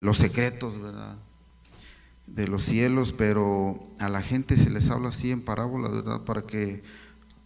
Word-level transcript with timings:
los 0.00 0.16
secretos, 0.16 0.80
¿verdad? 0.80 1.16
De 2.26 2.48
los 2.48 2.64
cielos, 2.64 3.12
pero 3.12 3.86
a 3.98 4.08
la 4.08 4.22
gente 4.22 4.56
se 4.56 4.70
les 4.70 4.88
habla 4.88 5.10
así 5.10 5.30
en 5.30 5.42
parábolas, 5.42 5.92
¿verdad? 5.92 6.22
Para 6.22 6.42
que 6.42 6.82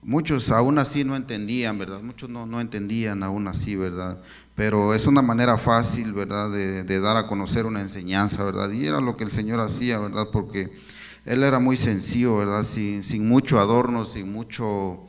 muchos 0.02 0.50
aún 0.50 0.78
así 0.78 1.02
no 1.02 1.16
entendían, 1.16 1.78
¿verdad? 1.78 2.00
Muchos 2.00 2.30
no, 2.30 2.46
no 2.46 2.60
entendían 2.60 3.22
aún 3.22 3.48
así, 3.48 3.74
¿verdad? 3.74 4.22
Pero 4.54 4.94
es 4.94 5.06
una 5.06 5.22
manera 5.22 5.58
fácil, 5.58 6.12
¿verdad? 6.12 6.50
De, 6.50 6.84
de, 6.84 7.00
dar 7.00 7.16
a 7.16 7.26
conocer 7.26 7.66
una 7.66 7.80
enseñanza, 7.80 8.44
¿verdad? 8.44 8.70
Y 8.70 8.86
era 8.86 9.00
lo 9.00 9.16
que 9.16 9.24
el 9.24 9.32
Señor 9.32 9.58
hacía, 9.60 9.98
¿verdad? 9.98 10.28
Porque 10.30 10.72
Él 11.24 11.42
era 11.42 11.58
muy 11.58 11.76
sencillo, 11.76 12.36
¿verdad? 12.36 12.62
Sin, 12.62 13.02
sin 13.02 13.26
mucho 13.26 13.58
adorno, 13.58 14.04
sin 14.04 14.30
mucho, 14.30 15.00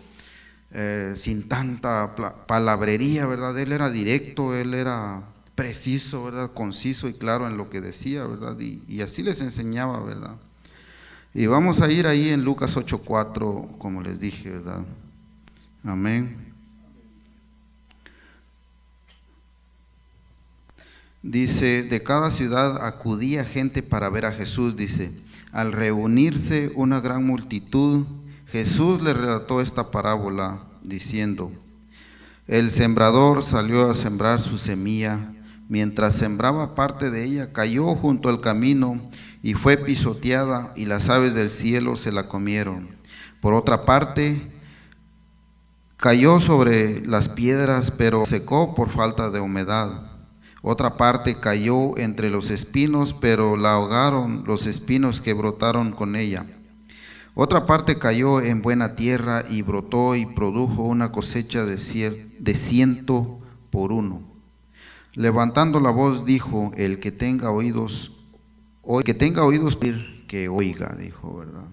eh, 0.71 1.13
sin 1.15 1.47
tanta 1.47 2.15
palabrería, 2.47 3.27
¿verdad? 3.27 3.55
Él 3.59 3.71
era 3.71 3.91
directo, 3.91 4.55
Él 4.55 4.73
era 4.73 5.34
preciso, 5.55 6.25
¿verdad? 6.25 6.51
Conciso 6.53 7.07
y 7.07 7.13
claro 7.13 7.47
en 7.47 7.57
lo 7.57 7.69
que 7.69 7.81
decía, 7.81 8.25
¿verdad? 8.25 8.59
Y, 8.59 9.01
así 9.01 9.23
les 9.23 9.41
enseñaba, 9.41 10.03
¿verdad? 10.03 10.35
Y 11.33 11.47
vamos 11.47 11.81
a 11.81 11.89
ir 11.91 12.07
ahí 12.07 12.29
en 12.29 12.43
Lucas 12.43 12.75
8:4, 12.77 13.77
como 13.77 14.01
les 14.01 14.19
dije, 14.19 14.51
¿verdad? 14.51 14.85
Amén. 15.83 16.53
Dice, 21.23 21.83
de 21.83 22.01
cada 22.01 22.29
ciudad 22.29 22.85
acudía 22.85 23.43
gente 23.43 23.81
para 23.81 24.09
ver 24.09 24.25
a 24.25 24.31
Jesús, 24.31 24.75
dice, 24.75 25.11
al 25.51 25.71
reunirse 25.71 26.71
una 26.75 26.99
gran 26.99 27.25
multitud, 27.25 28.05
Jesús 28.47 29.01
le 29.01 29.13
relató 29.13 29.59
esta 29.59 29.89
parábola 29.89 30.59
diciendo, 30.83 31.51
el 32.47 32.69
sembrador 32.69 33.41
salió 33.41 33.89
a 33.89 33.95
sembrar 33.95 34.39
su 34.39 34.59
semilla 34.59 35.34
mientras 35.67 36.15
sembraba 36.15 36.75
parte 36.75 37.09
de 37.09 37.23
ella, 37.23 37.53
cayó 37.53 37.95
junto 37.95 38.29
al 38.29 38.41
camino 38.41 39.09
y 39.41 39.53
fue 39.53 39.77
pisoteada 39.77 40.73
y 40.75 40.85
las 40.85 41.09
aves 41.09 41.33
del 41.33 41.51
cielo 41.51 41.95
se 41.95 42.11
la 42.11 42.27
comieron. 42.27 42.89
Por 43.41 43.53
otra 43.53 43.85
parte, 43.85 44.51
cayó 45.97 46.39
sobre 46.39 47.05
las 47.05 47.29
piedras, 47.29 47.91
pero 47.91 48.25
secó 48.25 48.73
por 48.75 48.89
falta 48.89 49.29
de 49.29 49.39
humedad. 49.39 50.11
Otra 50.61 50.97
parte 50.97 51.39
cayó 51.39 51.95
entre 51.97 52.31
los 52.31 52.49
espinos, 52.49 53.13
pero 53.13 53.55
la 53.55 53.73
ahogaron 53.73 54.43
los 54.47 54.65
espinos 54.65 55.21
que 55.21 55.33
brotaron 55.33 55.91
con 55.91 56.15
ella. 56.15 56.47
Otra 57.35 57.67
parte 57.67 57.99
cayó 57.99 58.41
en 58.41 58.61
buena 58.61 58.95
tierra 58.95 59.43
y 59.47 59.61
brotó 59.61 60.15
y 60.15 60.25
produjo 60.25 60.81
una 60.81 61.11
cosecha 61.11 61.65
de, 61.65 61.77
ciento 61.77 63.41
por 63.69 63.91
uno. 63.91 64.24
Levantando 65.15 65.79
la 65.79 65.91
voz 65.91 66.25
dijo, 66.25 66.71
el 66.75 66.99
que 66.99 67.11
tenga 67.11 67.49
oídos, 67.49 68.11
el 68.87 69.03
que 69.03 69.13
tenga 69.13 69.45
oídos, 69.45 69.77
que 70.27 70.49
oiga, 70.49 70.95
dijo, 70.99 71.37
¿verdad? 71.37 71.67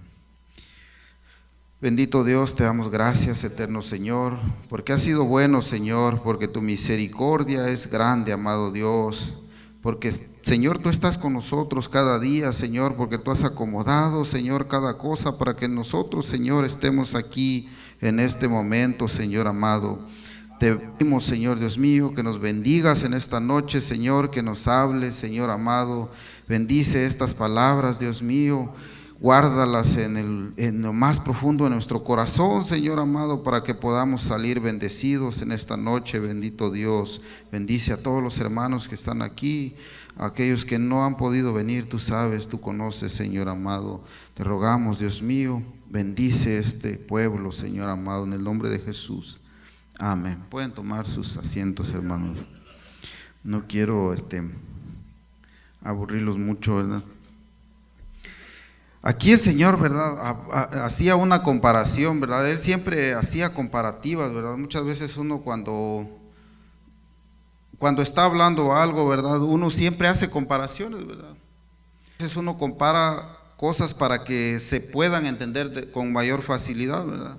Bendito 1.80 2.22
Dios, 2.22 2.54
te 2.54 2.62
damos 2.62 2.92
gracias, 2.92 3.42
eterno 3.42 3.82
Señor, 3.82 4.38
porque 4.68 4.92
has 4.92 5.02
sido 5.02 5.24
bueno, 5.24 5.62
Señor, 5.62 6.22
porque 6.22 6.46
tu 6.46 6.62
misericordia 6.62 7.68
es 7.68 7.90
grande, 7.90 8.32
amado 8.32 8.70
Dios, 8.70 9.34
porque 9.82 10.12
Señor, 10.42 10.78
tú 10.78 10.88
estás 10.88 11.18
con 11.18 11.32
nosotros 11.32 11.88
cada 11.88 12.20
día, 12.20 12.52
Señor, 12.52 12.94
porque 12.94 13.18
tú 13.18 13.32
has 13.32 13.42
acomodado, 13.42 14.24
Señor, 14.24 14.68
cada 14.68 14.96
cosa 14.96 15.36
para 15.36 15.56
que 15.56 15.66
nosotros, 15.66 16.26
Señor, 16.26 16.64
estemos 16.64 17.16
aquí 17.16 17.68
en 18.00 18.20
este 18.20 18.46
momento, 18.46 19.08
Señor 19.08 19.48
amado. 19.48 20.06
Te 20.58 20.76
pedimos, 20.76 21.24
Señor 21.24 21.58
Dios 21.58 21.76
mío, 21.76 22.14
que 22.14 22.22
nos 22.22 22.40
bendigas 22.40 23.02
en 23.02 23.14
esta 23.14 23.40
noche, 23.40 23.80
Señor, 23.80 24.30
que 24.30 24.42
nos 24.42 24.68
hables, 24.68 25.14
Señor 25.14 25.50
amado. 25.50 26.10
Bendice 26.48 27.06
estas 27.06 27.34
palabras, 27.34 27.98
Dios 27.98 28.22
mío. 28.22 28.72
Guárdalas 29.22 29.96
en, 29.98 30.16
el, 30.16 30.52
en 30.56 30.82
lo 30.82 30.92
más 30.92 31.20
profundo 31.20 31.62
de 31.62 31.70
nuestro 31.70 32.02
corazón, 32.02 32.64
Señor 32.64 32.98
amado, 32.98 33.44
para 33.44 33.62
que 33.62 33.72
podamos 33.72 34.22
salir 34.22 34.58
bendecidos 34.58 35.42
en 35.42 35.52
esta 35.52 35.76
noche, 35.76 36.18
bendito 36.18 36.72
Dios. 36.72 37.20
Bendice 37.52 37.92
a 37.92 38.02
todos 38.02 38.20
los 38.20 38.40
hermanos 38.40 38.88
que 38.88 38.96
están 38.96 39.22
aquí, 39.22 39.76
a 40.16 40.26
aquellos 40.26 40.64
que 40.64 40.80
no 40.80 41.04
han 41.04 41.16
podido 41.16 41.52
venir, 41.52 41.88
tú 41.88 42.00
sabes, 42.00 42.48
tú 42.48 42.60
conoces, 42.60 43.12
Señor 43.12 43.48
amado. 43.48 44.02
Te 44.34 44.42
rogamos, 44.42 44.98
Dios 44.98 45.22
mío, 45.22 45.62
bendice 45.88 46.58
este 46.58 46.94
pueblo, 46.98 47.52
Señor 47.52 47.88
amado, 47.88 48.24
en 48.24 48.32
el 48.32 48.42
nombre 48.42 48.70
de 48.70 48.80
Jesús. 48.80 49.41
Amén. 50.04 50.36
Pueden 50.50 50.72
tomar 50.72 51.06
sus 51.06 51.36
asientos, 51.36 51.90
hermanos. 51.90 52.36
No 53.44 53.68
quiero 53.68 54.12
este 54.12 54.42
aburrirlos 55.80 56.38
mucho, 56.38 56.74
¿verdad? 56.74 57.04
Aquí 59.00 59.30
el 59.30 59.38
Señor, 59.38 59.78
¿verdad? 59.78 60.36
Hacía 60.84 61.14
una 61.14 61.44
comparación, 61.44 62.18
¿verdad? 62.18 62.50
Él 62.50 62.58
siempre 62.58 63.14
hacía 63.14 63.54
comparativas, 63.54 64.34
¿verdad? 64.34 64.56
Muchas 64.56 64.84
veces 64.84 65.16
uno 65.16 65.38
cuando 65.38 66.08
cuando 67.78 68.02
está 68.02 68.24
hablando 68.24 68.74
algo, 68.74 69.06
¿verdad? 69.06 69.40
Uno 69.40 69.70
siempre 69.70 70.08
hace 70.08 70.28
comparaciones, 70.28 71.06
¿verdad? 71.06 71.30
A 71.30 72.22
veces 72.24 72.36
uno 72.36 72.58
compara 72.58 73.38
cosas 73.56 73.94
para 73.94 74.24
que 74.24 74.58
se 74.58 74.80
puedan 74.80 75.26
entender 75.26 75.92
con 75.92 76.12
mayor 76.12 76.42
facilidad, 76.42 77.06
¿verdad? 77.06 77.38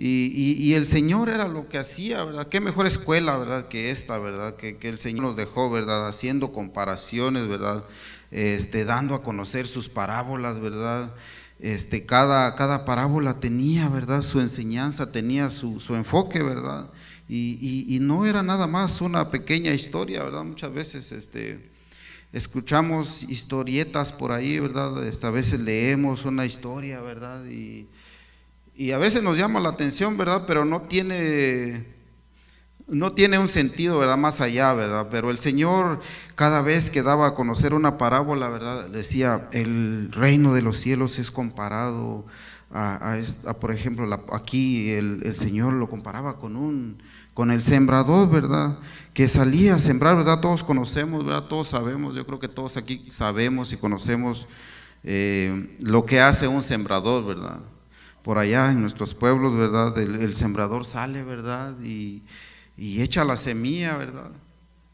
Y, 0.00 0.74
el 0.74 0.86
Señor 0.86 1.28
era 1.28 1.48
lo 1.48 1.68
que 1.68 1.76
hacía, 1.76 2.22
¿verdad? 2.22 2.46
Qué 2.46 2.60
mejor 2.60 2.86
escuela, 2.86 3.36
¿verdad? 3.36 3.66
Que 3.66 3.90
esta, 3.90 4.16
¿verdad? 4.18 4.54
Que, 4.54 4.78
el 4.82 4.96
Señor 4.96 5.24
nos 5.24 5.36
dejó, 5.36 5.70
¿verdad? 5.70 6.06
Haciendo 6.06 6.52
comparaciones, 6.52 7.48
¿verdad? 7.48 7.82
Este, 8.30 8.84
dando 8.84 9.16
a 9.16 9.24
conocer 9.24 9.66
sus 9.66 9.88
parábolas, 9.88 10.60
¿verdad? 10.60 11.12
Este, 11.58 12.06
cada, 12.06 12.54
cada 12.54 12.84
parábola 12.84 13.40
tenía, 13.40 13.88
¿verdad? 13.88 14.22
Su 14.22 14.38
enseñanza, 14.38 15.10
tenía 15.10 15.50
su, 15.50 15.80
enfoque, 15.90 16.44
¿verdad? 16.44 16.88
Y, 17.28 17.98
no 18.00 18.24
era 18.24 18.44
nada 18.44 18.68
más 18.68 19.00
una 19.00 19.32
pequeña 19.32 19.72
historia, 19.72 20.22
¿verdad? 20.22 20.44
Muchas 20.44 20.72
veces, 20.72 21.10
este, 21.10 21.72
escuchamos 22.32 23.24
historietas 23.24 24.12
por 24.12 24.30
ahí, 24.30 24.60
¿verdad? 24.60 25.04
Este, 25.08 25.26
a 25.26 25.30
veces 25.30 25.58
leemos 25.58 26.24
una 26.24 26.46
historia, 26.46 27.00
¿verdad? 27.00 27.44
Y 27.46 27.88
y 28.78 28.92
a 28.92 28.98
veces 28.98 29.24
nos 29.24 29.36
llama 29.36 29.58
la 29.58 29.70
atención, 29.70 30.16
¿verdad? 30.16 30.44
Pero 30.46 30.64
no 30.64 30.82
tiene, 30.82 31.84
no 32.86 33.10
tiene 33.10 33.36
un 33.36 33.48
sentido, 33.48 33.98
¿verdad? 33.98 34.16
Más 34.16 34.40
allá, 34.40 34.72
¿verdad? 34.72 35.08
Pero 35.10 35.32
el 35.32 35.38
Señor 35.38 35.98
cada 36.36 36.62
vez 36.62 36.88
que 36.88 37.02
daba 37.02 37.26
a 37.26 37.34
conocer 37.34 37.74
una 37.74 37.98
parábola, 37.98 38.48
¿verdad? 38.48 38.88
Decía, 38.88 39.48
el 39.50 40.12
reino 40.12 40.54
de 40.54 40.62
los 40.62 40.76
cielos 40.76 41.18
es 41.18 41.32
comparado 41.32 42.24
a, 42.70 43.18
por 43.60 43.72
ejemplo, 43.72 44.08
aquí 44.32 44.90
el, 44.90 45.34
Señor 45.34 45.72
lo 45.72 45.88
comparaba 45.88 46.38
con 46.38 46.54
un, 46.54 47.02
con 47.34 47.50
el 47.50 47.62
sembrador, 47.62 48.30
¿verdad? 48.30 48.78
Que 49.12 49.26
salía 49.26 49.74
a 49.74 49.78
sembrar, 49.80 50.14
¿verdad? 50.14 50.40
Todos 50.40 50.62
conocemos, 50.62 51.24
¿verdad? 51.24 51.48
Todos 51.48 51.66
sabemos, 51.66 52.14
yo 52.14 52.24
creo 52.24 52.38
que 52.38 52.46
todos 52.46 52.76
aquí 52.76 53.08
sabemos 53.10 53.72
y 53.72 53.76
conocemos 53.76 54.46
eh, 55.02 55.76
lo 55.80 56.06
que 56.06 56.20
hace 56.20 56.46
un 56.46 56.62
sembrador, 56.62 57.26
¿verdad? 57.26 57.60
Por 58.28 58.36
allá 58.36 58.70
en 58.70 58.82
nuestros 58.82 59.14
pueblos, 59.14 59.56
¿verdad? 59.56 59.96
El, 59.96 60.34
sembrador 60.34 60.84
sale, 60.84 61.22
¿verdad? 61.22 61.74
Y, 61.80 62.22
echa 62.76 63.24
la 63.24 63.38
semilla, 63.38 63.96
¿verdad? 63.96 64.30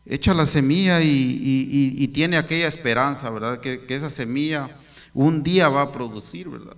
Echa 0.06 0.32
la 0.34 0.46
semilla 0.46 1.00
y, 1.02 2.08
tiene 2.14 2.36
aquella 2.36 2.68
esperanza, 2.68 3.28
¿verdad? 3.30 3.58
Que, 3.58 3.84
esa 3.88 4.08
semilla 4.08 4.70
un 5.12 5.42
día 5.42 5.68
va 5.68 5.82
a 5.82 5.90
producir, 5.90 6.48
¿verdad? 6.48 6.76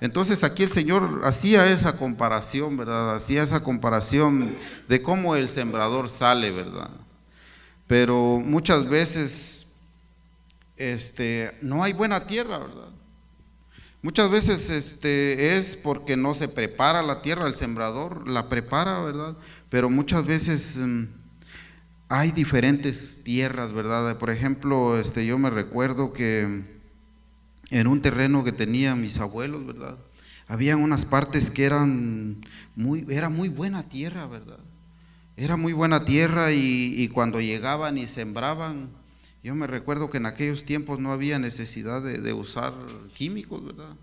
Entonces 0.00 0.42
aquí 0.42 0.64
el 0.64 0.72
Señor 0.72 1.20
hacía 1.22 1.64
esa 1.66 1.96
comparación, 1.96 2.76
¿verdad? 2.76 3.14
Hacía 3.14 3.44
esa 3.44 3.62
comparación 3.62 4.56
de 4.88 5.00
cómo 5.00 5.36
el 5.36 5.48
sembrador 5.48 6.08
sale, 6.08 6.50
¿verdad? 6.50 6.90
Pero 7.86 8.42
muchas 8.44 8.88
veces 8.88 9.76
este, 10.74 11.56
no 11.62 11.84
hay 11.84 11.92
buena 11.92 12.26
tierra, 12.26 12.58
¿verdad? 12.58 12.90
Muchas 14.02 14.30
veces 14.30 14.70
este, 14.70 15.58
es 15.58 15.76
porque 15.76 16.16
no 16.16 16.32
se 16.32 16.48
prepara 16.48 17.02
la 17.02 17.20
tierra, 17.20 17.46
el 17.46 17.54
sembrador 17.54 18.26
la 18.26 18.48
prepara, 18.48 19.02
¿verdad? 19.02 19.36
Pero 19.68 19.90
muchas 19.90 20.24
veces 20.24 20.78
mm, 20.78 21.04
hay 22.08 22.32
diferentes 22.32 23.22
tierras, 23.22 23.74
¿verdad? 23.74 24.16
Por 24.16 24.30
ejemplo, 24.30 24.98
este, 24.98 25.26
yo 25.26 25.38
me 25.38 25.50
recuerdo 25.50 26.14
que 26.14 26.64
en 27.70 27.86
un 27.86 28.00
terreno 28.00 28.42
que 28.42 28.52
tenían 28.52 29.02
mis 29.02 29.18
abuelos, 29.18 29.66
¿verdad? 29.66 29.98
Habían 30.48 30.80
unas 30.80 31.04
partes 31.04 31.50
que 31.50 31.64
eran 31.64 32.40
muy, 32.74 33.04
era 33.10 33.28
muy 33.28 33.50
buena 33.50 33.82
tierra, 33.82 34.26
¿verdad? 34.26 34.60
Era 35.36 35.56
muy 35.56 35.74
buena 35.74 36.06
tierra 36.06 36.52
y 36.52 37.06
cuando 37.08 37.40
llegaban 37.40 37.98
y 37.98 38.06
sembraban, 38.06 38.88
yo 39.42 39.54
me 39.54 39.66
recuerdo 39.66 40.10
que 40.10 40.18
en 40.18 40.26
aquellos 40.26 40.64
tiempos 40.64 40.98
no 40.98 41.12
había 41.12 41.38
necesidad 41.38 42.02
de, 42.02 42.32
usar 42.32 42.74
químicos, 43.14 43.64
¿verdad? 43.64 43.96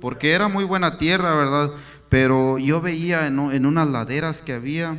Porque 0.00 0.32
era 0.32 0.48
muy 0.48 0.64
buena 0.64 0.98
tierra, 0.98 1.34
¿verdad? 1.34 1.70
Pero 2.08 2.58
yo 2.58 2.80
veía 2.80 3.26
en, 3.26 3.38
unas 3.38 3.88
laderas 3.88 4.42
que 4.42 4.52
había 4.52 4.98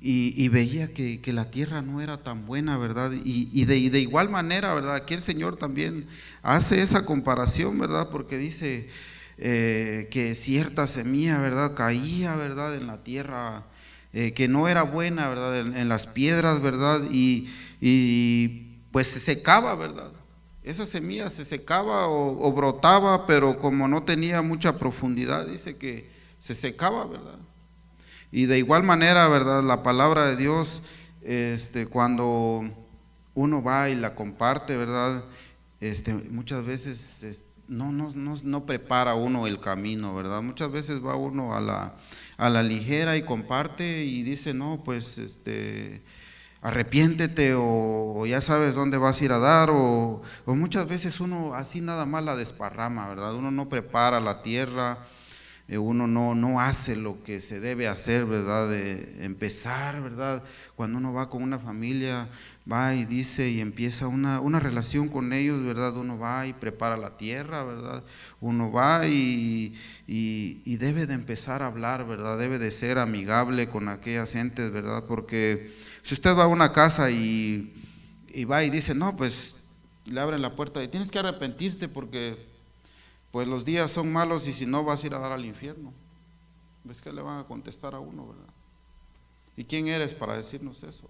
y, 0.00 0.48
veía 0.48 0.92
que, 0.92 1.20
la 1.32 1.50
tierra 1.50 1.82
no 1.82 2.00
era 2.00 2.22
tan 2.22 2.46
buena, 2.46 2.78
¿verdad? 2.78 3.12
Y, 3.24 3.64
de, 3.64 3.90
de, 3.90 4.00
igual 4.00 4.28
manera, 4.28 4.74
¿verdad? 4.74 4.94
Aquí 4.94 5.14
el 5.14 5.22
Señor 5.22 5.56
también 5.56 6.06
hace 6.42 6.82
esa 6.82 7.04
comparación, 7.04 7.78
¿verdad? 7.78 8.08
Porque 8.10 8.38
dice 8.38 8.88
eh, 9.38 10.08
que 10.10 10.34
cierta 10.34 10.86
semilla, 10.86 11.38
¿verdad? 11.38 11.74
Caía, 11.74 12.36
¿verdad? 12.36 12.74
En 12.74 12.86
la 12.86 13.04
tierra 13.04 13.64
eh, 14.14 14.32
que 14.32 14.48
no 14.48 14.66
era 14.66 14.82
buena, 14.82 15.28
¿verdad? 15.28 15.58
En, 15.58 15.88
las 15.90 16.06
piedras, 16.06 16.62
¿verdad? 16.62 17.02
Y, 17.10 17.50
pues 18.96 19.08
se 19.08 19.20
secaba, 19.20 19.74
¿verdad? 19.74 20.10
Esa 20.62 20.86
semilla 20.86 21.28
se 21.28 21.44
secaba 21.44 22.08
o 22.08 22.50
brotaba, 22.50 23.26
pero 23.26 23.58
como 23.58 23.86
no 23.88 24.04
tenía 24.04 24.40
mucha 24.40 24.78
profundidad, 24.78 25.46
dice 25.46 25.76
que 25.76 26.08
se 26.40 26.54
secaba, 26.54 27.04
¿verdad? 27.04 27.38
Y 28.32 28.46
de 28.46 28.56
igual 28.56 28.84
manera, 28.84 29.28
¿verdad? 29.28 29.62
La 29.62 29.82
palabra 29.82 30.28
de 30.28 30.36
Dios, 30.36 30.84
este, 31.20 31.84
cuando 31.86 32.64
uno 33.34 33.62
va 33.62 33.90
y 33.90 33.96
la 33.96 34.14
comparte, 34.14 34.78
¿verdad? 34.78 35.22
Este, 35.78 36.14
muchas 36.14 36.64
veces 36.64 37.44
no, 37.68 37.92
no, 37.92 38.12
no, 38.14 38.34
no, 38.44 38.64
prepara 38.64 39.14
uno 39.14 39.46
el 39.46 39.60
camino, 39.60 40.14
¿verdad? 40.14 40.40
Muchas 40.40 40.72
veces 40.72 41.04
va 41.04 41.16
uno 41.16 41.54
a 41.54 41.60
la, 41.60 41.96
a 42.38 42.48
la 42.48 42.62
ligera 42.62 43.14
y 43.18 43.24
comparte 43.24 44.04
y 44.04 44.22
dice, 44.22 44.54
no, 44.54 44.80
pues 44.82 45.18
este, 45.18 46.00
arrepiéntete 46.66 47.54
o, 47.56 48.26
ya 48.26 48.40
sabes 48.40 48.74
dónde 48.74 48.98
vas 48.98 49.20
a 49.20 49.24
ir 49.24 49.32
a 49.32 49.38
dar 49.38 49.70
o, 49.70 50.20
o, 50.44 50.54
muchas 50.56 50.88
veces 50.88 51.20
uno 51.20 51.54
así 51.54 51.80
nada 51.80 52.06
más 52.06 52.24
la 52.24 52.34
desparrama, 52.34 53.08
¿verdad? 53.08 53.34
Uno 53.34 53.50
no 53.50 53.68
prepara 53.68 54.18
la 54.18 54.42
tierra 54.42 54.98
eh, 55.68 55.78
uno 55.78 56.06
no, 56.06 56.36
no 56.36 56.60
hace 56.60 56.94
lo 56.94 57.24
que 57.24 57.40
se 57.40 57.58
debe 57.58 57.88
hacer, 57.88 58.24
¿verdad? 58.24 58.68
De 58.70 59.24
empezar, 59.24 60.00
¿verdad? 60.00 60.44
Cuando 60.76 60.98
uno 60.98 61.12
va 61.12 61.28
con 61.28 61.42
una 61.42 61.58
familia, 61.58 62.28
va 62.70 62.94
y 62.94 63.04
dice 63.04 63.50
y 63.50 63.60
empieza 63.60 64.06
una, 64.06 64.40
una 64.40 64.60
relación 64.60 65.08
con 65.08 65.32
ellos, 65.32 65.64
¿verdad? 65.64 65.96
Uno 65.96 66.18
va 66.18 66.46
y 66.46 66.52
prepara 66.52 66.96
la 66.96 67.16
tierra, 67.16 67.64
¿verdad? 67.64 68.04
Uno 68.40 68.70
va 68.70 69.08
y, 69.08 69.74
y, 70.06 70.76
debe 70.76 71.06
de 71.06 71.14
empezar 71.14 71.62
a 71.62 71.66
hablar, 71.66 72.06
¿verdad? 72.06 72.38
Debe 72.38 72.60
de 72.60 72.70
ser 72.70 72.98
amigable 72.98 73.68
con 73.68 73.88
aquellas 73.88 74.32
gentes, 74.32 74.70
¿verdad? 74.70 75.02
Porque 75.08 75.74
si 76.06 76.14
usted 76.14 76.36
va 76.36 76.44
a 76.44 76.46
una 76.46 76.72
casa 76.72 77.10
y, 77.10 77.74
va 78.48 78.62
y 78.62 78.70
dice, 78.70 78.94
no, 78.94 79.16
pues 79.16 79.64
le 80.04 80.20
abren 80.20 80.40
la 80.40 80.54
puerta 80.54 80.80
y 80.80 80.86
tienes 80.86 81.10
que 81.10 81.18
arrepentirte 81.18 81.88
porque 81.88 82.46
pues 83.32 83.48
los 83.48 83.64
días 83.64 83.90
son 83.90 84.12
malos 84.12 84.46
y 84.46 84.52
si 84.52 84.66
no 84.66 84.84
vas 84.84 85.02
a 85.02 85.06
ir 85.08 85.14
a 85.14 85.18
dar 85.18 85.32
al 85.32 85.44
infierno. 85.44 85.92
¿Ves 86.84 87.00
que 87.00 87.12
le 87.12 87.22
van 87.22 87.40
a 87.40 87.44
contestar 87.48 87.96
a 87.96 87.98
uno, 87.98 88.24
verdad? 88.28 88.54
¿Y 89.56 89.64
quién 89.64 89.88
eres 89.88 90.14
para 90.14 90.36
decirnos 90.36 90.84
eso? 90.84 91.08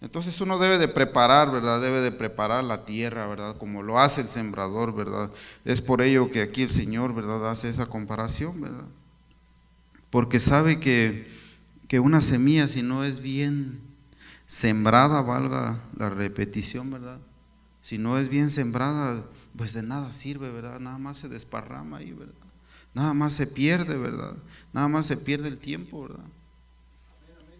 Entonces 0.00 0.40
uno 0.40 0.58
debe 0.58 0.78
de 0.78 0.88
preparar, 0.88 1.50
¿verdad? 1.50 1.78
Debe 1.82 2.00
de 2.00 2.12
preparar 2.12 2.64
la 2.64 2.86
tierra, 2.86 3.26
¿verdad? 3.26 3.58
Como 3.58 3.82
lo 3.82 3.98
hace 3.98 4.22
el 4.22 4.28
sembrador, 4.28 4.94
¿verdad? 4.94 5.30
Es 5.66 5.82
por 5.82 6.00
ello 6.00 6.30
que 6.30 6.40
aquí 6.40 6.62
el 6.62 6.70
Señor, 6.70 7.14
¿verdad? 7.14 7.50
Hace 7.50 7.68
esa 7.68 7.84
comparación, 7.84 8.62
¿verdad? 8.62 8.86
Porque 10.08 10.40
sabe 10.40 10.80
que, 10.80 11.36
que 11.88 11.98
una 12.00 12.20
semilla, 12.20 12.68
si 12.68 12.82
no 12.82 13.02
es 13.02 13.20
bien 13.20 13.80
sembrada, 14.46 15.22
valga 15.22 15.80
la 15.96 16.10
repetición, 16.10 16.90
¿verdad? 16.90 17.20
Si 17.80 17.96
no 17.96 18.18
es 18.18 18.28
bien 18.28 18.50
sembrada, 18.50 19.24
pues 19.56 19.72
de 19.72 19.82
nada 19.82 20.12
sirve, 20.12 20.50
¿verdad? 20.50 20.78
Nada 20.80 20.98
más 20.98 21.16
se 21.16 21.28
desparrama 21.28 21.98
ahí, 21.98 22.12
¿verdad? 22.12 22.34
Nada 22.94 23.14
más 23.14 23.32
se 23.32 23.46
pierde, 23.46 23.96
¿verdad? 23.96 24.36
Nada 24.72 24.88
más 24.88 25.06
se 25.06 25.16
pierde 25.16 25.48
el 25.48 25.58
tiempo, 25.58 26.02
¿verdad? 26.02 26.24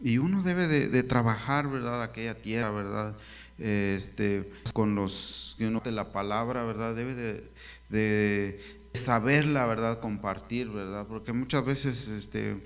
Y 0.03 0.19
uno 0.19 0.43
debe 0.43 0.69
de, 0.69 1.03
trabajar, 1.03 1.69
¿verdad? 1.69 2.03
Aquella 2.03 2.41
tierra, 2.41 2.71
¿verdad? 2.71 3.17
Este, 3.59 4.53
con 4.75 4.95
los 4.95 5.57
que 5.59 5.67
uno 5.67 5.81
de 5.81 5.91
la 5.91 6.13
palabra, 6.13 6.65
¿verdad? 6.65 6.95
Debe 6.95 7.15
de, 7.15 7.51
de 7.89 8.61
saberla, 8.93 9.67
¿verdad? 9.67 10.01
Compartir, 10.01 10.69
¿verdad? 10.69 11.07
Porque 11.07 11.33
muchas 11.33 11.65
veces 11.65 12.09
este, 12.09 12.63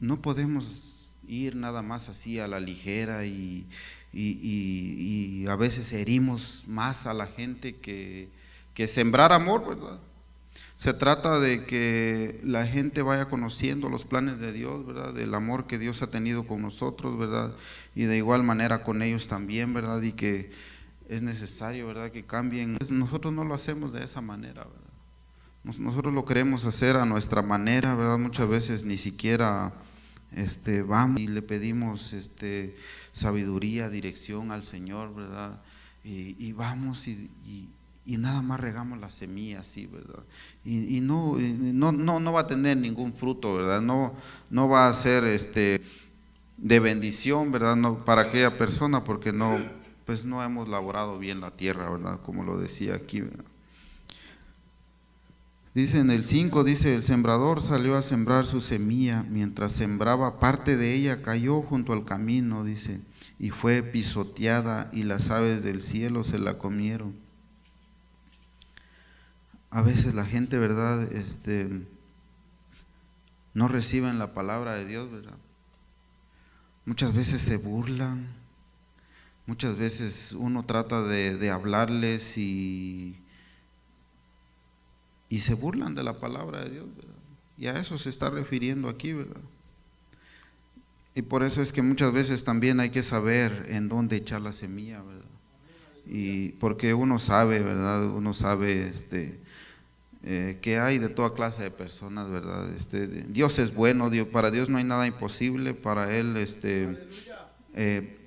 no 0.00 0.20
podemos 0.20 1.16
ir 1.28 1.54
nada 1.54 1.82
más 1.82 2.08
así 2.08 2.40
a 2.40 2.48
la 2.48 2.58
ligera 2.58 3.24
y, 3.24 3.66
y, 4.12 5.46
a 5.46 5.56
veces 5.56 5.92
herimos 5.92 6.64
más 6.66 7.06
a 7.06 7.14
la 7.14 7.26
gente 7.26 7.76
que, 7.76 8.28
que 8.74 8.86
sembrar 8.86 9.32
amor, 9.32 9.66
¿verdad? 9.68 10.00
Se 10.76 10.94
trata 10.94 11.38
de 11.38 11.64
que 11.64 12.40
la 12.42 12.66
gente 12.66 13.02
vaya 13.02 13.26
conociendo 13.26 13.88
los 13.88 14.04
planes 14.04 14.40
de 14.40 14.52
Dios, 14.52 14.86
¿verdad? 14.86 15.12
Del 15.12 15.34
amor 15.34 15.66
que 15.66 15.78
Dios 15.78 16.02
ha 16.02 16.10
tenido 16.10 16.46
con 16.46 16.62
nosotros, 16.62 17.18
¿verdad? 17.18 17.52
Y 17.94 18.04
de 18.04 18.16
igual 18.16 18.42
manera 18.42 18.82
con 18.82 19.02
ellos 19.02 19.28
también, 19.28 19.74
¿verdad? 19.74 20.00
Y 20.02 20.12
que 20.12 20.50
es 21.08 21.22
necesario, 21.22 21.86
¿verdad? 21.86 22.10
Que 22.10 22.24
cambien. 22.24 22.78
Nosotros 22.90 23.32
no 23.32 23.44
lo 23.44 23.54
hacemos 23.54 23.92
de 23.92 24.04
esa 24.04 24.20
manera, 24.20 24.64
¿verdad? 24.64 25.78
Nosotros 25.78 26.14
lo 26.14 26.24
queremos 26.24 26.64
hacer 26.64 26.96
a 26.96 27.04
nuestra 27.04 27.42
manera, 27.42 27.94
¿verdad? 27.94 28.18
Muchas 28.18 28.48
veces 28.48 28.84
ni 28.84 28.96
siquiera 28.96 29.74
este, 30.32 30.82
vamos 30.82 31.20
y 31.20 31.26
le 31.26 31.42
pedimos 31.42 32.12
este, 32.12 32.76
sabiduría, 33.12 33.88
dirección 33.88 34.52
al 34.52 34.62
Señor, 34.62 35.14
¿verdad? 35.14 35.60
Y, 36.04 36.52
vamos 36.52 37.06
y, 37.08 37.68
nada 38.06 38.42
más 38.42 38.58
regamos 38.58 38.98
la 38.98 39.10
semilla 39.10 39.60
así, 39.60 39.86
¿verdad? 39.86 40.22
Y, 40.64 41.00
no, 41.00 41.36
no, 41.38 41.92
no, 41.92 42.20
no, 42.20 42.32
va 42.32 42.40
a 42.40 42.46
tener 42.46 42.76
ningún 42.76 43.12
fruto, 43.12 43.56
¿verdad? 43.56 43.80
No, 43.82 44.14
no 44.50 44.68
va 44.68 44.88
a 44.88 44.92
ser 44.92 45.24
este, 45.24 45.82
de 46.56 46.80
bendición, 46.80 47.52
¿verdad? 47.52 47.76
No, 47.76 48.04
para 48.04 48.22
aquella 48.22 48.56
persona 48.56 49.04
porque 49.04 49.32
no, 49.32 49.58
pues 50.06 50.24
no 50.24 50.42
hemos 50.42 50.68
laborado 50.68 51.18
bien 51.18 51.40
la 51.40 51.50
tierra, 51.50 51.90
¿verdad? 51.90 52.20
Como 52.22 52.44
lo 52.44 52.58
decía 52.58 52.94
aquí. 52.94 53.22
Dice 55.72 56.00
en 56.00 56.10
el 56.10 56.24
5, 56.24 56.64
dice, 56.64 56.96
el 56.96 57.04
sembrador 57.04 57.62
salió 57.62 57.96
a 57.96 58.02
sembrar 58.02 58.44
su 58.44 58.60
semilla, 58.60 59.22
mientras 59.22 59.70
sembraba 59.70 60.40
parte 60.40 60.76
de 60.76 60.94
ella 60.94 61.22
cayó 61.22 61.62
junto 61.62 61.92
al 61.92 62.04
camino, 62.04 62.64
dice, 62.64 63.00
y 63.38 63.50
fue 63.50 63.84
pisoteada 63.84 64.90
y 64.92 65.04
las 65.04 65.30
aves 65.30 65.62
del 65.62 65.80
cielo 65.80 66.24
se 66.24 66.40
la 66.40 66.58
comieron. 66.58 67.14
A 69.70 69.82
veces 69.82 70.14
la 70.14 70.26
gente, 70.26 70.58
¿verdad? 70.58 71.04
Este, 71.12 71.86
no 73.54 73.68
reciben 73.68 74.18
la 74.18 74.34
palabra 74.34 74.74
de 74.74 74.86
Dios, 74.86 75.08
¿verdad? 75.08 75.38
Muchas 76.84 77.14
veces 77.14 77.42
se 77.42 77.58
burlan, 77.58 78.26
muchas 79.46 79.76
veces 79.76 80.32
uno 80.32 80.64
trata 80.64 81.02
de, 81.02 81.36
de 81.36 81.50
hablarles 81.50 82.36
y 82.36 83.22
y 85.30 85.38
se 85.38 85.54
burlan 85.54 85.94
de 85.94 86.02
la 86.02 86.18
palabra 86.18 86.64
de 86.64 86.70
Dios, 86.70 86.86
¿verdad? 86.94 87.14
Y 87.56 87.68
a 87.68 87.78
eso 87.78 87.96
se 87.96 88.10
está 88.10 88.28
refiriendo 88.28 88.88
aquí, 88.88 89.12
¿verdad? 89.14 89.40
Y 91.14 91.22
por 91.22 91.42
eso 91.42 91.62
es 91.62 91.72
que 91.72 91.82
muchas 91.82 92.12
veces 92.12 92.44
también 92.44 92.80
hay 92.80 92.90
que 92.90 93.02
saber 93.02 93.66
en 93.68 93.88
dónde 93.88 94.16
echar 94.16 94.40
la 94.40 94.52
semilla, 94.52 95.00
¿verdad? 95.00 95.24
Y 96.06 96.50
porque 96.52 96.94
uno 96.94 97.18
sabe, 97.18 97.60
¿verdad? 97.60 98.10
Uno 98.10 98.34
sabe 98.34 98.88
este, 98.88 99.38
eh, 100.24 100.58
que 100.60 100.78
hay 100.78 100.98
de 100.98 101.08
toda 101.08 101.32
clase 101.32 101.62
de 101.62 101.70
personas, 101.70 102.28
¿verdad? 102.28 102.72
Este, 102.74 103.06
Dios 103.06 103.58
es 103.58 103.74
bueno, 103.74 104.10
Dios, 104.10 104.28
para 104.28 104.50
Dios 104.50 104.68
no 104.68 104.78
hay 104.78 104.84
nada 104.84 105.06
imposible, 105.06 105.74
para 105.74 106.16
Él 106.16 106.36
este, 106.36 107.08
eh, 107.74 108.19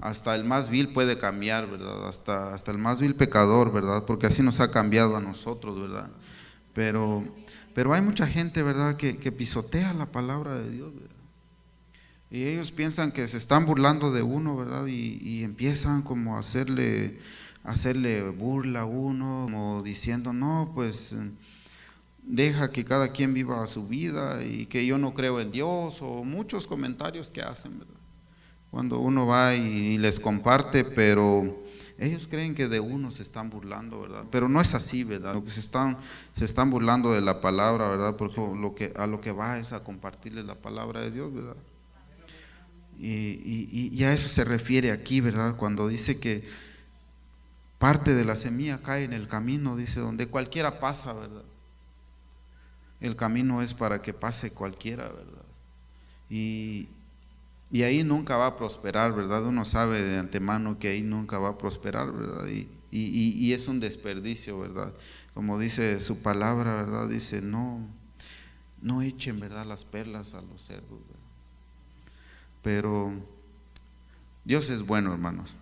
hasta 0.00 0.34
el 0.34 0.44
más 0.44 0.70
vil 0.70 0.88
puede 0.88 1.18
cambiar, 1.18 1.70
¿verdad? 1.70 2.08
Hasta, 2.08 2.54
hasta 2.54 2.70
el 2.70 2.78
más 2.78 3.00
vil 3.00 3.14
pecador, 3.14 3.72
¿verdad? 3.72 4.04
Porque 4.06 4.26
así 4.26 4.42
nos 4.42 4.60
ha 4.60 4.70
cambiado 4.70 5.16
a 5.16 5.20
nosotros, 5.20 5.78
¿verdad? 5.78 6.10
Pero, 6.72 7.24
pero 7.74 7.92
hay 7.92 8.00
mucha 8.00 8.26
gente, 8.26 8.62
¿verdad?, 8.62 8.96
que, 8.96 9.32
pisotea 9.32 9.92
la 9.94 10.06
palabra 10.06 10.54
de 10.54 10.70
Dios, 10.70 10.94
¿verdad? 10.94 11.10
Y 12.30 12.44
ellos 12.44 12.70
piensan 12.70 13.12
que 13.12 13.26
se 13.26 13.36
están 13.36 13.66
burlando 13.66 14.12
de 14.12 14.22
uno, 14.22 14.56
¿verdad? 14.56 14.86
Y, 14.86 15.42
empiezan 15.42 16.02
como 16.02 16.36
a 16.36 16.40
hacerle, 16.40 17.18
hacerle 17.64 18.28
burla 18.30 18.82
a 18.82 18.86
uno, 18.86 19.42
como 19.44 19.82
diciendo, 19.82 20.32
no, 20.32 20.72
pues 20.74 21.16
deja 22.22 22.70
que 22.70 22.84
cada 22.84 23.12
quien 23.12 23.34
viva 23.34 23.66
su 23.66 23.88
vida 23.88 24.44
y 24.44 24.66
que 24.66 24.86
yo 24.86 24.96
no 24.98 25.12
creo 25.14 25.40
en 25.40 25.50
Dios, 25.50 26.00
o 26.00 26.24
muchos 26.24 26.66
comentarios 26.66 27.32
que 27.32 27.42
hacen, 27.42 27.80
¿verdad? 27.80 27.99
Cuando 28.70 29.00
uno 29.00 29.26
va 29.26 29.54
y, 29.54 29.98
les 29.98 30.20
comparte, 30.20 30.84
pero 30.84 31.64
ellos 31.98 32.28
creen 32.30 32.54
que 32.54 32.68
de 32.68 32.80
uno 32.80 33.10
se 33.10 33.22
están 33.22 33.50
burlando, 33.50 34.00
¿verdad? 34.00 34.24
Pero 34.30 34.48
no 34.48 34.60
es 34.60 34.74
así, 34.74 35.04
¿verdad? 35.04 35.34
Lo 35.34 35.44
que 35.44 35.50
se 35.50 35.60
están, 35.60 35.98
se 36.36 36.44
están 36.44 36.70
burlando 36.70 37.12
de 37.12 37.20
la 37.20 37.40
palabra, 37.40 37.88
¿verdad? 37.88 38.16
Porque 38.16 38.40
lo 38.40 38.74
a 38.96 39.06
lo 39.06 39.20
que 39.20 39.32
va 39.32 39.58
es 39.58 39.72
a 39.72 39.82
compartirles 39.82 40.44
la 40.44 40.54
palabra 40.54 41.00
de 41.00 41.10
Dios, 41.10 41.34
¿verdad? 41.34 41.56
Y, 42.98 44.04
a 44.04 44.12
eso 44.12 44.28
se 44.28 44.44
refiere 44.44 44.92
aquí, 44.92 45.20
¿verdad? 45.20 45.56
Cuando 45.56 45.88
dice 45.88 46.20
que 46.20 46.44
parte 47.78 48.14
de 48.14 48.24
la 48.24 48.36
semilla 48.36 48.82
cae 48.82 49.04
en 49.04 49.14
el 49.14 49.26
camino, 49.26 49.76
dice, 49.76 50.00
donde 50.00 50.26
cualquiera 50.26 50.80
pasa, 50.80 51.12
¿verdad? 51.12 51.42
El 53.00 53.16
camino 53.16 53.62
es 53.62 53.74
para 53.74 54.02
que 54.02 54.12
pase 54.12 54.52
cualquiera, 54.52 55.04
¿verdad? 55.08 55.44
Y, 56.28 56.88
Y 57.72 57.82
ahí 57.82 58.02
nunca 58.02 58.36
va 58.36 58.46
a 58.46 58.56
prosperar, 58.56 59.14
¿verdad? 59.14 59.44
Uno 59.44 59.64
sabe 59.64 60.02
de 60.02 60.18
antemano 60.18 60.78
que 60.78 60.88
ahí 60.88 61.02
nunca 61.02 61.38
va 61.38 61.50
a 61.50 61.58
prosperar, 61.58 62.12
¿verdad? 62.12 62.46
Y, 62.48 62.68
y, 62.90 63.52
es 63.52 63.68
un 63.68 63.78
desperdicio, 63.78 64.58
¿verdad? 64.58 64.92
Como 65.34 65.58
dice 65.58 66.00
su 66.00 66.22
palabra, 66.22 66.74
¿verdad? 66.74 67.08
Dice, 67.08 67.40
no, 67.40 67.86
no 68.82 69.02
echen, 69.02 69.38
¿verdad? 69.38 69.64
Las 69.66 69.84
perlas 69.84 70.34
a 70.34 70.42
los 70.42 70.60
cerdos, 70.60 70.98
¿verdad? 71.06 71.20
Pero 72.62 73.12
Dios 74.44 74.68
es 74.70 74.84
bueno, 74.84 75.12
hermanos. 75.12 75.54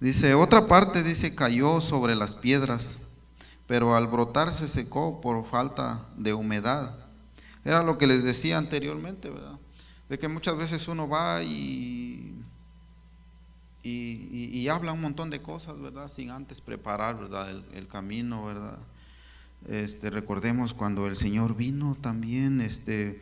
Dice, 0.00 0.34
otra 0.34 0.68
parte, 0.68 1.02
dice, 1.02 1.34
cayó 1.34 1.80
sobre 1.80 2.14
las 2.14 2.36
piedras, 2.36 2.98
pero 3.66 3.96
al 3.96 4.06
brotar 4.06 4.52
se 4.52 4.68
secó 4.68 5.20
por 5.20 5.44
falta 5.44 6.06
de 6.16 6.32
humedad. 6.32 6.94
Era 7.64 7.82
lo 7.82 7.98
que 7.98 8.06
les 8.06 8.22
decía 8.22 8.58
anteriormente, 8.58 9.28
¿verdad? 9.28 9.57
De 10.08 10.18
que 10.18 10.28
muchas 10.28 10.56
veces 10.56 10.88
uno 10.88 11.08
va 11.08 11.42
y, 11.42 12.34
y, 13.82 14.68
habla 14.68 14.92
un 14.92 15.00
montón 15.00 15.30
de 15.30 15.40
cosas, 15.40 15.80
¿verdad? 15.80 16.08
Sin 16.08 16.30
antes 16.30 16.60
preparar, 16.60 17.18
¿verdad? 17.18 17.50
El, 17.72 17.86
camino, 17.88 18.46
¿verdad? 18.46 18.78
Este, 19.66 20.10
recordemos 20.10 20.74
cuando 20.74 21.06
el 21.06 21.16
Señor 21.16 21.56
vino 21.56 21.96
también, 22.00 22.60
este, 22.60 23.20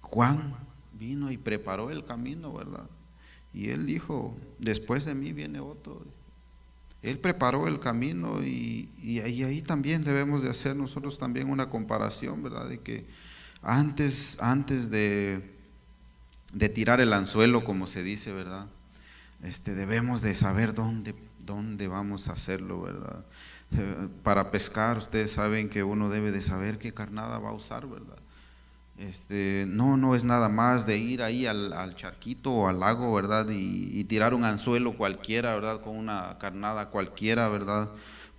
Juan 0.00 0.54
vino 0.98 1.30
y 1.30 1.36
preparó 1.36 1.90
el 1.90 2.04
camino, 2.04 2.52
¿verdad? 2.52 2.88
Y 3.52 3.70
él 3.70 3.86
dijo, 3.86 4.36
después 4.58 5.04
de 5.04 5.14
mí 5.14 5.32
viene 5.32 5.60
otro. 5.60 6.02
Él 7.02 7.18
preparó 7.18 7.68
el 7.68 7.80
camino 7.80 8.42
y, 8.42 9.20
ahí, 9.22 9.62
también 9.62 10.04
debemos 10.04 10.42
de 10.42 10.50
hacer 10.50 10.76
nosotros 10.76 11.18
también 11.18 11.48
una 11.50 11.68
comparación, 11.70 12.42
¿verdad? 12.42 12.68
De 12.68 12.80
que 12.80 13.06
antes, 13.62 14.38
antes 14.40 14.90
de, 14.90 15.54
tirar 16.74 17.00
el 17.00 17.12
anzuelo, 17.12 17.64
como 17.64 17.86
se 17.86 18.02
dice, 18.02 18.32
¿verdad? 18.32 18.66
Este, 19.42 19.74
debemos 19.74 20.22
de 20.22 20.34
saber 20.34 20.74
dónde, 20.74 21.14
dónde 21.40 21.88
vamos 21.88 22.28
a 22.28 22.32
hacerlo, 22.32 22.82
¿verdad? 22.82 23.24
Para 24.22 24.50
pescar, 24.50 24.98
ustedes 24.98 25.32
saben 25.32 25.68
que 25.68 25.82
uno 25.82 26.08
debe 26.08 26.32
de 26.32 26.40
saber 26.40 26.78
qué 26.78 26.94
carnada 26.94 27.38
va 27.38 27.50
a 27.50 27.54
usar, 27.54 27.86
¿verdad? 27.86 28.18
Este, 28.98 29.66
no, 29.68 29.98
no 29.98 30.14
es 30.14 30.24
nada 30.24 30.48
más 30.48 30.86
de 30.86 30.96
ir 30.96 31.22
ahí 31.22 31.46
al, 31.46 31.94
charquito 31.96 32.50
o 32.50 32.68
al 32.68 32.80
lago, 32.80 33.12
¿verdad? 33.12 33.46
Y, 33.50 34.04
tirar 34.04 34.32
un 34.32 34.44
anzuelo 34.44 34.96
cualquiera, 34.96 35.54
¿verdad? 35.54 35.82
Con 35.82 35.96
una 35.96 36.38
carnada 36.38 36.88
cualquiera, 36.88 37.48
¿verdad? 37.48 37.90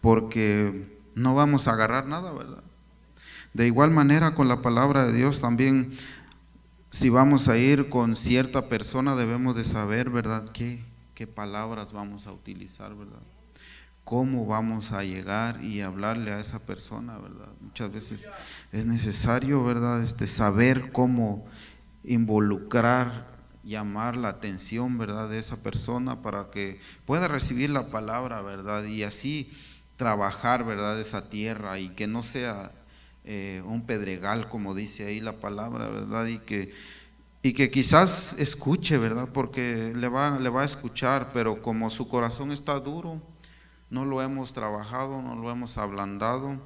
Porque 0.02 0.98
no 1.14 1.36
vamos 1.36 1.68
a 1.68 1.74
agarrar 1.74 2.08
nada, 2.08 2.32
¿verdad? 2.32 2.64
De 3.58 3.66
igual 3.66 3.90
manera 3.90 4.36
con 4.36 4.48
la 4.48 4.62
palabra 4.62 5.08
de 5.08 5.14
Dios 5.14 5.42
también, 5.42 5.92
si 6.92 7.10
vamos 7.10 7.48
a 7.48 7.58
ir 7.58 7.90
con 7.90 8.16
cierta 8.16 8.70
persona, 8.70 9.16
debemos 9.16 9.56
de 9.56 9.66
saber, 9.66 10.12
¿verdad? 10.12 10.48
¿Qué, 10.54 10.86
qué 11.16 11.26
palabras 11.26 11.92
vamos 11.92 12.28
a 12.28 12.32
utilizar, 12.34 12.94
¿verdad? 12.94 13.18
cómo 14.04 14.46
vamos 14.46 14.92
a 14.92 15.04
llegar 15.04 15.62
y 15.64 15.82
hablarle 15.82 16.32
a 16.32 16.40
esa 16.40 16.60
persona, 16.60 17.18
¿verdad? 17.18 17.50
Muchas 17.60 17.92
veces 17.92 18.32
es 18.72 18.86
necesario, 18.86 19.64
¿verdad? 19.66 20.04
Este, 20.04 20.28
saber 20.28 20.92
cómo 20.92 21.46
involucrar, 22.06 23.26
llamar 23.66 24.16
la 24.16 24.30
atención, 24.30 25.00
¿verdad? 25.00 25.30
De 25.30 25.40
esa 25.40 25.58
persona 25.62 26.22
para 26.22 26.52
que 26.52 26.80
pueda 27.06 27.28
recibir 27.28 27.72
la 27.72 27.88
palabra, 27.88 28.42
¿verdad? 28.42 28.86
Y 28.86 29.02
así 29.04 29.52
trabajar, 29.98 30.64
¿verdad? 30.64 30.98
Esa 31.02 31.28
tierra 31.30 31.80
y 31.80 31.90
que 31.90 32.06
no 32.08 32.22
sea 32.22 32.72
eh, 33.30 33.62
un 33.66 33.86
pedregal, 33.86 34.48
como 34.48 34.74
dice 34.74 35.06
ahí 35.06 35.20
la 35.20 35.34
palabra, 35.34 35.90
¿verdad? 35.90 36.28
Y 36.28 36.40
que, 36.40 36.72
y 37.42 37.52
que 37.52 37.70
quizás 37.70 38.38
escuche, 38.40 38.98
¿verdad? 38.98 39.28
Porque 39.34 39.92
le 39.94 40.08
va, 40.08 40.40
le 40.40 40.48
va 40.48 40.62
a 40.62 40.66
escuchar, 40.66 41.32
pero 41.34 41.62
como 41.62 41.90
su 41.90 42.08
corazón 42.08 42.54
está 42.54 42.80
duro, 42.80 43.22
no 43.90 44.06
lo 44.06 44.22
hemos 44.22 44.54
trabajado, 44.54 45.22
no 45.22 45.36
lo 45.36 45.52
hemos 45.52 45.78
ablandado, 45.78 46.58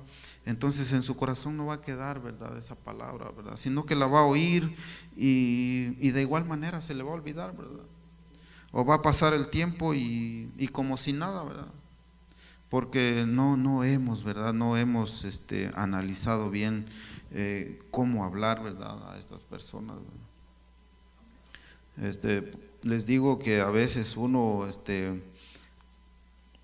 entonces 0.46 0.94
en 0.94 1.02
su 1.02 1.18
corazón 1.18 1.58
no 1.58 1.68
va 1.68 1.76
a 1.76 1.82
quedar, 1.82 2.22
¿verdad? 2.22 2.56
Esa 2.58 2.76
palabra, 2.76 3.32
¿verdad? 3.36 3.58
Sino 3.58 3.86
que 3.86 3.96
la 3.96 4.06
va 4.06 4.20
a 4.20 4.26
oír 4.26 4.76
y, 5.16 6.10
de 6.12 6.22
igual 6.22 6.46
manera 6.46 6.80
se 6.82 6.94
le 6.94 7.04
va 7.04 7.10
a 7.10 7.16
olvidar, 7.16 7.58
¿verdad? 7.58 7.86
O 8.72 8.86
va 8.86 8.96
a 8.96 9.02
pasar 9.02 9.34
el 9.34 9.48
tiempo 9.48 9.94
y, 9.96 10.70
como 10.72 10.98
si 10.98 11.12
nada, 11.12 11.44
¿verdad? 11.44 11.68
Porque 12.72 13.26
no, 13.28 13.58
no 13.58 13.84
hemos, 13.84 14.24
¿verdad? 14.24 14.54
No 14.54 14.78
hemos 14.78 15.26
este, 15.26 15.70
analizado 15.76 16.50
bien 16.50 16.88
eh, 17.32 17.78
cómo 17.92 18.24
hablar, 18.24 18.64
¿verdad? 18.64 19.12
A 19.12 19.20
estas 19.20 19.44
personas. 19.44 19.98
Este, 21.98 22.50
les 22.84 23.06
digo 23.06 23.40
que 23.40 23.60
a 23.60 23.70
veces 23.70 24.16
uno, 24.16 24.68
este, 24.70 25.22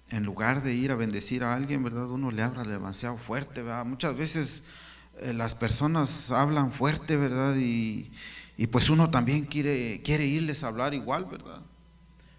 en 0.09 0.23
lugar 0.23 0.63
de 0.63 0.75
ir 0.75 0.93
a 0.93 0.95
bendecir 0.95 1.43
a 1.43 1.53
alguien, 1.53 1.83
¿verdad? 1.83 2.09
Uno 2.09 2.31
le 2.31 2.41
habla 2.41 2.63
demasiado 2.63 3.17
fuerte, 3.17 3.61
¿verdad? 3.61 3.85
Muchas 3.85 4.15
veces 4.15 4.63
eh, 5.19 5.33
las 5.33 5.55
personas 5.55 6.31
hablan 6.31 6.71
fuerte, 6.71 7.17
¿verdad? 7.17 7.57
Y, 7.57 8.09
pues 8.71 8.89
uno 8.89 9.11
también 9.11 9.43
quiere, 9.43 10.01
quiere 10.03 10.25
irles 10.25 10.63
a 10.63 10.69
hablar 10.69 10.93
igual, 10.93 11.25
¿verdad? 11.25 11.61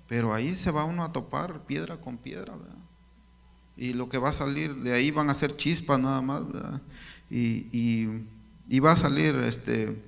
Pero 0.09 0.33
ahí 0.33 0.55
se 0.55 0.71
va 0.71 0.87
uno 0.87 1.05
a 1.05 1.13
topar 1.13 1.67
piedra 1.67 1.99
con 1.99 2.17
piedra, 2.17 2.57
¿verdad? 2.57 2.88
Y 3.79 3.93
lo 3.93 4.09
que 4.09 4.19
va 4.19 4.31
a 4.31 4.33
salir, 4.33 4.75
de 4.75 4.93
ahí 4.93 5.13
van 5.13 5.31
a 5.31 5.35
ser 5.35 5.57
chispas 5.57 6.01
nada 6.01 6.21
más, 6.21 6.47
¿verdad? 6.53 6.83
Y, 7.31 8.25
y, 8.69 8.81
va 8.81 8.93
a 8.93 8.97
salir 8.97 9.37
este 9.37 10.03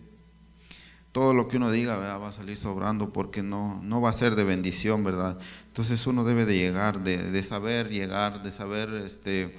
todo 1.12 1.34
lo 1.34 1.48
que 1.48 1.56
uno 1.56 1.70
diga 1.70 1.96
va 1.96 2.28
a 2.28 2.32
salir 2.32 2.56
sobrando 2.56 3.12
porque 3.12 3.42
no, 3.42 3.80
no 3.82 4.00
va 4.00 4.10
a 4.10 4.12
ser 4.12 4.34
de 4.34 4.44
bendición, 4.44 5.04
¿verdad? 5.04 5.38
Entonces 5.68 6.04
uno 6.06 6.24
debe 6.24 6.46
de 6.46 6.56
llegar, 6.56 7.00
de, 7.04 7.42
saber 7.42 7.90
llegar, 7.90 8.42
de 8.42 8.50
saber 8.52 8.92
este, 8.94 9.58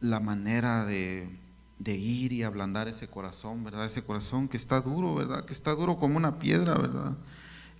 la 0.00 0.20
manera 0.20 0.84
de, 0.84 1.28
ir 1.86 2.32
y 2.32 2.42
ablandar 2.42 2.88
ese 2.88 3.08
corazón, 3.08 3.64
¿verdad? 3.64 3.86
Ese 3.86 4.04
corazón 4.04 4.48
que 4.48 4.56
está 4.56 4.80
duro, 4.80 5.14
¿verdad? 5.14 5.44
Que 5.44 5.52
está 5.52 5.74
duro 5.74 5.96
como 5.96 6.16
una 6.16 6.38
piedra, 6.38 6.74
¿verdad? 6.74 7.16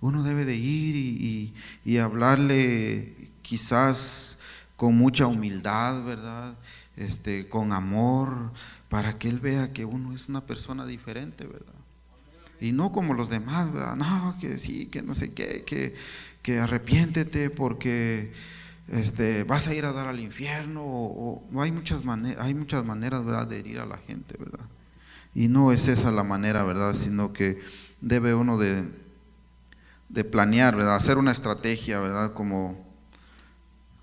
Uno 0.01 0.23
debe 0.23 0.45
de 0.45 0.55
ir 0.55 0.95
y, 0.95 1.53
y 1.85 1.97
hablarle 1.97 3.31
quizás 3.41 4.39
con 4.83 4.97
mucha 4.97 5.27
humildad, 5.27 6.03
¿verdad? 6.03 6.55
Este, 6.97 7.47
con 7.47 7.71
amor, 7.71 8.51
para 8.89 9.17
que 9.17 9.29
él 9.29 9.39
vea 9.39 9.71
que 9.71 9.85
uno 9.85 10.13
es 10.13 10.27
una 10.27 10.45
persona 10.45 10.85
diferente, 10.85 11.47
¿verdad? 11.47 11.73
y 12.59 12.73
no 12.73 12.91
como 12.91 13.13
los 13.13 13.29
demás, 13.29 13.71
¿verdad? 13.71 13.95
No, 13.95 14.35
que 14.41 14.59
sí, 14.59 14.87
que 14.87 15.01
no 15.01 15.15
sé 15.15 15.31
qué, 15.31 15.63
que, 15.65 15.95
que 16.41 16.59
arrepiéntete 16.59 17.49
porque 17.49 18.33
este, 18.89 19.45
vas 19.45 19.69
a 19.69 19.73
ir 19.73 19.85
a 19.85 19.93
dar 19.93 20.07
al 20.07 20.19
infierno, 20.19 20.81
o, 20.83 21.61
hay, 21.61 21.71
muchas 21.71 22.03
maneras, 22.03 22.43
hay 22.43 22.53
muchas 22.53 22.83
maneras, 22.83 23.23
¿verdad?, 23.23 23.47
de 23.47 23.59
herir 23.59 23.79
a 23.79 23.85
la 23.85 23.99
gente, 23.99 24.35
¿verdad? 24.37 24.67
Y 25.33 25.47
no 25.47 25.71
es 25.71 25.87
esa 25.87 26.11
la 26.11 26.23
manera, 26.23 26.65
¿verdad?, 26.65 26.93
sino 26.93 27.31
que 27.31 27.61
debe 28.01 28.35
uno 28.35 28.57
de, 28.57 28.83
de 30.09 30.25
planear, 30.25 30.75
¿verdad?, 30.75 30.97
hacer 30.97 31.17
una 31.17 31.31
estrategia, 31.31 32.01
¿verdad?, 32.01 32.33
como, 32.33 32.92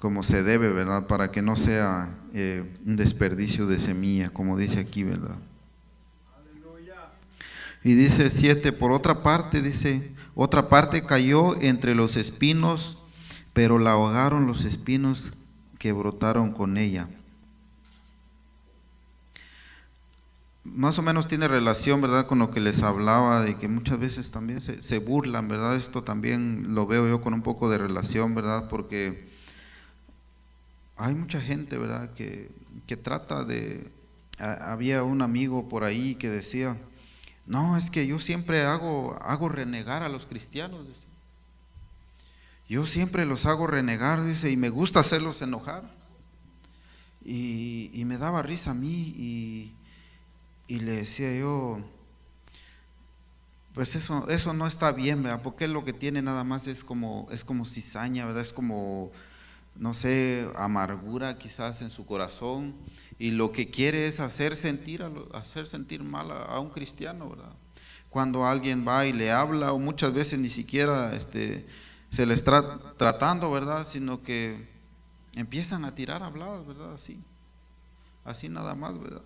como 0.01 0.23
se 0.23 0.43
debe, 0.43 0.71
¿verdad?, 0.71 1.07
para 1.07 1.31
que 1.31 1.43
no 1.43 1.57
sea 1.57 2.09
eh, 2.33 2.65
un 2.87 2.97
desperdicio 2.97 3.67
de 3.67 3.79
semilla, 3.79 4.31
como 4.31 4.57
dice 4.57 4.81
aquí, 4.81 5.05
¿verdad? 5.05 5.37
Y 7.85 7.95
dice 7.95 8.31
siete, 8.31 8.73
por 8.73 8.93
otra 8.93 9.23
parte, 9.23 9.61
dice, 9.61 10.15
otra 10.35 10.69
parte 10.71 11.05
cayó 11.05 11.61
entre 11.61 11.95
los 11.95 12.17
espinos, 12.17 12.99
pero 13.53 13.79
la 13.79 13.93
ahogaron 13.93 14.47
los 14.47 14.65
espinos 14.65 15.39
que 15.79 15.93
brotaron 15.93 16.53
con 16.53 16.79
ella. 16.79 17.09
Más 20.65 20.99
o 20.99 21.03
menos 21.03 21.29
tiene 21.29 21.47
relación, 21.47 22.01
¿verdad?, 22.01 22.27
con 22.27 22.39
lo 22.39 22.51
que 22.51 22.61
les 22.61 22.83
hablaba, 22.83 23.43
de 23.43 23.57
que 23.57 23.69
muchas 23.69 23.99
veces 23.99 24.31
también 24.31 24.63
se, 24.63 24.99
burlan, 24.99 25.49
¿verdad? 25.49 25.77
Esto 25.77 26.03
también 26.03 26.75
lo 26.75 26.87
veo 26.87 27.07
yo 27.07 27.21
con 27.21 27.35
un 27.35 27.43
poco 27.43 27.69
de 27.69 27.77
relación, 27.77 28.35
¿verdad? 28.35 28.69
Porque 28.71 29.30
hay 31.01 31.15
mucha 31.15 31.41
gente, 31.41 31.79
¿verdad?, 31.79 32.13
que, 32.15 32.51
que 32.87 32.97
trata 32.97 33.45
de... 33.45 33.91
Había 34.39 35.03
un 35.03 35.21
amigo 35.21 35.69
por 35.69 35.85
ahí 35.85 36.15
que 36.15 36.31
decía, 36.31 36.77
no, 37.47 37.77
es 37.77 37.91
que 37.91 38.07
yo 38.07 38.19
siempre 38.19 38.63
hago, 38.63 39.19
hago 39.23 39.49
renegar 39.49 40.03
a 40.03 40.09
los 40.09 40.25
cristianos. 40.25 40.87
Yo 42.69 42.87
siempre 42.87 43.27
los 43.27 43.45
hago 43.47 43.67
renegar, 43.67 44.25
dice, 44.25 44.51
y 44.51 44.57
me 44.57 44.71
gusta 44.71 45.01
hacerlos 45.01 45.43
enojar. 45.43 45.83
Y, 47.25 48.03
me 48.07 48.17
daba 48.17 48.43
risa 48.43 48.71
a 48.71 48.75
mí 48.75 49.75
y, 50.69 50.79
le 50.79 50.93
decía 50.93 51.37
yo, 51.37 51.81
pues 53.75 53.97
eso, 53.97 54.29
eso 54.29 54.55
no 54.55 54.67
está 54.67 54.93
bien, 54.93 55.23
¿verdad? 55.23 55.43
Porque 55.43 55.67
lo 55.67 55.85
que 55.85 55.93
tiene 55.93 56.23
nada 56.23 56.45
más 56.45 56.69
es 56.69 56.85
como, 56.85 57.27
es 57.33 57.43
como 57.43 57.65
cizaña, 57.65 58.27
¿verdad? 58.27 58.43
Es 58.43 58.53
como, 58.53 59.11
no 59.81 59.95
sé, 59.95 60.47
amargura 60.57 61.39
quizás 61.39 61.81
en 61.81 61.91
su 61.91 62.07
corazón 62.07 62.77
y 63.19 63.33
lo 63.33 63.51
que 63.51 63.71
quiere 63.71 64.07
es 64.07 64.21
hacer 64.21 64.55
sentir, 64.55 65.05
hacer 65.33 65.67
sentir 65.67 66.05
mal 66.05 66.31
a, 66.31 66.61
un 66.61 66.71
cristiano, 66.71 67.31
¿verdad? 67.31 67.53
cuando 68.11 68.45
alguien 68.45 68.87
va 68.87 69.07
y 69.07 69.13
le 69.13 69.31
habla, 69.31 69.73
o 69.73 69.79
muchas 69.79 70.13
veces 70.13 70.39
ni 70.39 70.51
siquiera 70.51 71.15
este, 71.15 71.67
se 72.11 72.27
le 72.27 72.35
está 72.35 72.79
tratando, 72.99 73.51
¿verdad? 73.51 73.87
Sino 73.87 74.23
que 74.23 74.69
empiezan 75.37 75.85
a 75.85 75.95
tirar 75.95 76.23
habladas, 76.23 76.67
¿verdad? 76.67 76.93
Así, 76.93 77.23
así 78.25 78.49
nada 78.49 78.75
más, 78.75 79.01
¿verdad? 79.01 79.23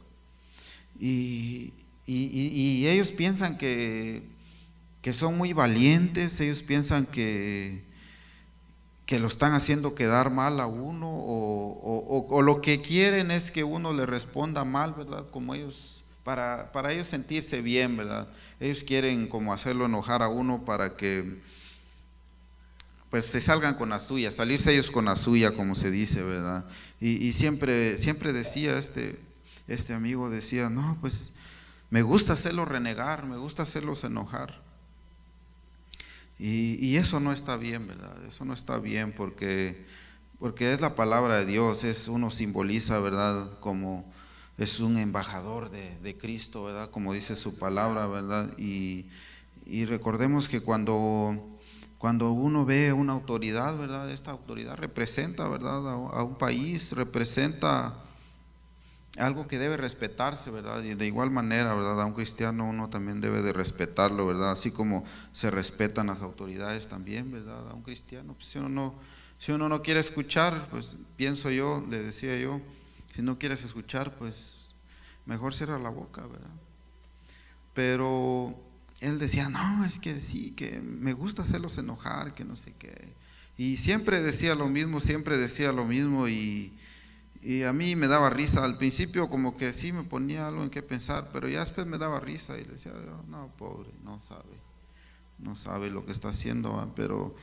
Y, 1.01 1.73
y, 2.07 2.87
ellos 2.87 3.11
piensan 3.11 3.57
que, 3.57 4.23
que, 5.01 5.13
son 5.15 5.37
muy 5.37 5.55
valientes, 5.55 6.39
ellos 6.41 6.63
piensan 6.63 7.07
que, 7.07 7.83
que 9.07 9.19
lo 9.19 9.27
están 9.27 9.53
haciendo 9.53 9.95
quedar 9.95 10.31
mal 10.31 10.61
a 10.61 10.67
uno, 10.67 11.11
o, 11.11 12.27
o, 12.31 12.43
lo 12.43 12.61
que 12.61 12.81
quieren 12.81 13.31
es 13.31 13.51
que 13.51 13.63
uno 13.63 13.93
le 13.93 14.07
responda 14.07 14.65
mal, 14.65 14.95
¿verdad? 14.95 15.27
Como 15.31 15.55
ellos, 15.55 16.05
para, 16.23 16.73
para 16.73 16.93
ellos 16.93 17.07
sentirse 17.07 17.61
bien, 17.61 17.97
¿verdad? 17.97 18.29
Ellos 18.61 18.83
quieren 18.83 19.29
como 19.29 19.53
hacerlo 19.53 19.87
enojar 19.87 20.23
a 20.23 20.29
uno 20.29 20.65
para 20.65 20.97
que 20.97 21.39
pues 23.15 23.27
se 23.27 23.41
salgan 23.41 23.77
con 23.77 23.91
la 23.91 24.01
suya, 24.01 24.33
salirse 24.33 24.73
ellos 24.73 24.91
con 24.91 25.05
la 25.05 25.15
suya, 25.15 25.53
como 25.55 25.77
se 25.77 25.93
dice, 25.93 26.25
¿verdad? 26.25 26.65
Y, 27.01 27.31
siempre, 27.31 27.97
siempre 27.97 28.33
decía 28.33 28.77
este, 28.77 29.21
este 29.69 29.93
amigo, 29.93 30.31
decía, 30.31 30.69
no, 30.69 30.99
pues 31.01 31.33
me 31.91 32.03
gusta 32.03 32.33
hacerlos 32.33 32.67
renegar, 32.67 33.25
me 33.25 33.37
gusta 33.37 33.63
hacerlos 33.63 34.03
enojar. 34.03 34.64
Y, 36.39 36.97
eso 36.97 37.21
no 37.21 37.33
está 37.33 37.57
bien, 37.57 37.87
¿verdad? 37.87 38.25
Eso 38.27 38.45
no 38.45 38.55
está 38.55 38.79
bien 38.79 39.13
porque, 39.13 39.85
porque 40.39 40.73
es 40.73 40.81
la 40.81 40.97
palabra 40.97 41.39
de 41.39 41.47
Dios, 41.47 41.85
es 41.85 42.09
uno 42.09 42.31
simboliza, 42.31 42.99
¿verdad? 43.01 43.59
Como 43.61 44.13
es 44.59 44.81
un 44.81 44.99
embajador 44.99 45.71
de, 45.71 46.17
Cristo, 46.19 46.65
¿verdad? 46.65 46.91
Como 46.91 47.13
dice 47.13 47.37
su 47.37 47.59
palabra, 47.59 48.07
¿verdad? 48.07 48.53
Y, 48.59 49.07
y 49.67 49.85
recordemos 49.85 50.49
que 50.49 50.61
cuando 50.61 51.55
cuando 52.05 52.33
uno 52.33 52.67
ve 52.67 52.93
una 52.93 53.15
autoridad, 53.15 53.79
¿verdad? 53.79 54.11
Esta 54.11 54.31
autoridad 54.31 54.77
representa, 54.77 55.49
¿verdad? 55.49 55.89
A, 55.89 56.23
un 56.23 56.37
país, 56.37 56.93
representa 56.93 57.95
algo 59.17 59.47
que 59.47 59.59
debe 59.59 59.77
respetarse, 59.77 60.51
¿verdad? 60.51 60.83
Y 60.83 60.95
de 60.95 61.07
igual 61.07 61.31
manera, 61.31 61.75
¿verdad? 61.75 62.01
A 62.03 62.07
un 62.07 62.15
cristiano 62.15 62.69
uno 62.69 62.91
también 62.91 63.21
debe 63.21 63.43
de 63.43 63.53
respetarlo, 63.53 64.27
¿verdad? 64.27 64.51
Así 64.51 64.71
como 64.71 65.05
se 65.33 65.51
respetan 65.51 66.09
las 66.09 66.21
autoridades 66.21 66.89
también, 66.89 67.31
¿verdad? 67.31 67.71
A 67.71 67.75
un 67.75 67.83
cristiano, 67.83 68.35
pues 68.35 68.47
si 68.47 68.59
uno 68.59 68.69
no, 68.69 68.95
si 69.39 69.53
uno 69.53 69.69
no 69.69 69.83
quiere 69.83 70.01
escuchar, 70.01 70.69
pues 70.71 70.99
pienso 71.17 71.51
yo, 71.51 71.85
le 71.89 72.03
decía 72.03 72.37
yo, 72.39 72.61
si 73.15 73.23
no 73.23 73.39
quieres 73.39 73.65
escuchar, 73.65 74.17
pues 74.17 74.75
mejor 75.27 75.55
cierra 75.55 75.79
la 75.79 75.91
boca, 75.91 76.23
¿verdad? 76.23 76.51
Pero 77.73 78.59
él 79.01 79.19
decía, 79.19 79.49
no, 79.49 79.85
es 79.85 80.01
que 80.01 80.21
sí, 80.21 80.53
que 80.53 80.81
me 80.81 81.13
gusta 81.13 81.43
hacerlos 81.43 81.79
enojar, 81.79 82.35
que 82.35 82.45
no 82.45 82.57
sé 82.57 82.73
qué. 82.79 83.13
Y 83.57 83.77
siempre 83.77 84.21
decía 84.21 84.57
lo 84.57 84.69
mismo, 84.69 84.99
siempre 84.99 85.39
decía 85.39 85.71
lo 85.71 85.85
mismo 85.85 86.27
y, 86.27 86.73
a 87.65 87.73
mí 87.73 87.95
me 87.95 88.09
daba 88.09 88.31
risa. 88.31 88.65
Al 88.65 88.79
principio 88.79 89.29
como 89.29 89.57
que 89.57 89.73
sí 89.73 89.93
me 89.93 90.03
ponía 90.03 90.49
algo 90.49 90.63
en 90.63 90.71
qué 90.71 90.83
pensar, 90.83 91.31
pero 91.33 91.49
ya 91.49 91.61
después 91.61 91.87
me 91.87 91.99
daba 91.99 92.21
risa 92.21 92.59
y 92.59 92.65
le 92.65 92.73
decía, 92.73 92.93
no, 93.29 93.49
pobre, 93.59 93.91
no 94.03 94.19
sabe, 94.21 94.59
no 95.39 95.55
sabe 95.55 95.91
lo 95.91 96.07
que 96.07 96.13
está 96.13 96.31
haciendo, 96.31 96.93
pero, 96.97 97.35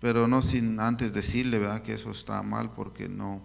pero 0.00 0.28
no 0.28 0.42
sin 0.42 0.78
antes 0.78 1.14
decirle, 1.14 1.58
¿verdad? 1.58 1.82
Que 1.82 1.94
eso 1.94 2.10
está 2.10 2.42
mal 2.42 2.72
porque 2.72 3.08
no, 3.08 3.40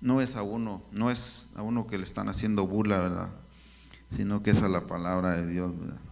no 0.00 0.20
es 0.20 0.36
a 0.36 0.42
uno, 0.42 0.82
no 0.90 1.10
es 1.10 1.50
a 1.56 1.62
uno 1.62 1.86
que 1.86 1.98
le 1.98 2.04
están 2.04 2.28
haciendo 2.28 2.66
burla, 2.66 2.98
¿verdad? 2.98 3.30
Sino 4.10 4.42
que 4.42 4.52
es 4.52 4.62
a 4.62 4.68
la 4.68 4.86
palabra 4.86 5.32
de 5.32 5.46
Dios, 5.46 5.78
¿verdad? 5.78 6.05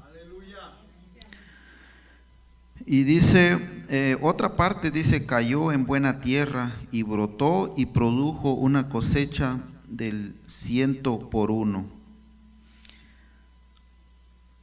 Y 2.87 3.05
dice, 3.05 3.59
eh, 3.89 4.17
otra 4.21 4.57
parte 4.57 4.91
dice, 4.91 5.25
cayó 5.25 5.73
en 5.73 5.87
buena 5.87 6.21
tierra 6.21 6.73
y 6.91 7.03
brotó 7.03 7.75
y 7.77 7.87
produjo 7.87 8.53
una 8.53 8.89
cosecha 8.91 9.59
del 9.89 10.35
ciento 10.47 11.31
por 11.31 11.51
uno. 11.51 11.87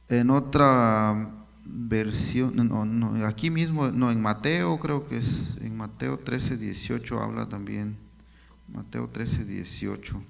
En 0.08 0.30
otra 0.30 1.30
versión, 1.64 2.54
no, 2.56 3.26
aquí 3.26 3.50
mismo, 3.50 3.90
no, 3.90 4.10
en 4.12 4.20
Mateo 4.20 4.78
creo 4.78 5.08
que 5.08 5.16
es, 5.16 5.58
en 5.62 5.76
Mateo 5.76 6.18
13, 6.18 6.58
18 6.58 7.20
habla 7.20 7.48
también, 7.48 7.96
Mateo 8.68 9.08
13, 9.08 9.44
18. 9.44 10.22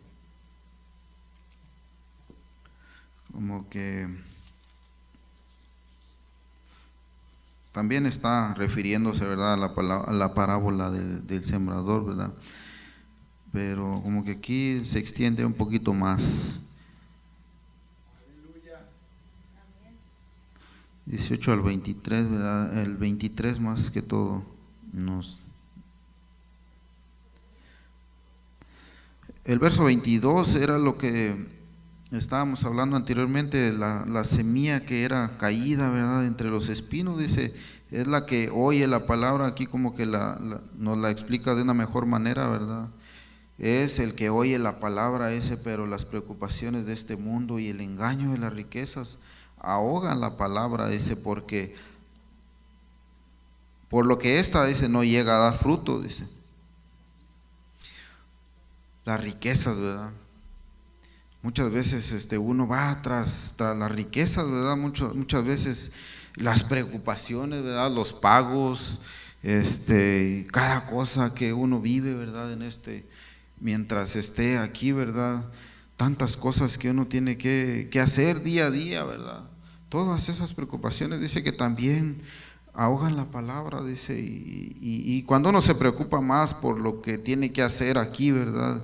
Como 3.32 3.68
que 3.68 4.08
También 7.72 8.04
está 8.04 8.52
refiriéndose, 8.54 9.24
¿verdad?, 9.26 9.54
a 9.54 9.56
la, 9.56 10.12
la 10.12 10.34
parábola 10.34 10.90
del, 10.90 11.44
sembrador, 11.44 12.04
¿verdad? 12.04 12.34
Pero 13.50 14.00
como 14.02 14.24
que 14.24 14.32
aquí 14.32 14.80
se 14.84 14.98
extiende 14.98 15.44
un 15.44 15.54
poquito 15.54 15.94
más. 15.94 16.60
18 21.06 21.52
al 21.52 21.62
23, 21.62 22.30
¿verdad? 22.30 22.78
El 22.82 22.96
23 22.96 23.60
más 23.60 23.90
que 23.90 24.02
todo 24.02 24.44
nos... 24.92 25.38
El 29.44 29.58
verso 29.58 29.84
22 29.84 30.54
era 30.54 30.78
lo 30.78 30.98
que 30.98 31.61
Estábamos 32.12 32.62
hablando 32.64 32.94
anteriormente 32.96 33.56
de 33.56 33.72
la, 33.72 34.24
semilla 34.24 34.84
que 34.84 35.04
era 35.04 35.38
caída, 35.38 35.90
¿verdad? 35.90 36.26
Entre 36.26 36.50
los 36.50 36.68
espinos, 36.68 37.18
dice, 37.18 37.54
es 37.90 38.06
la 38.06 38.26
que 38.26 38.50
oye 38.52 38.86
la 38.86 39.06
palabra 39.06 39.46
aquí 39.46 39.64
como 39.64 39.94
que 39.94 40.04
nos 40.04 40.98
la 40.98 41.10
explica 41.10 41.54
de 41.54 41.62
una 41.62 41.72
mejor 41.72 42.04
manera, 42.04 42.48
¿verdad? 42.48 42.90
Es 43.56 43.98
el 43.98 44.14
que 44.14 44.28
oye 44.28 44.58
la 44.58 44.78
palabra 44.78 45.32
ese, 45.32 45.56
pero 45.56 45.86
las 45.86 46.04
preocupaciones 46.04 46.84
de 46.84 46.92
este 46.92 47.16
mundo 47.16 47.58
y 47.58 47.68
el 47.68 47.80
engaño 47.80 48.32
de 48.32 48.38
las 48.38 48.52
riquezas 48.52 49.16
ahogan 49.58 50.20
la 50.20 50.36
palabra 50.36 50.92
ese 50.92 51.16
porque 51.16 51.74
por 53.88 54.04
lo 54.04 54.18
que 54.18 54.38
esta 54.38 54.66
dice 54.66 54.86
no 54.86 55.02
llega 55.02 55.36
a 55.36 55.50
dar 55.50 55.58
fruto, 55.58 56.02
dice. 56.02 56.28
Las 59.06 59.18
riquezas, 59.18 59.80
¿verdad? 59.80 60.12
Muchas 61.42 61.72
veces 61.72 62.12
este, 62.12 62.38
uno 62.38 62.68
va 62.68 63.02
tras, 63.02 63.56
las 63.58 63.90
riquezas, 63.90 64.48
¿verdad? 64.48 64.76
Muchas, 64.76 65.44
veces 65.44 65.90
las 66.36 66.62
preocupaciones, 66.62 67.64
¿verdad? 67.64 67.90
Los 67.90 68.12
pagos, 68.12 69.00
este, 69.42 70.46
cada 70.52 70.86
cosa 70.86 71.34
que 71.34 71.52
uno 71.52 71.80
vive, 71.80 72.14
¿verdad? 72.14 72.52
En 72.52 72.62
este, 72.62 73.08
mientras 73.58 74.14
esté 74.14 74.56
aquí, 74.56 74.92
¿verdad? 74.92 75.44
Tantas 75.96 76.36
cosas 76.36 76.78
que 76.78 76.90
uno 76.90 77.06
tiene 77.06 77.36
que, 77.36 77.90
hacer 78.00 78.44
día 78.44 78.66
a 78.66 78.70
día, 78.70 79.02
¿verdad? 79.02 79.42
Todas 79.88 80.28
esas 80.28 80.54
preocupaciones, 80.54 81.20
dice 81.20 81.42
que 81.42 81.52
también 81.52 82.22
ahogan 82.72 83.16
la 83.16 83.32
palabra, 83.32 83.82
dice, 83.82 84.16
y, 84.16 84.76
y 84.80 85.24
cuando 85.24 85.48
uno 85.48 85.60
se 85.60 85.74
preocupa 85.74 86.20
más 86.20 86.54
por 86.54 86.80
lo 86.80 87.02
que 87.02 87.18
tiene 87.18 87.50
que 87.50 87.62
hacer 87.62 87.98
aquí, 87.98 88.30
¿verdad? 88.30 88.80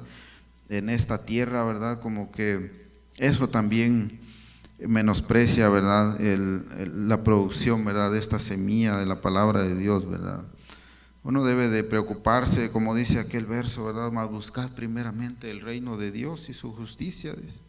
En 0.69 0.91
esta 0.91 1.25
tierra, 1.25 1.65
¿verdad? 1.65 2.01
Como 2.01 2.31
que 2.31 2.89
eso 3.17 3.49
también 3.49 4.21
menosprecia, 4.79 5.69
¿verdad? 5.69 6.19
la 6.21 7.25
producción, 7.25 7.85
¿verdad? 7.85 8.13
De 8.13 8.19
esta 8.19 8.39
semilla 8.39 8.97
de 8.97 9.07
la 9.07 9.21
palabra 9.21 9.63
de 9.63 9.75
Dios, 9.75 10.09
¿verdad? 10.09 10.45
Uno 11.25 11.45
debe 11.45 11.69
de 11.69 11.83
preocuparse, 11.85 12.71
como 12.71 12.95
dice 12.95 13.19
aquel 13.19 13.45
verso, 13.45 13.85
¿verdad? 13.85 14.13
Más 14.13 14.31
buscar 14.31 14.75
primeramente 14.75 15.51
el 15.51 15.61
reino 15.61 15.97
de 15.97 16.13
Dios 16.13 16.49
y 16.49 16.55
su 16.55 16.73
justicia, 16.73 17.35
dice. 17.35 17.61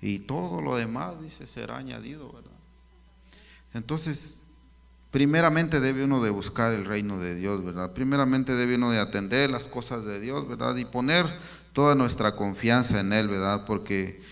Y 0.00 0.20
todo 0.20 0.62
lo 0.62 0.76
demás, 0.76 1.20
dice, 1.20 1.46
será 1.46 1.76
añadido, 1.78 2.32
¿verdad? 2.32 2.50
Entonces, 3.74 4.44
primeramente 5.10 5.80
debe 5.80 6.04
uno 6.04 6.22
de 6.22 6.30
buscar 6.30 6.72
el 6.72 6.84
reino 6.84 7.18
de 7.18 7.34
Dios, 7.34 7.64
¿verdad? 7.64 7.92
Primeramente 7.92 8.54
debe 8.54 8.76
uno 8.76 8.90
de 8.90 9.00
atender 9.00 9.50
las 9.50 9.66
cosas 9.66 10.04
de 10.04 10.20
Dios, 10.20 10.48
¿verdad? 10.48 10.76
Y 10.76 10.84
poner 10.84 11.26
toda 11.76 11.94
nuestra 11.94 12.34
confianza 12.34 13.00
en 13.00 13.12
Él, 13.12 13.28
¿verdad? 13.28 13.66
Porque 13.66 14.22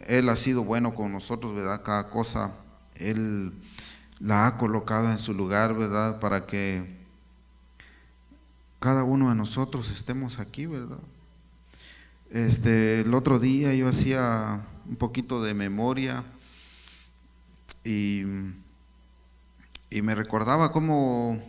Él 0.00 0.28
ha 0.28 0.36
sido 0.36 0.62
bueno 0.62 0.94
con 0.94 1.10
nosotros, 1.10 1.54
¿verdad? 1.54 1.80
Cada 1.82 2.10
cosa 2.10 2.52
Él 2.96 3.50
la 4.20 4.46
ha 4.46 4.58
colocado 4.58 5.10
en 5.10 5.18
su 5.18 5.32
lugar, 5.32 5.74
¿verdad? 5.74 6.20
Para 6.20 6.46
que 6.46 6.84
cada 8.78 9.04
uno 9.04 9.30
de 9.30 9.34
nosotros 9.34 9.90
estemos 9.90 10.38
aquí, 10.38 10.66
¿verdad? 10.66 10.98
Este, 12.28 13.00
el 13.00 13.14
otro 13.14 13.38
día 13.38 13.72
yo 13.74 13.88
hacía 13.88 14.60
un 14.86 14.96
poquito 14.96 15.42
de 15.42 15.54
memoria 15.54 16.22
y, 17.84 18.24
y 19.88 20.02
me 20.02 20.14
recordaba 20.14 20.72
cómo 20.72 21.42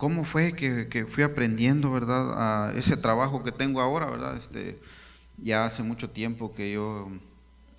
cómo 0.00 0.24
fue 0.24 0.54
que, 0.54 1.04
fui 1.04 1.22
aprendiendo, 1.22 1.92
¿verdad? 1.92 2.70
A 2.70 2.72
ese 2.72 2.96
trabajo 2.96 3.44
que 3.44 3.52
tengo 3.52 3.82
ahora, 3.82 4.06
¿verdad? 4.06 4.34
Este, 4.34 4.80
ya 5.36 5.66
hace 5.66 5.82
mucho 5.82 6.08
tiempo 6.08 6.54
que 6.54 6.72
yo 6.72 7.10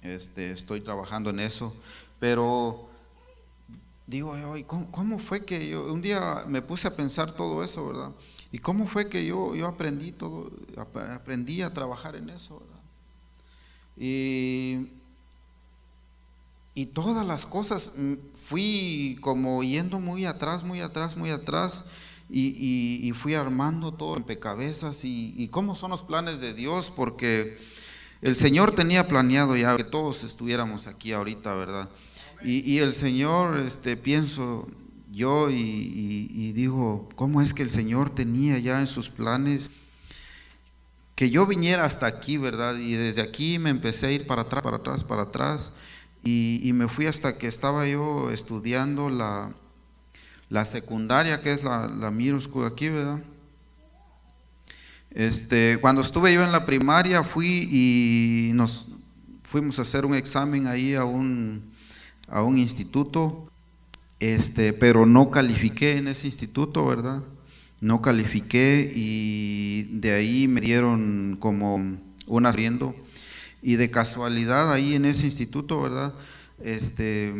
este, 0.04 0.52
estoy 0.52 0.82
trabajando 0.82 1.32
en 1.32 1.40
eso, 1.40 1.76
pero 2.20 2.88
digo, 4.06 4.36
¿cómo, 4.68 4.92
¿cómo, 4.92 5.18
fue 5.18 5.44
que 5.44 5.68
yo, 5.68 5.92
un 5.92 6.04
día 6.04 6.44
me 6.48 6.62
puse 6.62 6.88
a 6.88 6.96
pensar 6.96 7.34
todo 7.34 7.64
eso, 7.64 7.88
¿verdad? 7.88 8.12
¿Y 8.52 8.60
cómo 8.60 8.86
fue 8.86 9.10
que 9.10 9.26
yo, 9.26 9.56
yo 9.56 9.66
aprendí 9.66 10.12
todo, 10.12 10.52
aprendí 10.78 11.64
a 11.64 11.74
trabajar 11.74 12.16
en 12.16 12.30
eso, 12.30 12.60
¿verdad? 12.60 12.84
Y, 13.98 14.92
y 16.76 16.86
todas 16.86 17.26
las 17.26 17.48
cosas, 17.48 17.94
mm, 17.98 18.14
fui 18.48 19.18
como 19.22 19.64
yendo 19.64 20.00
muy 20.00 20.26
atrás, 20.26 20.64
muy 20.64 20.82
atrás, 20.82 21.18
muy 21.18 21.32
atrás, 21.32 21.84
y, 22.32 23.00
y, 23.04 23.12
fui 23.12 23.34
armando 23.34 23.94
todo 23.94 24.16
en 24.16 24.24
pecabezas, 24.24 25.04
y, 25.04 25.34
y 25.38 25.50
cómo 25.50 25.76
son 25.76 25.92
los 25.92 26.02
planes 26.02 26.40
de 26.40 26.54
Dios, 26.54 26.92
porque 26.96 27.58
el 28.22 28.36
Señor 28.36 28.76
tenía 28.76 29.08
planeado 29.08 29.58
ya 29.58 29.76
que 29.76 29.84
todos 29.84 30.24
estuviéramos 30.24 30.88
aquí 30.88 31.12
ahorita, 31.12 31.54
¿verdad? 31.56 31.90
Y, 32.44 32.80
el 32.80 32.94
Señor, 32.94 33.60
este, 33.60 33.98
pienso 33.98 34.68
yo 35.12 35.50
y, 35.52 36.52
digo, 36.54 37.08
¿cómo 37.16 37.42
es 37.42 37.54
que 37.54 37.62
el 37.62 37.70
Señor 37.70 38.10
tenía 38.16 38.58
ya 38.58 38.80
en 38.80 38.88
sus 38.88 39.10
planes 39.10 39.70
que 41.16 41.30
yo 41.30 41.46
viniera 41.46 41.86
hasta 41.86 42.08
aquí, 42.08 42.38
¿verdad? 42.38 42.78
Y 42.78 42.94
desde 42.94 43.22
aquí 43.22 43.60
me 43.60 43.70
empecé 43.70 44.08
a 44.08 44.12
ir 44.12 44.26
para 44.26 44.44
atrás, 44.44 44.64
para 44.64 44.78
atrás, 44.78 45.04
para 45.04 45.22
atrás, 45.24 45.72
y, 46.24 46.72
me 46.74 46.88
fui 46.88 47.06
hasta 47.06 47.38
que 47.38 47.48
estaba 47.48 47.88
yo 47.88 48.32
estudiando 48.32 49.10
la, 49.10 49.54
la 50.52 50.66
secundaria, 50.66 51.42
que 51.42 51.54
es 51.54 51.64
la, 51.64 51.88
la 51.88 52.08
aquí, 52.68 52.90
¿verdad? 52.90 53.20
Este, 55.10 55.78
cuando 55.80 56.02
estuve 56.02 56.34
yo 56.34 56.44
en 56.44 56.52
la 56.52 56.66
primaria 56.66 57.24
fui 57.24 57.70
y 57.72 58.52
nos 58.54 58.88
fuimos 59.44 59.80
a 59.80 59.84
hacer 59.84 60.06
un 60.06 60.14
examen 60.14 60.68
ahí 60.68 60.94
a 60.94 61.06
un, 61.06 61.72
a 62.28 62.44
un 62.44 62.58
instituto, 62.58 63.50
este, 64.20 64.74
pero 64.74 65.06
no 65.06 65.32
califiqué 65.32 65.96
en 65.96 66.10
ese 66.10 66.28
instituto, 66.28 66.86
¿verdad? 66.86 67.24
No 67.80 68.02
califiqué 68.02 68.92
y 68.94 69.84
de 70.00 70.12
ahí 70.12 70.50
me 70.50 70.60
dieron 70.60 71.38
como 71.40 71.76
un 72.28 72.46
arriendo 72.46 72.94
y 73.62 73.76
de 73.76 73.90
casualidad 73.90 74.74
ahí 74.74 74.96
en 74.96 75.06
ese 75.06 75.28
instituto, 75.28 75.82
¿verdad? 75.82 76.14
Este, 76.60 77.34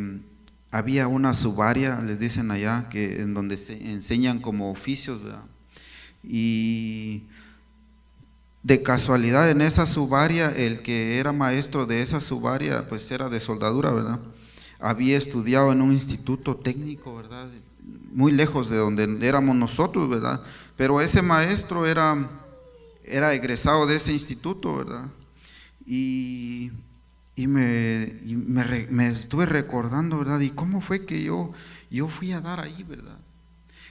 había 0.72 1.08
una 1.08 1.34
subaria, 1.34 2.02
les 2.02 2.20
dicen 2.20 2.50
allá, 2.50 2.88
que 2.90 3.22
en 3.22 3.34
donde 3.34 3.58
se 3.58 3.92
enseñan 3.92 4.40
como 4.40 4.72
oficios, 4.72 5.22
¿verdad? 5.22 5.44
Y 6.24 7.26
de 8.64 8.82
casualidad 8.82 9.50
en 9.50 9.62
esa 9.62 9.86
subaria, 9.86 10.50
el 10.56 10.82
que 10.82 11.20
era 11.20 11.34
maestro 11.34 11.86
de 11.86 12.00
esa 12.00 12.22
subaria, 12.22 12.88
pues 12.88 13.12
era 13.12 13.28
de 13.28 13.40
soldadura, 13.42 13.92
¿verdad? 13.92 14.20
Había 14.80 15.18
estudiado 15.18 15.72
en 15.74 15.82
un 15.82 15.92
instituto 15.92 16.56
técnico, 16.56 17.16
¿verdad? 17.18 17.50
Muy 18.14 18.32
lejos 18.32 18.70
de 18.70 18.78
donde 18.78 19.28
éramos 19.28 19.56
nosotros, 19.56 20.10
¿verdad? 20.10 20.42
Pero 20.78 21.02
ese 21.02 21.22
maestro 21.22 21.86
era, 21.86 22.30
era 23.04 23.34
egresado 23.34 23.86
de 23.88 23.98
ese 23.98 24.14
instituto, 24.14 24.78
¿verdad? 24.78 25.10
Y, 25.86 26.72
me, 27.38 28.20
me, 28.90 29.08
estuve 29.08 29.46
recordando, 29.46 30.18
¿verdad? 30.18 30.40
¿Y 30.42 30.50
cómo 30.50 30.82
fue 30.82 31.06
que 31.06 31.24
yo, 31.24 31.54
yo 31.90 32.08
fui 32.08 32.32
a 32.32 32.42
dar 32.42 32.60
ahí, 32.60 32.84
¿verdad? 32.84 33.18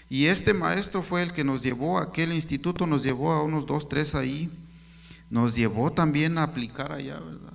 Y 0.09 0.26
este 0.26 0.53
maestro 0.53 1.03
fue 1.03 1.22
el 1.22 1.33
que 1.33 1.44
nos 1.44 1.62
llevó 1.62 1.98
a 1.98 2.03
aquel 2.03 2.33
instituto, 2.33 2.87
nos 2.87 3.05
llevó 3.05 3.33
a 3.33 3.42
unos 3.44 3.64
dos, 3.64 3.88
tres 3.88 4.14
ahí, 4.14 4.50
nos 5.31 5.55
llevó 5.55 5.92
también 5.92 6.37
a 6.37 6.42
aplicar 6.42 6.92
allá, 6.92 7.20
¿verdad? 7.20 7.53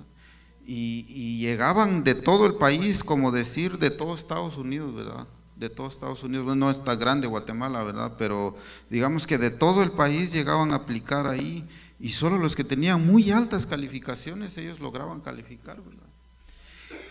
Y, 0.66 1.38
llegaban 1.38 2.02
de 2.02 2.14
todo 2.14 2.46
el 2.46 2.54
país, 2.54 3.04
como 3.04 3.30
decir, 3.30 3.78
de 3.78 3.90
todo 3.90 4.14
Estados 4.14 4.56
Unidos, 4.56 4.94
¿verdad? 4.94 5.28
De 5.54 5.68
todo 5.68 5.86
Estados 5.86 6.24
Unidos, 6.24 6.56
no 6.56 6.70
está 6.70 6.96
grande 6.96 7.28
Guatemala, 7.28 7.82
¿verdad? 7.84 8.14
Pero 8.18 8.56
digamos 8.90 9.26
que 9.26 9.38
de 9.38 9.50
todo 9.50 9.82
el 9.82 9.92
país 9.92 10.32
llegaban 10.32 10.72
a 10.72 10.76
aplicar 10.76 11.26
ahí 11.26 11.68
y 11.98 12.10
solo 12.10 12.38
los 12.38 12.54
que 12.54 12.64
tenían 12.64 13.06
muy 13.06 13.30
altas 13.30 13.66
calificaciones, 13.66 14.56
ellos 14.58 14.80
lograban 14.80 15.20
calificar, 15.20 15.80
¿verdad? 15.82 16.06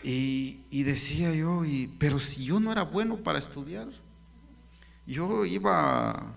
Y, 0.04 0.66
y 0.70 0.84
decía 0.84 1.34
yo, 1.34 1.66
y, 1.66 1.88
pero 2.00 2.20
si 2.20 2.46
yo 2.46 2.60
no 2.60 2.72
era 2.72 2.84
bueno 2.84 3.18
para 3.18 3.40
estudiar, 3.40 3.88
yo 5.08 5.46
iba, 5.46 6.36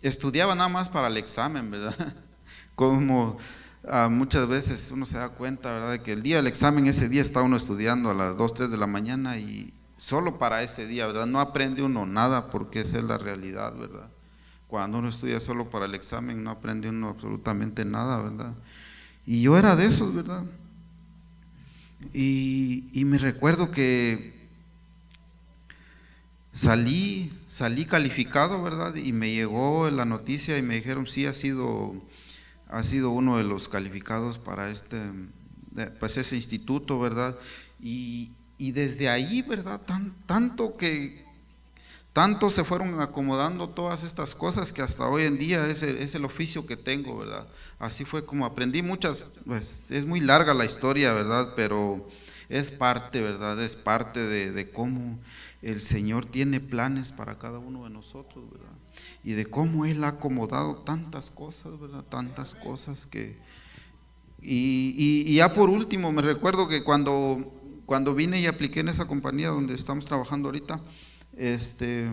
estudiaba 0.00 0.54
nada 0.54 0.68
más 0.68 0.88
para 0.88 1.08
el 1.08 1.16
examen, 1.18 1.70
¿verdad? 1.70 2.14
Como 2.74 3.36
ah, 3.86 4.08
muchas 4.10 4.48
veces 4.48 4.90
uno 4.90 5.04
se 5.04 5.18
da 5.18 5.28
cuenta, 5.28 5.72
¿verdad? 5.72 5.92
De 5.92 6.02
que 6.02 6.12
el 6.12 6.22
día 6.22 6.36
del 6.36 6.46
examen, 6.46 6.86
ese 6.86 7.10
día 7.10 7.20
está 7.22 7.42
uno 7.42 7.56
estudiando 7.56 8.10
a 8.10 8.14
las 8.14 8.36
2, 8.38 8.54
3 8.54 8.70
de 8.70 8.76
la 8.78 8.86
mañana 8.86 9.38
y 9.38 9.74
solo 9.98 10.38
para 10.38 10.62
ese 10.62 10.86
día, 10.86 11.06
¿verdad? 11.06 11.26
No 11.26 11.40
aprende 11.40 11.82
uno 11.82 12.06
nada 12.06 12.50
porque 12.50 12.80
esa 12.80 12.98
es 12.98 13.04
la 13.04 13.18
realidad, 13.18 13.74
¿verdad? 13.76 14.10
Cuando 14.68 14.98
uno 14.98 15.08
estudia 15.08 15.40
solo 15.40 15.70
para 15.70 15.86
el 15.86 15.94
examen 15.94 16.42
no 16.42 16.50
aprende 16.50 16.88
uno 16.88 17.08
absolutamente 17.08 17.84
nada, 17.84 18.20
¿verdad? 18.20 18.54
Y 19.24 19.42
yo 19.42 19.56
era 19.56 19.76
de 19.76 19.86
esos, 19.86 20.14
¿verdad? 20.14 20.44
Y, 22.12 22.88
y 22.92 23.04
me 23.04 23.18
recuerdo 23.18 23.70
que 23.70 24.36
salí, 26.56 27.30
salí 27.48 27.84
calificado, 27.84 28.62
¿verdad? 28.62 28.96
Y 28.96 29.12
me 29.12 29.32
llegó 29.32 29.90
la 29.90 30.06
noticia 30.06 30.56
y 30.56 30.62
me 30.62 30.76
dijeron, 30.76 31.06
sí, 31.06 31.26
ha 31.26 31.34
sido, 31.34 31.94
ha 32.68 32.82
sido 32.82 33.10
uno 33.10 33.36
de 33.36 33.44
los 33.44 33.68
calificados 33.68 34.38
para 34.38 34.70
este, 34.70 34.98
pues 36.00 36.16
ese 36.16 36.34
instituto, 36.34 36.98
¿verdad? 36.98 37.38
Y, 37.78 38.32
desde 38.58 39.10
ahí, 39.10 39.42
¿verdad? 39.42 39.82
Tan, 39.82 40.14
tanto 40.24 40.76
que, 40.78 41.25
tanto 42.16 42.48
se 42.48 42.64
fueron 42.64 42.98
acomodando 43.02 43.68
todas 43.68 44.02
estas 44.02 44.34
cosas 44.34 44.72
que 44.72 44.80
hasta 44.80 45.06
hoy 45.06 45.24
en 45.24 45.36
día 45.36 45.66
es 45.66 45.82
el, 45.82 45.98
es 45.98 46.14
el 46.14 46.24
oficio 46.24 46.64
que 46.64 46.74
tengo, 46.74 47.18
¿verdad? 47.18 47.46
Así 47.78 48.06
fue 48.06 48.24
como 48.24 48.46
aprendí 48.46 48.80
muchas, 48.80 49.26
pues 49.44 49.90
es 49.90 50.06
muy 50.06 50.20
larga 50.20 50.54
la 50.54 50.64
historia, 50.64 51.12
¿verdad? 51.12 51.52
Pero 51.56 52.08
es 52.48 52.70
parte, 52.70 53.20
¿verdad? 53.20 53.62
Es 53.62 53.76
parte 53.76 54.20
de, 54.20 54.70
cómo 54.70 55.18
el 55.60 55.82
Señor 55.82 56.24
tiene 56.24 56.58
planes 56.58 57.12
para 57.12 57.38
cada 57.38 57.58
uno 57.58 57.84
de 57.84 57.90
nosotros, 57.90 58.50
¿verdad? 58.50 58.72
Y 59.22 59.32
de 59.32 59.44
cómo 59.44 59.84
Él 59.84 60.02
ha 60.02 60.08
acomodado 60.08 60.76
tantas 60.76 61.28
cosas, 61.28 61.78
¿verdad? 61.78 62.02
Tantas 62.02 62.54
cosas 62.54 63.04
que... 63.04 63.36
Y, 64.40 65.34
ya 65.34 65.52
por 65.52 65.68
último, 65.68 66.12
me 66.12 66.22
recuerdo 66.22 66.66
que 66.66 66.82
cuando, 66.82 67.52
cuando 67.84 68.14
vine 68.14 68.40
y 68.40 68.46
apliqué 68.46 68.80
en 68.80 68.88
esa 68.88 69.06
compañía 69.06 69.48
donde 69.48 69.74
estamos 69.74 70.06
trabajando 70.06 70.48
ahorita, 70.48 70.80
este, 71.36 72.10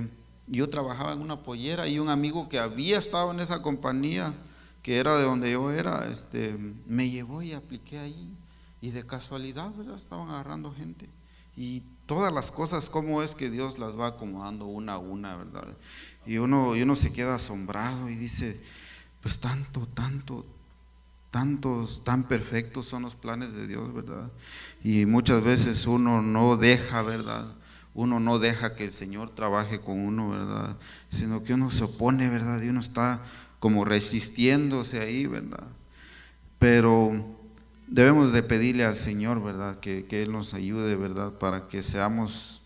yo 0.48 0.70
trabajaba 0.70 1.14
en 1.14 1.22
una 1.22 1.42
pollera 1.42 1.88
y 1.88 2.00
un 2.00 2.10
amigo 2.10 2.50
que 2.50 2.60
había 2.60 3.00
estado 3.00 3.32
en 3.32 3.40
esa 3.40 3.62
compañía, 3.62 4.34
que 4.82 4.98
era 4.98 5.18
de 5.18 5.24
donde 5.24 5.52
yo 5.52 5.72
era, 5.72 6.08
este, 6.12 6.58
me 6.86 7.10
llevó 7.10 7.42
y 7.42 7.54
apliqué 7.54 8.00
ahí. 8.00 8.30
Y 8.82 8.92
de 8.92 9.06
casualidad, 9.06 9.74
¿verdad? 9.76 9.96
Estaban 9.96 10.30
agarrando 10.30 10.74
gente. 10.74 11.10
Y 11.56 11.84
todas 12.06 12.34
las 12.34 12.52
cosas, 12.52 12.90
cómo 12.90 13.24
es 13.24 13.34
que 13.34 13.50
Dios 13.50 13.80
las 13.80 13.98
va 13.98 14.08
acomodando 14.08 14.66
una 14.66 14.96
a 14.96 14.98
una, 14.98 15.38
¿verdad? 15.38 15.78
Y 16.26 16.38
uno, 16.38 16.76
y 16.76 16.82
uno 16.82 16.96
se 16.96 17.14
queda 17.14 17.36
asombrado 17.36 18.10
y 18.10 18.16
dice, 18.16 18.60
pues 19.22 19.40
tanto, 19.40 19.88
tanto, 19.94 20.46
tantos, 21.32 22.04
tan 22.04 22.24
perfectos 22.24 22.88
son 22.88 23.04
los 23.04 23.16
planes 23.16 23.54
de 23.54 23.68
Dios, 23.68 23.94
¿verdad? 23.94 24.30
Y 24.84 25.06
muchas 25.06 25.42
veces 25.44 25.88
uno 25.88 26.22
no 26.22 26.58
deja, 26.58 27.02
¿verdad? 27.04 27.54
Uno 27.96 28.20
no 28.20 28.40
deja 28.40 28.76
que 28.76 28.86
el 28.86 28.92
Señor 28.92 29.30
trabaje 29.30 29.80
con 29.80 30.00
uno, 30.00 30.30
¿verdad? 30.30 30.78
Sino 31.10 31.44
que 31.44 31.54
uno 31.54 31.70
se 31.70 31.84
opone, 31.84 32.30
¿verdad? 32.30 32.62
Y 32.62 32.70
uno 32.70 32.80
está 32.80 33.22
como 33.60 33.86
resistiéndose 33.86 35.00
ahí, 35.00 35.28
¿verdad? 35.28 35.68
Pero 36.58 37.24
debemos 37.88 38.32
de 38.32 38.42
pedirle 38.42 38.84
al 38.84 38.98
Señor, 38.98 39.44
¿verdad? 39.44 39.80
Que, 39.80 40.06
Él 40.10 40.32
nos 40.32 40.54
ayude, 40.54 40.96
¿verdad? 40.96 41.34
Para 41.34 41.68
que 41.68 41.84
seamos 41.84 42.64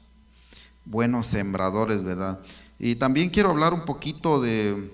buenos 0.85 1.27
sembradores, 1.27 2.03
¿verdad? 2.03 2.39
Y 2.79 2.95
también 2.95 3.29
quiero 3.29 3.49
hablar 3.49 3.73
un 3.73 3.83
poquito 3.83 4.41
de, 4.41 4.91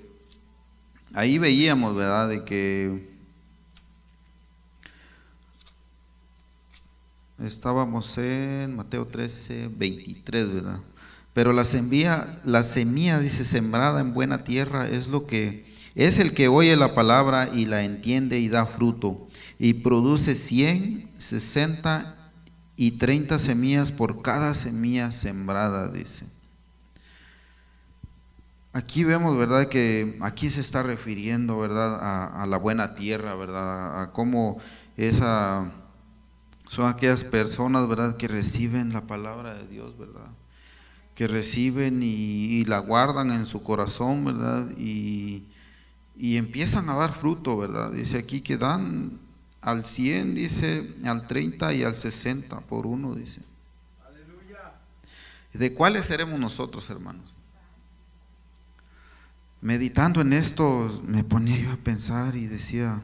ahí 1.13 1.37
veíamos, 1.37 1.95
¿verdad? 1.95 2.29
De 2.29 2.43
que 2.43 3.12
estábamos 7.39 8.17
en 8.17 8.75
Mateo 8.75 9.07
13, 9.07 9.69
23, 9.75 10.53
¿verdad? 10.53 10.79
Pero 11.33 11.51
la 11.51 11.63
semilla, 11.63 12.39
la 12.45 12.63
semilla, 12.63 13.19
dice, 13.19 13.45
sembrada 13.45 14.01
en 14.01 14.13
buena 14.13 14.43
tierra 14.43 14.87
es 14.87 15.07
lo 15.07 15.25
que, 15.25 15.65
es 15.95 16.19
el 16.19 16.33
que 16.33 16.47
oye 16.47 16.75
la 16.75 16.93
palabra 16.93 17.49
y 17.53 17.65
la 17.65 17.83
entiende 17.83 18.39
y 18.39 18.49
da 18.49 18.65
fruto 18.65 19.27
y 19.57 19.75
produce 19.75 20.35
100, 20.35 21.09
60 21.17 22.15
y 22.75 22.91
30 22.91 23.39
semillas 23.39 23.91
por 23.91 24.21
cada 24.21 24.53
semilla 24.55 25.11
sembrada, 25.11 25.91
dice. 25.91 26.27
Aquí 28.73 29.03
vemos, 29.03 29.37
¿verdad? 29.37 29.67
Que 29.67 30.17
aquí 30.21 30.49
se 30.49 30.61
está 30.61 30.81
refiriendo, 30.81 31.59
¿verdad? 31.59 32.41
A, 32.41 32.47
la 32.47 32.57
buena 32.57 32.95
tierra, 32.95 33.35
¿verdad? 33.35 34.01
A 34.01 34.11
cómo 34.11 34.57
esa, 34.97 35.71
son 36.73 36.87
aquellas 36.87 37.23
personas, 37.23 37.87
¿verdad? 37.87 38.17
Que 38.17 38.27
reciben 38.27 38.93
la 38.93 39.01
palabra 39.01 39.53
de 39.55 39.67
Dios, 39.67 39.97
¿verdad? 39.97 40.31
que 41.15 41.27
reciben 41.27 41.99
y, 42.01 42.65
la 42.65 42.79
guardan 42.79 43.31
en 43.31 43.45
su 43.45 43.61
corazón, 43.61 44.25
¿verdad? 44.25 44.71
Y, 44.77 45.43
y 46.17 46.37
empiezan 46.37 46.89
a 46.89 46.95
dar 46.95 47.13
fruto, 47.13 47.57
¿verdad? 47.57 47.91
Dice 47.91 48.17
aquí 48.17 48.41
que 48.41 48.57
dan 48.57 49.19
al 49.61 49.85
100, 49.85 50.35
dice, 50.35 50.95
al 51.05 51.27
30 51.27 51.73
y 51.73 51.83
al 51.83 51.97
60 51.97 52.61
por 52.61 52.87
uno, 52.87 53.13
dice. 53.13 53.41
Aleluya. 54.07 54.73
¿De 55.53 55.73
cuáles 55.73 56.05
seremos 56.05 56.39
nosotros, 56.39 56.89
hermanos? 56.89 57.35
Meditando 59.61 60.21
en 60.21 60.33
esto, 60.33 61.01
me 61.05 61.23
ponía 61.23 61.57
yo 61.57 61.71
a 61.71 61.77
pensar 61.77 62.35
y 62.35 62.47
decía, 62.47 63.01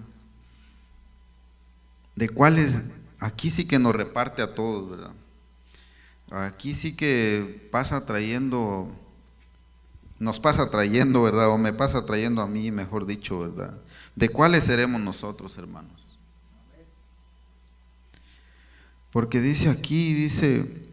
¿de 2.16 2.28
cuáles? 2.30 2.82
Aquí 3.20 3.52
sí 3.52 3.66
que 3.66 3.80
nos 3.80 3.96
reparte 3.96 4.42
a 4.42 4.54
todos, 4.56 4.90
¿verdad? 4.90 5.14
Aquí 6.32 6.76
sí 6.76 6.96
que 6.96 7.68
pasa 7.72 8.06
trayendo, 8.06 8.88
nos 10.20 10.40
pasa 10.40 10.70
trayendo, 10.70 11.24
¿verdad? 11.24 11.50
O 11.50 11.58
me 11.58 11.74
pasa 11.74 12.06
trayendo 12.06 12.42
a 12.42 12.48
mí, 12.48 12.72
mejor 12.72 13.06
dicho, 13.06 13.40
¿verdad? 13.40 13.80
¿De 14.16 14.30
cuáles 14.30 14.66
seremos 14.66 15.02
nosotros, 15.02 15.58
hermanos? 15.58 16.00
Porque 19.12 19.42
dice 19.42 19.70
aquí, 19.70 20.14
dice, 20.14 20.88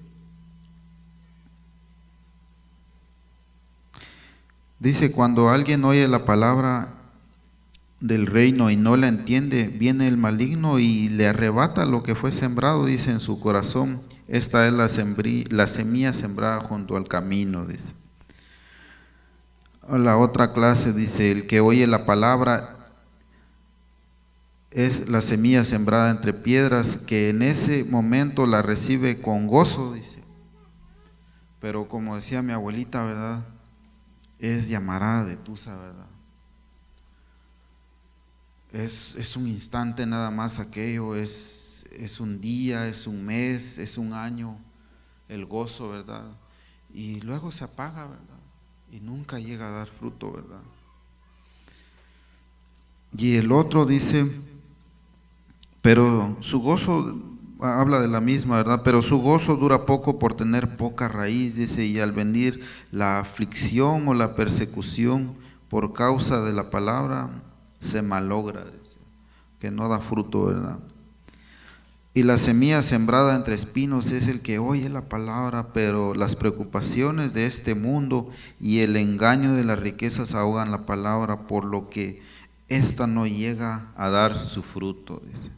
dice, 4.79 5.13
cuando 5.13 5.51
alguien 5.51 5.85
oye 5.85 6.09
la 6.09 6.25
palabra 6.25 6.96
del 8.07 8.27
reino 8.27 8.71
y 8.71 8.77
no 8.77 8.97
la 8.97 9.09
entiende, 9.09 9.69
viene 9.69 10.09
el 10.09 10.17
maligno 10.17 10.79
y 10.79 11.09
le 11.09 11.27
arrebata 11.27 11.85
lo 11.87 12.03
que 12.03 12.15
fue 12.15 12.33
sembrado, 12.33 12.87
dice 12.87 13.11
en 13.11 13.21
su 13.21 13.41
corazón. 13.41 14.03
Esta 14.29 14.67
es 14.67 14.73
la, 14.73 14.89
la 15.51 15.67
semilla 15.67 16.13
sembrada 16.13 16.61
junto 16.61 16.97
al 16.97 17.09
camino, 17.09 17.65
dice. 17.65 17.95
La 19.89 20.17
otra 20.17 20.53
clase 20.53 20.93
dice, 20.93 21.31
el 21.31 21.47
que 21.47 21.61
oye 21.61 21.87
la 21.87 22.07
palabra 22.07 22.73
es 24.71 25.09
la 25.09 25.23
semilla 25.23 25.65
sembrada 25.65 26.11
entre 26.11 26.35
piedras 26.35 26.97
que 26.97 27.31
en 27.31 27.43
ese 27.43 27.85
momento 27.85 28.47
la 28.47 28.63
recibe 28.63 29.21
con 29.23 29.47
gozo, 29.47 29.95
dice. 29.95 30.23
Pero 31.61 31.89
como 31.89 32.17
decía 32.17 32.43
mi 32.43 32.53
abuelita, 32.53 33.05
¿verdad? 33.05 33.47
Es 34.39 34.69
llamarada 34.69 35.25
de 35.25 35.37
tusa, 35.37 35.77
¿verdad? 35.79 36.16
Es, 38.73 39.17
es, 39.17 39.37
un 39.37 39.47
instante 39.49 40.07
nada 40.07 40.31
más 40.31 40.59
aquello, 40.59 41.15
es, 41.15 41.87
es 41.93 42.21
un 42.21 42.41
día, 42.41 42.89
es 42.89 43.07
un 43.07 43.25
mes, 43.25 43.79
es 43.79 43.97
un 43.97 44.13
año, 44.13 44.59
el 45.29 45.47
gozo, 45.47 45.91
¿verdad? 45.91 46.25
Y 46.93 47.21
luego 47.21 47.51
se 47.53 47.65
apaga, 47.65 48.07
¿verdad? 48.07 48.41
Y 48.91 49.01
nunca 49.01 49.39
llega 49.39 49.69
a 49.69 49.79
dar 49.79 49.89
fruto, 49.89 50.33
¿verdad? 50.33 50.61
Y 53.17 53.37
el 53.37 53.53
otro 53.53 53.87
dice, 53.87 54.31
pero 55.81 56.37
su 56.41 56.61
gozo, 56.61 57.17
habla 57.61 58.01
de 58.01 58.09
la 58.09 58.21
misma, 58.21 58.57
¿verdad? 58.57 58.83
Pero 58.85 59.01
su 59.03 59.19
gozo 59.19 59.57
dura 59.57 59.87
poco 59.87 60.19
por 60.19 60.35
tener 60.35 60.77
poca 60.77 61.09
raíz, 61.09 61.57
dice, 61.57 61.85
y 61.87 62.01
al 62.01 62.13
venir 62.13 62.61
la 62.91 63.21
aflicción 63.21 64.07
o 64.09 64.15
la 64.15 64.35
persecución 64.35 65.35
por 65.69 65.93
causa 65.93 66.43
de 66.43 66.53
la 66.53 66.71
palabra, 66.71 67.31
se 67.87 68.03
malogra, 68.03 68.65
que 69.61 69.71
no 69.71 69.89
da 69.89 70.01
fruto, 70.01 70.47
¿verdad? 70.47 70.79
Y 72.17 72.23
la 72.23 72.39
semilla 72.39 72.83
sembrada 72.83 73.37
entre 73.37 73.55
espinos 73.55 74.11
es 74.11 74.27
el 74.27 74.41
que 74.41 74.59
oye 74.59 74.89
la 74.89 75.03
palabra, 75.03 75.75
pero 75.75 76.15
las 76.15 76.35
preocupaciones 76.35 77.35
de 77.35 77.45
este 77.45 77.75
mundo 77.75 78.31
y 78.59 78.79
el 78.81 78.97
engaño 78.97 79.53
de 79.53 79.65
las 79.65 79.79
riquezas 79.79 80.35
ahogan 80.35 80.71
la 80.71 80.87
palabra, 80.87 81.47
por 81.47 81.67
lo 81.67 81.91
que 81.91 82.23
ésta 82.69 83.07
no 83.07 83.27
llega 83.27 83.93
a 83.97 84.09
dar 84.09 84.35
su 84.35 84.63
fruto, 84.63 85.23
dice. 85.27 85.51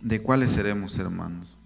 ¿De 0.00 0.20
cuáles 0.20 0.50
seremos 0.50 0.98
hermanos? 0.98 1.56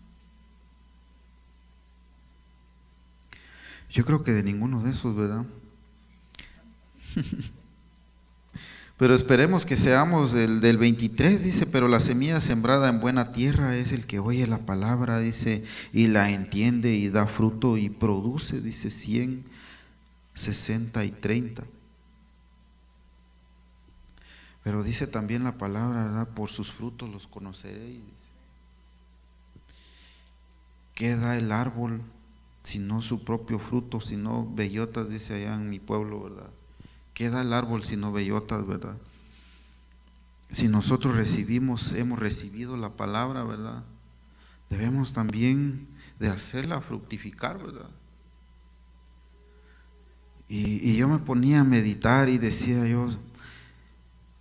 Yo 3.89 4.05
creo 4.05 4.23
que 4.23 4.33
de 4.33 4.43
ninguno 4.43 4.83
de 4.83 4.91
esos, 4.91 5.17
¿verdad? 5.17 5.47
pero 8.97 9.15
esperemos 9.15 9.67
que 9.67 9.77
seamos 9.77 10.33
del, 10.33 10.61
del 10.61 10.79
23, 10.79 11.43
dice, 11.43 11.67
pero 11.67 11.89
la 11.89 12.01
semilla 12.01 12.41
sembrada 12.41 12.89
en 12.89 13.01
buena 13.01 13.33
tierra 13.33 13.77
es 13.77 13.93
el 13.93 14.07
que 14.07 14.19
oye 14.19 14.47
la 14.47 14.67
palabra, 14.67 15.19
dice, 15.19 15.65
y 15.93 16.09
la 16.09 16.31
entiende 16.31 16.93
y 16.95 17.09
da 17.09 17.27
fruto 17.27 17.77
y 17.77 17.91
produce, 17.91 18.61
dice, 18.61 18.91
100, 18.91 19.45
60 20.35 21.05
y 21.05 21.11
30. 21.11 21.65
Pero 24.63 24.85
dice 24.85 25.07
también 25.07 25.43
la 25.43 25.59
palabra, 25.59 26.05
¿verdad? 26.05 26.29
Por 26.29 26.49
sus 26.49 26.71
frutos 26.71 27.11
los 27.11 27.27
conoceréis. 27.27 28.03
¿Qué 30.95 31.17
da 31.17 31.37
el 31.37 31.51
árbol 31.51 32.03
sino 32.63 33.03
su 33.03 33.25
propio 33.25 33.59
fruto, 33.59 34.01
sino 34.01 34.47
bellotas, 34.47 35.09
dice 35.09 35.35
allá 35.35 35.55
en 35.55 35.69
mi 35.69 35.81
pueblo, 35.81 36.23
¿verdad? 36.23 36.51
¿Qué 37.15 37.31
da 37.31 37.43
el 37.43 37.53
árbol 37.53 37.85
sino 37.85 38.13
bellotas, 38.13 38.67
verdad? 38.67 38.97
Si 40.51 40.69
nosotros 40.69 41.17
recibimos, 41.17 41.93
hemos 41.95 42.19
recibido 42.19 42.77
la 42.77 42.91
palabra, 42.91 43.43
¿verdad? 43.45 43.83
Debemos 44.71 45.13
también 45.13 45.89
de 46.19 46.29
hacerla 46.29 46.81
fructificar, 46.81 47.59
¿verdad? 47.59 47.91
Y, 50.49 50.91
y 50.91 50.97
yo 50.97 51.09
me 51.09 51.19
ponía 51.19 51.61
a 51.61 51.65
meditar 51.65 52.29
y 52.29 52.39
decía 52.39 52.87
yo, 52.87 53.09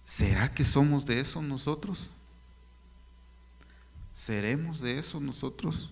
¿será 0.04 0.54
que 0.54 0.66
somos 0.66 1.06
de 1.06 1.20
eso 1.20 1.42
nosotros? 1.42 2.12
¿Seremos 4.14 4.82
de 4.82 5.00
eso 5.00 5.20
nosotros? 5.20 5.90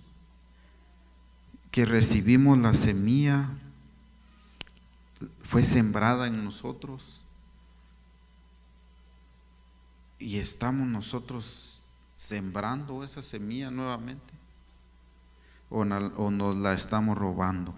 que 1.71 1.85
recibimos 1.85 2.57
la 2.57 2.73
semilla, 2.73 3.49
fue 5.49 5.63
sembrada 5.63 6.27
en 6.27 6.45
nosotros 6.45 7.23
y 10.19 10.37
estamos 10.37 10.87
nosotros 10.87 11.81
sembrando 12.13 13.03
esa 13.03 13.23
semilla 13.23 13.71
nuevamente 13.71 14.31
o, 15.71 15.83
nos 15.85 16.55
la 16.57 16.73
estamos 16.73 17.17
robando, 17.17 17.73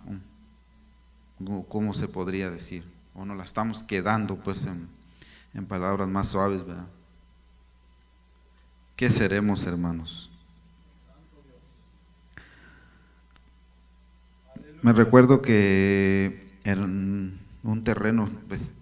¿cómo 1.69 1.93
se 1.93 2.09
podría 2.09 2.49
decir? 2.49 2.83
O 3.15 3.23
nos 3.23 3.37
la 3.37 3.45
estamos 3.45 3.83
quedando 3.83 4.35
pues 4.35 4.65
en, 4.65 4.89
en 5.53 5.65
palabras 5.65 6.09
más 6.09 6.27
suaves, 6.27 6.65
¿verdad? 6.65 6.87
¿Qué 8.97 9.09
seremos 9.09 9.65
hermanos? 9.65 10.29
Me 14.81 14.91
recuerdo 14.91 15.41
que 15.41 16.59
en 16.65 17.40
un 17.63 17.83
terreno, 17.83 18.29
pues, 18.47 18.73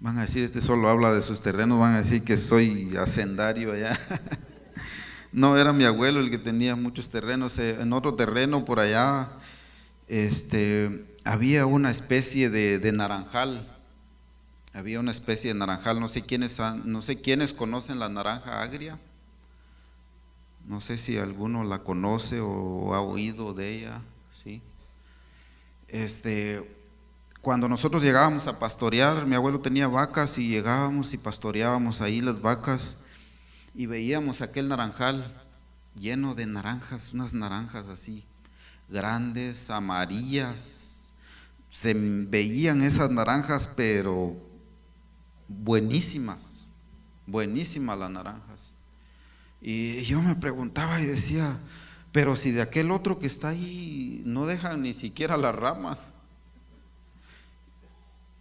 van 0.00 0.18
a 0.18 0.22
decir, 0.22 0.44
este 0.44 0.60
solo 0.60 0.88
habla 0.88 1.12
de 1.12 1.22
sus 1.22 1.40
terrenos, 1.40 1.78
van 1.78 1.94
a 1.94 2.02
decir 2.02 2.24
que 2.24 2.36
soy 2.36 2.94
hacendario 2.96 3.72
allá. 3.72 3.98
no, 5.32 5.56
era 5.56 5.72
mi 5.72 5.84
abuelo 5.84 6.20
el 6.20 6.30
que 6.30 6.38
tenía 6.38 6.76
muchos 6.76 7.10
terrenos. 7.10 7.58
Eh, 7.58 7.80
en 7.80 7.92
otro 7.92 8.14
terreno 8.14 8.64
por 8.64 8.80
allá, 8.80 9.28
este, 10.08 11.06
había 11.24 11.66
una 11.66 11.90
especie 11.90 12.50
de, 12.50 12.92
naranjal. 12.92 13.70
Había 14.72 14.98
una 14.98 15.12
especie 15.12 15.52
de 15.52 15.58
naranjal, 15.58 16.00
no 16.00 16.08
sé 16.08 16.22
quiénes 16.22 16.58
no 16.84 17.00
sé 17.00 17.20
quiénes 17.20 17.52
conocen 17.52 18.00
la 18.00 18.08
naranja 18.08 18.60
agria. 18.60 18.98
No 20.66 20.80
sé 20.80 20.98
si 20.98 21.18
alguno 21.18 21.62
la 21.62 21.80
conoce 21.80 22.40
o 22.40 22.94
ha 22.94 23.00
oído 23.00 23.54
de 23.54 23.70
ella, 23.70 24.00
¿sí? 24.32 24.62
Este, 25.88 26.73
cuando 27.44 27.68
nosotros 27.68 28.02
llegábamos 28.02 28.46
a 28.46 28.58
pastorear, 28.58 29.26
mi 29.26 29.34
abuelo 29.34 29.60
tenía 29.60 29.86
vacas 29.86 30.38
y 30.38 30.48
llegábamos 30.48 31.12
y 31.12 31.18
pastoreábamos 31.18 32.00
ahí 32.00 32.22
las 32.22 32.40
vacas 32.40 32.96
y 33.74 33.84
veíamos 33.84 34.40
aquel 34.40 34.66
naranjal 34.66 35.30
lleno 35.94 36.34
de 36.34 36.46
naranjas, 36.46 37.12
unas 37.12 37.34
naranjas 37.34 37.86
así, 37.88 38.24
grandes, 38.88 39.68
amarillas. 39.68 41.12
Se 41.68 41.92
veían 41.92 42.80
esas 42.80 43.10
naranjas, 43.10 43.68
pero 43.76 44.34
buenísimas, 45.46 46.64
buenísimas 47.26 47.98
las 47.98 48.10
naranjas. 48.10 48.72
Y 49.60 50.00
yo 50.04 50.22
me 50.22 50.34
preguntaba 50.34 50.98
y 50.98 51.04
decía, 51.04 51.58
pero 52.10 52.36
si 52.36 52.52
de 52.52 52.62
aquel 52.62 52.90
otro 52.90 53.18
que 53.18 53.26
está 53.26 53.48
ahí 53.48 54.22
no 54.24 54.46
deja 54.46 54.78
ni 54.78 54.94
siquiera 54.94 55.36
las 55.36 55.54
ramas. 55.54 56.13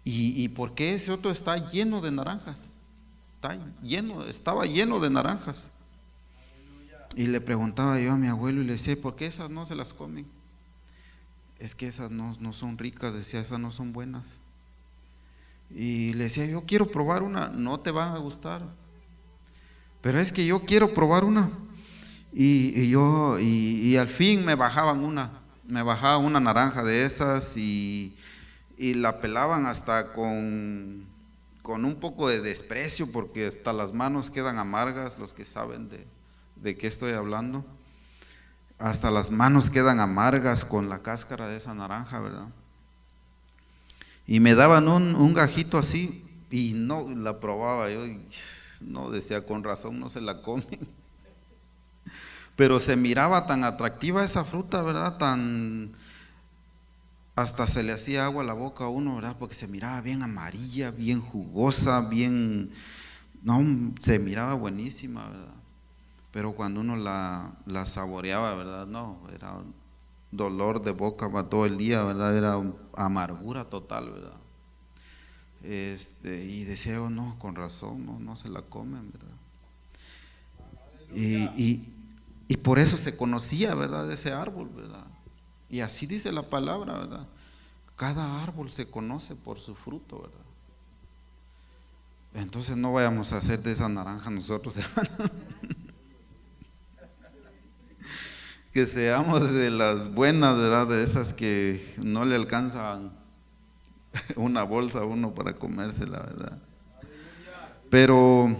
¿Y, 0.05 0.49
por 0.49 0.75
qué 0.75 0.95
ese 0.95 1.11
otro 1.11 1.31
está 1.31 1.57
lleno 1.71 2.01
de 2.01 2.11
naranjas? 2.11 2.77
Está 3.25 3.57
lleno, 3.81 4.25
estaba 4.25 4.65
lleno 4.65 4.99
de 4.99 5.09
naranjas. 5.09 5.69
Y 7.15 7.27
le 7.27 7.39
preguntaba 7.39 7.99
yo 7.99 8.11
a 8.11 8.17
mi 8.17 8.27
abuelo 8.27 8.61
y 8.61 8.65
le 8.65 8.73
decía, 8.73 8.95
¿por 9.01 9.15
qué 9.15 9.27
esas 9.27 9.49
no 9.49 9.65
se 9.65 9.75
las 9.75 9.93
comen? 9.93 10.25
es 11.63 11.75
que 11.75 11.87
esas 11.87 12.11
no, 12.11 12.35
no 12.41 12.51
son 12.51 12.77
ricas, 12.77 13.13
decía, 13.13 13.39
esas 13.39 13.57
no 13.57 13.71
son 13.71 13.93
buenas. 13.93 14.41
Y 15.73 16.11
le 16.13 16.25
decía, 16.25 16.45
yo 16.45 16.63
quiero 16.63 16.91
probar 16.91 17.23
una, 17.23 17.47
no 17.47 17.79
te 17.79 17.89
van 17.89 18.13
a 18.13 18.17
gustar. 18.17 18.61
Pero 20.01 20.19
es 20.19 20.33
que 20.33 20.45
yo 20.45 20.65
quiero 20.65 20.93
probar 20.93 21.23
una. 21.23 21.49
Y, 22.33 22.89
yo, 22.89 23.39
y, 23.39 23.95
al 23.95 24.09
fin 24.09 24.43
me 24.43 24.55
bajaban 24.55 25.05
una, 25.05 25.31
me 25.65 25.81
bajaban 25.83 26.25
una 26.25 26.41
naranja 26.41 26.83
de 26.83 27.05
esas 27.05 27.55
y, 27.55 28.13
la 28.77 29.19
pelaban 29.19 29.65
hasta 29.65 30.13
con, 30.13 31.05
con, 31.61 31.85
un 31.85 31.95
poco 31.95 32.27
de 32.27 32.41
desprecio, 32.41 33.11
porque 33.11 33.47
hasta 33.47 33.73
las 33.73 33.93
manos 33.93 34.29
quedan 34.29 34.57
amargas, 34.57 35.19
los 35.19 35.33
que 35.33 35.45
saben 35.45 35.89
de, 35.89 36.05
de 36.55 36.77
qué 36.77 36.87
estoy 36.87 37.13
hablando. 37.13 37.65
Hasta 38.79 39.11
las 39.11 39.31
manos 39.31 39.69
quedan 39.69 39.99
amargas 39.99 40.65
con 40.65 40.89
la 40.89 41.01
cáscara 41.01 41.47
de 41.47 41.57
esa 41.57 41.73
naranja, 41.73 42.19
¿verdad? 42.19 42.47
Y 44.25 44.39
me 44.39 44.55
daban 44.55 44.87
un, 44.87 45.33
gajito 45.33 45.77
así 45.77 46.25
y 46.49 46.73
no 46.73 47.07
la 47.15 47.39
probaba 47.39 47.89
yo. 47.89 48.05
Y 48.05 48.25
no 48.81 49.09
decía, 49.11 49.45
con 49.45 49.63
razón 49.63 49.99
no 49.99 50.09
se 50.09 50.21
la 50.21 50.41
comen. 50.41 50.87
Pero 52.55 52.79
se 52.79 52.95
miraba 52.95 53.47
tan 53.47 53.63
atractiva 53.63 54.23
esa 54.23 54.43
fruta, 54.43 54.81
¿verdad? 54.81 55.17
Tan... 55.17 55.93
Hasta 57.35 57.65
se 57.67 57.83
le 57.83 57.91
hacía 57.91 58.25
agua 58.25 58.43
a 58.43 58.45
la 58.45 58.53
boca 58.53 58.85
a 58.85 58.89
uno, 58.89 59.15
¿verdad? 59.15 59.35
Porque 59.39 59.55
se 59.55 59.67
miraba 59.67 60.01
bien 60.01 60.21
amarilla, 60.23 60.91
bien 60.91 61.21
jugosa, 61.21 62.01
bien... 62.01 62.71
No, 63.41 63.61
se 63.99 64.19
miraba 64.19 64.53
buenísima, 64.53 65.27
¿verdad? 65.29 65.55
Pero 66.31 66.53
cuando 66.53 66.81
uno 66.81 66.95
la, 66.95 67.53
la 67.65 67.85
saboreaba, 67.85 68.55
¿verdad? 68.55 68.87
No, 68.87 69.19
era 69.35 69.53
dolor 70.31 70.81
de 70.81 70.91
boca 70.91 71.31
para 71.31 71.49
todo 71.49 71.65
el 71.65 71.77
día, 71.77 72.03
¿verdad? 72.03 72.35
Era 72.37 72.61
amargura 72.95 73.65
total, 73.65 74.11
¿verdad? 74.11 74.37
Este, 75.63 76.43
y 76.43 76.65
decía, 76.65 77.01
oh, 77.01 77.09
no, 77.09 77.37
con 77.39 77.55
razón, 77.55 78.05
no, 78.05 78.19
no 78.19 78.35
se 78.35 78.49
la 78.49 78.61
comen, 78.63 79.11
¿verdad? 79.11 79.37
Y, 81.15 81.93
y, 82.47 82.57
por 82.57 82.79
eso 82.79 82.97
se 82.97 83.15
conocía, 83.15 83.75
¿verdad? 83.75 84.11
Ese 84.11 84.31
árbol, 84.31 84.69
¿verdad? 84.75 85.02
Y 85.73 85.81
así 85.81 86.05
dice 86.05 86.31
la 86.31 86.43
palabra, 86.43 86.99
¿verdad? 86.99 87.27
Cada 87.95 88.43
árbol 88.43 88.69
se 88.69 88.85
conoce 88.85 89.33
por 89.33 89.59
su 89.59 89.73
fruto, 89.73 90.21
¿verdad? 90.21 90.45
Entonces 92.35 92.77
no 92.77 92.93
vayamos 92.93 93.33
a 93.33 93.37
hacer 93.37 93.63
de 93.63 93.71
esa 93.71 93.89
naranja 93.89 94.29
nosotros, 94.29 94.77
hermanos. 94.77 95.31
que 98.71 98.85
seamos 98.85 99.51
de 99.51 99.71
las 99.71 100.13
buenas, 100.13 100.55
¿verdad? 100.59 100.85
De 100.85 101.03
esas 101.03 101.33
que 101.33 101.83
no 102.03 102.23
le 102.23 102.35
alcanzan 102.35 103.11
una 104.35 104.61
bolsa 104.61 104.99
a 104.99 105.05
uno 105.05 105.33
para 105.33 105.55
comérsela, 105.55 106.19
¿verdad? 106.19 106.59
Pero 107.89 108.55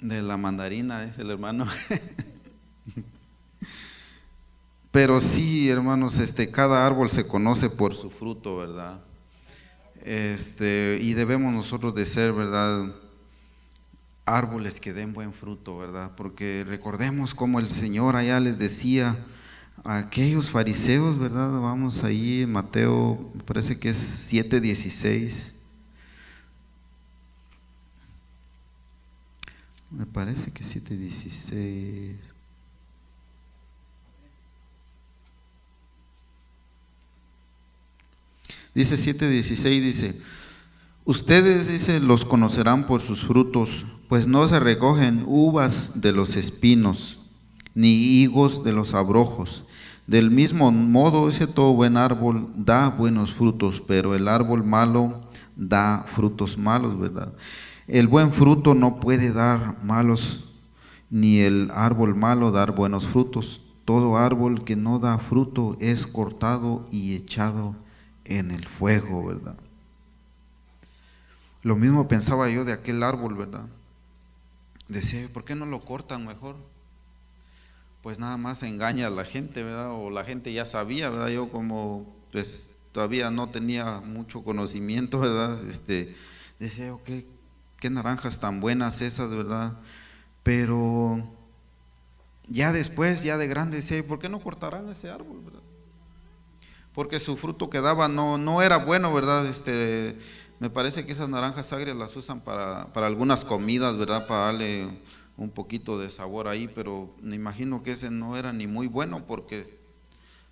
de 0.00 0.20
la 0.20 0.36
mandarina, 0.36 1.04
es 1.04 1.20
el 1.20 1.30
hermano. 1.30 1.68
Pero 4.94 5.18
sí, 5.18 5.68
hermanos, 5.68 6.20
este, 6.20 6.52
cada 6.52 6.86
árbol 6.86 7.10
se 7.10 7.26
conoce 7.26 7.68
por 7.68 7.94
su 7.94 8.10
fruto, 8.10 8.58
¿verdad? 8.58 9.00
Este, 10.04 11.00
y 11.02 11.14
debemos 11.14 11.52
nosotros 11.52 11.96
de 11.96 12.06
ser, 12.06 12.32
¿verdad? 12.32 12.94
árboles 14.24 14.78
que 14.78 14.92
den 14.92 15.12
buen 15.12 15.32
fruto, 15.32 15.76
¿verdad? 15.76 16.12
Porque 16.16 16.64
recordemos 16.68 17.34
como 17.34 17.58
el 17.58 17.68
Señor 17.68 18.14
allá 18.14 18.38
les 18.38 18.56
decía 18.56 19.18
a 19.82 19.98
aquellos 19.98 20.50
fariseos, 20.50 21.18
¿verdad? 21.18 21.60
Vamos 21.60 22.04
ahí 22.04 22.46
Mateo, 22.46 23.32
parece 23.46 23.76
que 23.76 23.88
es 23.88 23.98
7:16. 23.98 25.54
Me 29.90 30.06
parece 30.06 30.52
que 30.52 30.62
7:16. 30.62 32.33
Dice 38.74 38.96
7:16, 38.96 39.80
dice, 39.80 40.20
ustedes, 41.04 41.68
dice, 41.68 42.00
los 42.00 42.24
conocerán 42.24 42.86
por 42.86 43.00
sus 43.00 43.24
frutos 43.24 43.84
pues 44.08 44.28
no 44.28 44.46
se 44.48 44.60
recogen 44.60 45.24
uvas 45.26 45.92
de 46.00 46.12
los 46.12 46.36
espinos, 46.36 47.18
ni 47.74 47.88
higos 47.88 48.62
de 48.64 48.72
los 48.72 48.94
abrojos. 48.94 49.64
Del 50.06 50.30
mismo 50.30 50.70
modo, 50.70 51.28
ese 51.28 51.46
todo 51.46 51.72
buen 51.72 51.96
árbol 51.96 52.48
da 52.56 52.90
buenos 52.90 53.32
frutos, 53.32 53.82
pero 53.86 54.14
el 54.14 54.28
árbol 54.28 54.62
malo 54.62 55.22
da 55.56 56.04
frutos 56.14 56.58
malos, 56.58 56.98
¿verdad? 56.98 57.32
El 57.88 58.06
buen 58.06 58.30
fruto 58.30 58.74
no 58.74 59.00
puede 59.00 59.32
dar 59.32 59.82
malos, 59.82 60.44
ni 61.10 61.40
el 61.40 61.70
árbol 61.74 62.14
malo 62.14 62.50
dar 62.50 62.74
buenos 62.74 63.06
frutos. 63.06 63.60
Todo 63.84 64.16
árbol 64.16 64.64
que 64.64 64.76
no 64.76 64.98
da 64.98 65.18
fruto 65.18 65.76
es 65.80 66.06
cortado 66.06 66.86
y 66.90 67.14
echado 67.14 67.74
en 68.24 68.50
el 68.50 68.66
fuego, 68.66 69.26
¿verdad? 69.26 69.56
Lo 71.62 71.76
mismo 71.76 72.08
pensaba 72.08 72.48
yo 72.50 72.64
de 72.64 72.72
aquel 72.72 73.02
árbol, 73.02 73.34
¿verdad? 73.34 73.66
decía, 74.88 75.28
¿por 75.32 75.44
qué 75.44 75.54
no 75.54 75.66
lo 75.66 75.80
cortan 75.80 76.26
mejor? 76.26 76.56
Pues 78.02 78.18
nada 78.18 78.36
más 78.36 78.62
engaña 78.62 79.06
a 79.06 79.10
la 79.10 79.24
gente, 79.24 79.62
¿verdad? 79.62 79.92
O 79.92 80.10
la 80.10 80.24
gente 80.24 80.52
ya 80.52 80.66
sabía, 80.66 81.08
¿verdad? 81.08 81.28
Yo 81.28 81.50
como 81.50 82.14
pues 82.30 82.74
todavía 82.92 83.30
no 83.30 83.48
tenía 83.48 84.00
mucho 84.00 84.42
conocimiento, 84.44 85.20
¿verdad? 85.20 85.66
Este, 85.68 86.14
decía, 86.58 86.94
¿qué, 87.04 87.26
qué 87.80 87.90
naranjas 87.90 88.40
tan 88.40 88.60
buenas 88.60 89.00
esas, 89.00 89.32
¿verdad? 89.32 89.72
Pero 90.42 91.26
ya 92.48 92.72
después, 92.72 93.22
ya 93.22 93.38
de 93.38 93.46
grande, 93.46 93.78
decía, 93.78 94.06
¿por 94.06 94.18
qué 94.18 94.28
no 94.28 94.40
cortarán 94.40 94.88
ese 94.88 95.08
árbol, 95.08 95.40
verdad? 95.44 95.63
Porque 96.94 97.18
su 97.18 97.36
fruto 97.36 97.68
que 97.68 97.80
daba 97.80 98.08
no, 98.08 98.38
no 98.38 98.62
era 98.62 98.78
bueno, 98.78 99.12
¿verdad? 99.12 99.46
Este, 99.46 100.16
me 100.60 100.70
parece 100.70 101.04
que 101.04 101.12
esas 101.12 101.28
naranjas 101.28 101.72
agrias 101.72 101.96
las 101.96 102.14
usan 102.16 102.40
para, 102.40 102.82
algunas 102.94 103.44
comidas, 103.44 103.98
¿verdad? 103.98 104.26
Para 104.26 104.46
darle 104.46 104.88
un 105.36 105.50
poquito 105.50 105.98
de 105.98 106.08
sabor 106.08 106.46
ahí, 106.46 106.68
pero 106.68 107.12
me 107.20 107.34
imagino 107.34 107.82
que 107.82 107.92
ese 107.92 108.10
no 108.10 108.36
era 108.36 108.52
ni 108.52 108.68
muy 108.68 108.86
bueno 108.86 109.26
porque 109.26 109.78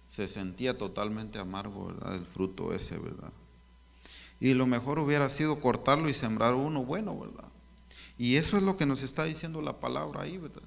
se 0.09 0.27
sentía 0.27 0.77
totalmente 0.77 1.39
amargo, 1.39 1.87
¿verdad? 1.87 2.17
El 2.17 2.27
fruto 2.27 2.75
ese, 2.75 2.99
¿verdad? 2.99 3.33
Y 4.41 4.55
lo 4.55 4.67
mejor 4.67 4.99
hubiera 4.99 5.29
sido 5.29 5.61
cortarlo 5.61 6.09
y 6.09 6.15
sembrar 6.15 6.55
uno 6.55 6.85
bueno, 6.85 7.17
¿verdad? 7.17 7.49
Y 8.19 8.37
eso 8.37 8.57
es 8.57 8.65
lo 8.65 8.77
que 8.77 8.87
nos 8.87 9.05
está 9.05 9.23
diciendo 9.25 9.63
la 9.63 9.79
palabra 9.79 10.23
ahí, 10.23 10.37
¿verdad? 10.37 10.63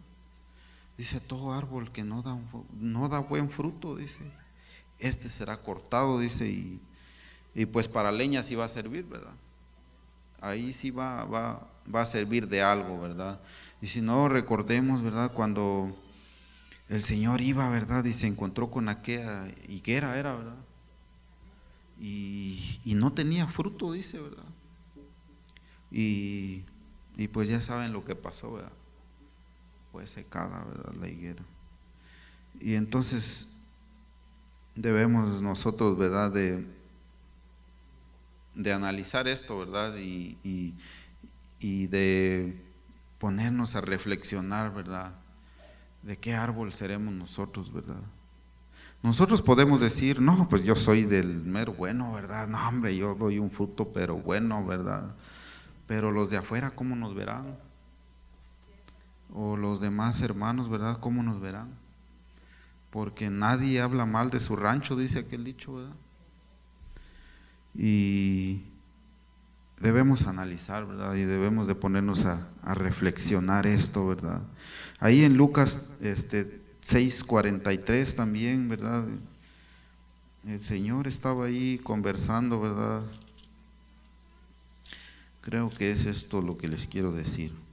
Dice, 0.98 1.20
todo 1.20 1.52
árbol 1.52 1.92
que 1.92 2.06
no 2.06 2.22
da, 2.22 2.40
no 2.80 3.10
da 3.10 3.20
buen 3.20 3.50
fruto, 3.50 3.98
dice, 3.98 4.32
este 4.99 5.29
será 5.29 5.58
cortado, 5.58 6.19
dice, 6.19 6.47
y 6.47 6.79
y 7.55 7.65
pues 7.65 7.88
para 7.88 8.12
leña 8.12 8.43
sí 8.43 8.53
va 8.53 8.65
a 8.65 8.69
servir, 8.69 9.05
¿verdad? 9.05 9.34
Ahí 10.41 10.73
sí 10.73 10.91
va, 10.91 11.23
va, 11.23 11.65
va 11.93 12.01
a 12.01 12.05
servir 12.05 12.49
de 12.49 12.62
algo, 12.62 12.99
¿verdad? 12.99 13.39
Y 13.81 13.88
si 13.88 14.01
no, 14.01 14.27
recordemos, 14.27 15.01
¿verdad? 15.01 15.31
Cuando 15.34 15.95
el 16.89 17.01
Señor 17.01 17.39
iba, 17.39 17.69
¿verdad? 17.69 18.03
Y 18.03 18.12
se 18.12 18.27
encontró 18.27 18.69
con 18.69 18.89
aquella 18.89 19.47
higuera, 19.69 20.19
era, 20.19 20.34
¿verdad? 20.34 20.58
Y, 21.97 22.81
y 22.84 22.93
no 22.95 23.13
tenía 23.13 23.47
fruto, 23.47 23.93
dice, 23.93 24.19
¿verdad? 24.19 24.43
Y, 25.89 26.63
y, 27.15 27.29
pues 27.29 27.47
ya 27.47 27.62
saben 27.62 27.93
lo 27.93 28.03
que 28.03 28.15
pasó, 28.15 28.51
¿verdad? 28.51 28.73
Fue 29.93 30.05
secada, 30.08 30.65
¿verdad? 30.65 30.93
La 30.99 31.08
higuera. 31.08 31.43
Y 32.60 32.75
entonces 32.75 33.54
debemos 34.76 35.42
nosotros, 35.42 35.98
¿verdad? 35.98 36.32
De, 36.32 36.65
de 38.54 38.73
analizar 38.73 39.28
esto, 39.28 39.60
¿verdad? 39.60 39.96
Y, 39.98 40.78
de 41.60 42.62
ponernos 43.17 43.76
a 43.76 43.82
reflexionar, 43.82 44.71
¿verdad? 44.73 45.15
De 46.04 46.17
qué 46.17 46.36
árbol 46.36 46.71
seremos 46.71 47.13
nosotros, 47.13 47.73
¿verdad? 47.73 48.02
Nosotros 49.02 49.42
podemos 49.42 49.82
decir, 49.82 50.21
no, 50.21 50.48
pues 50.48 50.63
yo 50.63 50.76
soy 50.76 51.04
del 51.04 51.44
mero 51.44 51.73
bueno, 51.73 52.13
¿verdad? 52.13 52.48
No, 52.48 52.67
hombre, 52.67 52.96
yo 52.96 53.15
doy 53.15 53.40
un 53.40 53.50
fruto, 53.50 53.92
pero 53.94 54.15
bueno, 54.15 54.63
¿verdad? 54.65 55.15
Pero 55.88 56.12
los 56.12 56.30
de 56.30 56.38
afuera, 56.38 56.71
¿cómo 56.71 56.96
nos 56.96 57.15
verán? 57.15 57.58
O 59.34 59.58
los 59.58 59.80
demás 59.80 60.21
hermanos, 60.21 60.69
¿verdad? 60.69 61.00
¿Cómo 61.00 61.23
nos 61.23 61.42
verán? 61.42 61.85
Porque 62.96 63.29
nadie 63.29 63.81
habla 63.81 64.06
mal 64.06 64.29
de 64.29 64.39
su 64.39 64.56
rancho, 64.56 64.96
dice 64.96 65.19
aquel 65.19 65.43
dicho, 65.43 65.73
¿verdad? 65.73 65.96
Y 67.75 68.62
debemos 69.81 70.27
analizar, 70.27 70.87
¿verdad? 70.87 71.13
Y 71.15 71.25
debemos 71.25 71.67
de 71.67 71.75
ponernos 71.75 72.23
a, 72.23 72.48
reflexionar 72.63 73.67
esto, 73.67 74.08
¿verdad? 74.08 74.43
Ahí 75.02 75.25
en 75.25 75.35
Lucas 75.35 75.89
este, 76.00 76.62
6:43 76.83 78.15
también, 78.15 78.69
¿verdad? 78.69 79.06
el 80.48 80.62
Señor 80.62 81.10
estaba 81.10 81.48
ahí 81.48 81.81
conversando, 81.83 82.62
¿verdad? 82.62 83.04
Creo 85.41 85.69
que 85.69 85.91
es 85.91 86.06
esto 86.06 86.41
lo 86.41 86.58
que 86.58 86.69
les 86.69 86.87
quiero 86.87 87.12
decir. 87.12 87.65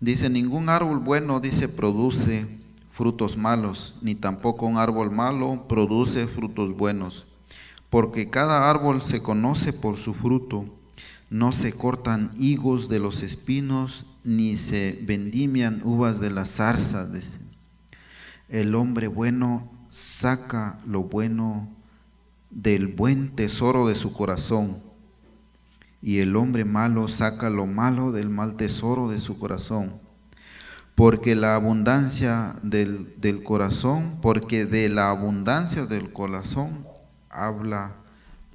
Dice, 0.00 0.30
ningún 0.30 0.70
árbol 0.70 0.98
bueno, 0.98 1.40
dice, 1.40 1.68
produce 1.68 2.46
frutos 2.90 3.36
malos, 3.36 3.94
ni 4.00 4.14
tampoco 4.14 4.64
un 4.64 4.78
árbol 4.78 5.10
malo 5.10 5.66
produce 5.68 6.26
frutos 6.26 6.74
buenos, 6.74 7.26
porque 7.90 8.30
cada 8.30 8.70
árbol 8.70 9.02
se 9.02 9.20
conoce 9.22 9.74
por 9.74 9.98
su 9.98 10.14
fruto. 10.14 10.64
No 11.28 11.52
se 11.52 11.72
cortan 11.72 12.32
higos 12.38 12.88
de 12.88 12.98
los 12.98 13.22
espinos, 13.22 14.06
ni 14.24 14.56
se 14.56 14.98
vendimian 15.02 15.82
uvas 15.84 16.18
de 16.18 16.30
las 16.30 16.56
zarzas. 16.56 17.38
El 18.48 18.74
hombre 18.74 19.06
bueno 19.06 19.70
saca 19.90 20.80
lo 20.86 21.04
bueno 21.04 21.68
del 22.48 22.88
buen 22.88 23.36
tesoro 23.36 23.86
de 23.86 23.94
su 23.94 24.12
corazón 24.14 24.89
y 26.02 26.20
el 26.20 26.34
hombre 26.36 26.64
malo 26.64 27.08
saca 27.08 27.50
lo 27.50 27.66
malo 27.66 28.12
del 28.12 28.30
mal 28.30 28.56
tesoro 28.56 29.08
de 29.08 29.18
su 29.20 29.38
corazón. 29.38 30.00
Porque 30.94 31.34
la 31.34 31.54
abundancia 31.54 32.56
del, 32.62 33.42
corazón, 33.44 34.18
porque 34.20 34.66
de 34.66 34.88
la 34.88 35.10
abundancia 35.10 35.86
del 35.86 36.12
corazón 36.12 36.86
habla 37.28 37.94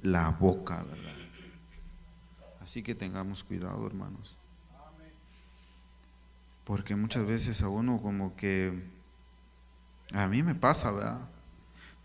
la 0.02 0.30
boca, 0.30 0.84
¿verdad? 0.84 1.06
Así 2.60 2.82
que 2.82 2.94
tengamos 2.94 3.42
cuidado, 3.44 3.86
hermanos. 3.86 4.38
Porque 6.64 6.96
muchas 6.96 7.24
veces 7.26 7.62
a 7.62 7.68
uno 7.68 8.00
como 8.00 8.34
que, 8.36 8.88
a 10.12 10.26
mí 10.26 10.42
me 10.42 10.54
pasa, 10.54 10.90
¿verdad? 10.90 11.20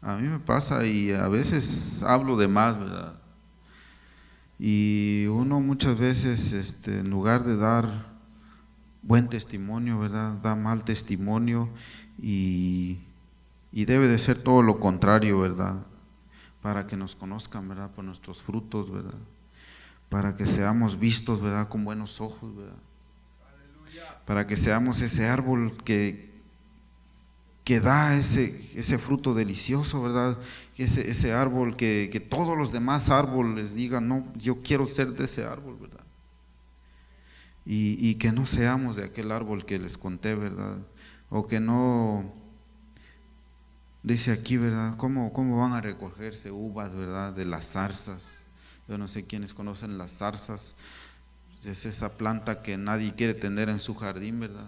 A 0.02 0.16
mí 0.16 0.28
me 0.28 0.40
pasa 0.40 0.86
y 0.86 1.12
a 1.12 1.28
veces 1.28 2.04
hablo 2.04 2.38
de 2.38 2.48
más, 2.48 2.80
¿verdad? 2.80 3.21
Y 4.64 5.26
uno 5.26 5.60
muchas 5.60 5.98
veces, 5.98 6.52
este, 6.52 7.00
en 7.00 7.10
lugar 7.10 7.46
de 7.46 7.58
dar 7.58 8.12
buen 9.02 9.28
testimonio, 9.28 9.98
¿verdad? 9.98 10.34
Da 10.34 10.56
mal 10.56 10.86
testimonio 10.86 11.68
y, 12.22 13.00
debe 13.72 14.08
de 14.08 14.20
ser 14.20 14.40
todo 14.40 14.62
lo 14.62 14.80
contrario, 14.80 15.40
¿verdad? 15.40 15.84
Para 16.62 16.86
que 16.86 16.96
nos 16.96 17.16
conozcan, 17.16 17.68
¿verdad? 17.68 17.90
Por 17.90 18.06
nuestros 18.06 18.44
frutos, 18.44 18.92
¿verdad? 18.92 19.18
Para 20.10 20.36
que 20.36 20.46
seamos 20.46 21.00
vistos, 21.00 21.42
¿verdad? 21.42 21.68
Con 21.68 21.84
buenos 21.84 22.22
ojos, 22.22 22.56
¿verdad? 22.56 22.78
Para 24.28 24.46
que 24.46 24.58
seamos 24.58 25.02
ese 25.02 25.28
árbol 25.28 25.76
que, 25.84 26.40
que 27.64 27.80
da 27.80 28.16
ese, 28.16 28.70
ese 28.76 29.00
fruto 29.00 29.34
delicioso, 29.34 30.04
¿verdad? 30.04 30.38
Ese, 30.78 31.12
ese 31.12 31.34
árbol 31.34 31.76
que, 31.78 32.10
que, 32.12 32.20
todos 32.20 32.58
los 32.58 32.72
demás 32.72 33.10
árboles 33.10 33.76
digan, 33.76 34.08
no, 34.08 34.26
yo 34.36 34.64
quiero 34.64 34.88
ser 34.88 35.10
de 35.10 35.26
ese 35.26 35.46
árbol, 35.46 35.78
¿verdad? 35.80 36.06
Y, 37.66 37.98
y, 38.00 38.16
que 38.16 38.32
no 38.32 38.48
seamos 38.48 38.96
de 38.96 39.04
aquel 39.04 39.32
árbol 39.32 39.66
que 39.66 39.78
les 39.78 39.98
conté, 39.98 40.34
¿verdad? 40.34 40.80
O 41.30 41.46
que 41.46 41.60
no, 41.60 42.34
dice 44.02 44.32
aquí, 44.32 44.58
¿verdad? 44.58 44.96
¿Cómo, 44.96 45.32
cómo 45.34 45.60
van 45.60 45.74
a 45.74 45.82
recogerse 45.82 46.52
uvas, 46.52 46.96
¿verdad? 46.96 47.34
De 47.34 47.46
las 47.46 47.74
zarzas. 47.74 48.48
Yo 48.88 48.98
no 48.98 49.08
sé 49.08 49.24
quiénes 49.24 49.54
conocen 49.54 50.00
las 50.00 50.18
zarzas. 50.18 50.76
Es 51.64 51.86
esa 51.86 52.18
planta 52.18 52.64
que 52.64 52.78
nadie 52.78 53.14
quiere 53.14 53.36
tener 53.36 53.70
en 53.70 53.78
su 53.78 53.94
jardín, 53.94 54.40
¿verdad? 54.40 54.68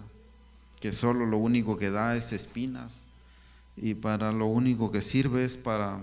que 0.84 0.92
solo 0.92 1.24
lo 1.24 1.38
único 1.38 1.78
que 1.78 1.90
da 1.90 2.14
es 2.14 2.34
espinas 2.34 3.03
y 3.76 3.94
para 3.94 4.32
lo 4.32 4.46
único 4.46 4.90
que 4.90 5.00
sirve 5.00 5.44
es 5.44 5.56
para 5.56 6.00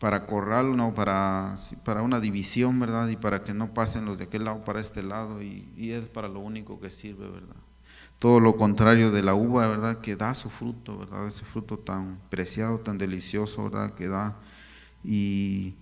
para 0.00 0.26
corral, 0.26 0.78
no, 0.78 0.94
para, 0.94 1.54
para 1.84 2.00
una 2.00 2.20
división, 2.20 2.80
¿verdad? 2.80 3.06
Y 3.08 3.16
para 3.16 3.44
que 3.44 3.52
no 3.52 3.74
pasen 3.74 4.06
los 4.06 4.16
de 4.16 4.24
aquel 4.24 4.44
lado 4.44 4.64
para 4.64 4.80
este 4.80 5.02
lado, 5.02 5.42
y, 5.42 5.68
es 5.76 6.08
para 6.08 6.26
lo 6.26 6.40
único 6.40 6.80
que 6.80 6.88
sirve, 6.88 7.28
¿verdad? 7.28 7.56
Todo 8.18 8.40
lo 8.40 8.56
contrario 8.56 9.10
de 9.10 9.22
la 9.22 9.34
uva, 9.34 9.68
¿verdad? 9.68 10.00
Que 10.00 10.16
da 10.16 10.34
su 10.34 10.48
fruto, 10.48 10.98
¿verdad? 10.98 11.26
Ese 11.26 11.44
fruto 11.44 11.78
tan 11.78 12.18
preciado, 12.30 12.78
tan 12.78 12.96
delicioso, 12.96 13.64
¿verdad? 13.64 13.92
Que 13.94 14.08
da. 14.08 14.36
Y 15.04 15.74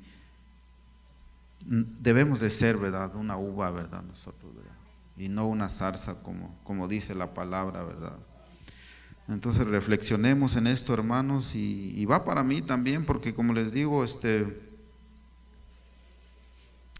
debemos 1.61 2.41
de 2.41 2.51
ser, 2.51 2.77
¿verdad? 2.77 3.15
Una 3.15 3.37
uva, 3.37 3.71
¿verdad? 3.71 4.03
Nosotros. 4.03 4.53
Y 5.19 5.29
no 5.29 5.47
una 5.47 5.69
zarza 5.69 6.23
como, 6.23 6.57
como 6.63 6.87
dice 6.87 7.15
la 7.15 7.35
palabra, 7.35 7.83
¿verdad? 7.83 8.17
Entonces 9.27 9.67
reflexionemos 9.67 10.57
en 10.57 10.69
esto, 10.69 10.95
hermanos, 10.95 11.55
y, 11.55 12.05
va 12.07 12.25
para 12.25 12.45
mí 12.45 12.63
también, 12.63 13.05
porque 13.05 13.35
como 13.35 13.53
les 13.53 13.73
digo, 13.73 14.05
este, 14.05 14.59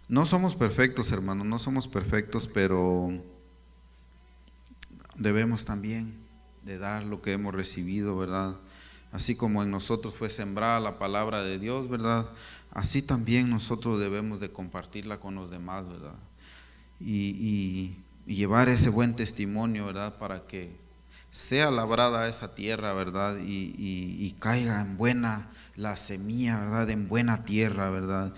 no 0.07 0.25
somos 0.25 0.55
perfectos, 0.55 1.11
hermanos, 1.11 1.47
no 1.47 1.57
somos 1.57 1.87
perfectos, 1.87 2.47
pero 2.53 3.09
debemos 5.15 5.65
también 5.65 6.13
de 6.65 6.77
dar 6.77 7.03
lo 7.03 7.21
que 7.21 7.31
hemos 7.31 7.55
recibido, 7.55 8.17
¿verdad? 8.17 8.57
Así 9.11 9.35
como 9.35 9.63
en 9.63 9.71
nosotros 9.71 10.13
fue 10.13 10.29
sembrada 10.29 10.79
la 10.79 10.99
palabra 10.99 11.41
de 11.41 11.57
Dios, 11.57 11.89
¿verdad? 11.89 12.29
Así 12.69 13.01
también 13.01 13.49
nosotros 13.49 13.99
debemos 13.99 14.39
de 14.39 14.51
compartirla 14.51 15.19
con 15.19 15.33
los 15.33 15.49
demás, 15.49 15.87
¿verdad? 15.87 16.15
y, 16.99 17.29
y 17.29 17.97
llevar 18.35 18.69
ese 18.69 18.89
buen 18.89 19.15
testimonio, 19.15 19.87
¿verdad? 19.87 20.17
Para 20.17 20.45
que 20.45 20.71
sea 21.31 21.71
labrada 21.71 22.27
esa 22.27 22.53
tierra, 22.55 22.93
¿verdad? 22.93 23.37
Y, 23.41 24.35
caiga 24.39 24.81
en 24.81 24.97
buena 24.97 25.49
la 25.75 25.97
semilla, 25.97 26.59
¿verdad? 26.59 26.89
En 26.89 27.07
buena 27.07 27.45
tierra, 27.45 27.89
¿verdad? 27.89 28.33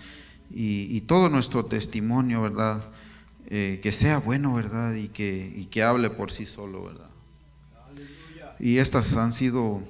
Y, 0.50 1.02
todo 1.02 1.30
nuestro 1.30 1.66
testimonio, 1.66 2.42
¿verdad? 2.42 2.84
Eh, 3.48 3.80
que 3.84 3.92
sea 3.92 4.20
bueno, 4.20 4.54
¿verdad? 4.54 4.94
Y 4.96 5.10
que, 5.10 5.68
que 5.70 5.84
hable 5.84 6.10
por 6.10 6.32
sí 6.32 6.46
solo, 6.46 6.84
¿verdad? 6.86 7.10
Y 8.60 8.78
estas 8.78 9.18
han 9.18 9.34
sido, 9.34 9.82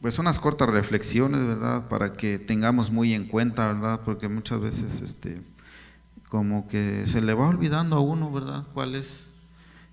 pues, 0.00 0.18
unas 0.18 0.38
cortas 0.38 0.68
reflexiones, 0.68 1.46
¿verdad? 1.46 1.88
Para 1.88 2.14
que 2.14 2.38
tengamos 2.38 2.90
muy 2.90 3.14
en 3.14 3.26
cuenta, 3.26 3.72
¿verdad? 3.72 4.00
Porque 4.04 4.28
muchas 4.28 4.60
veces, 4.60 5.00
este 5.00 5.40
como 6.32 6.66
que 6.66 7.06
se 7.06 7.20
le 7.20 7.34
va 7.34 7.46
olvidando 7.46 7.94
a 7.96 8.00
uno, 8.00 8.32
¿verdad? 8.32 8.64
¿Cuál 8.72 8.94
es, 8.94 9.28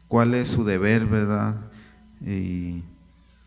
cuál 0.07 0.33
es 0.33 0.47
su 0.47 0.63
deber, 0.63 1.05
¿verdad? 1.05 1.69
Y 2.21 2.81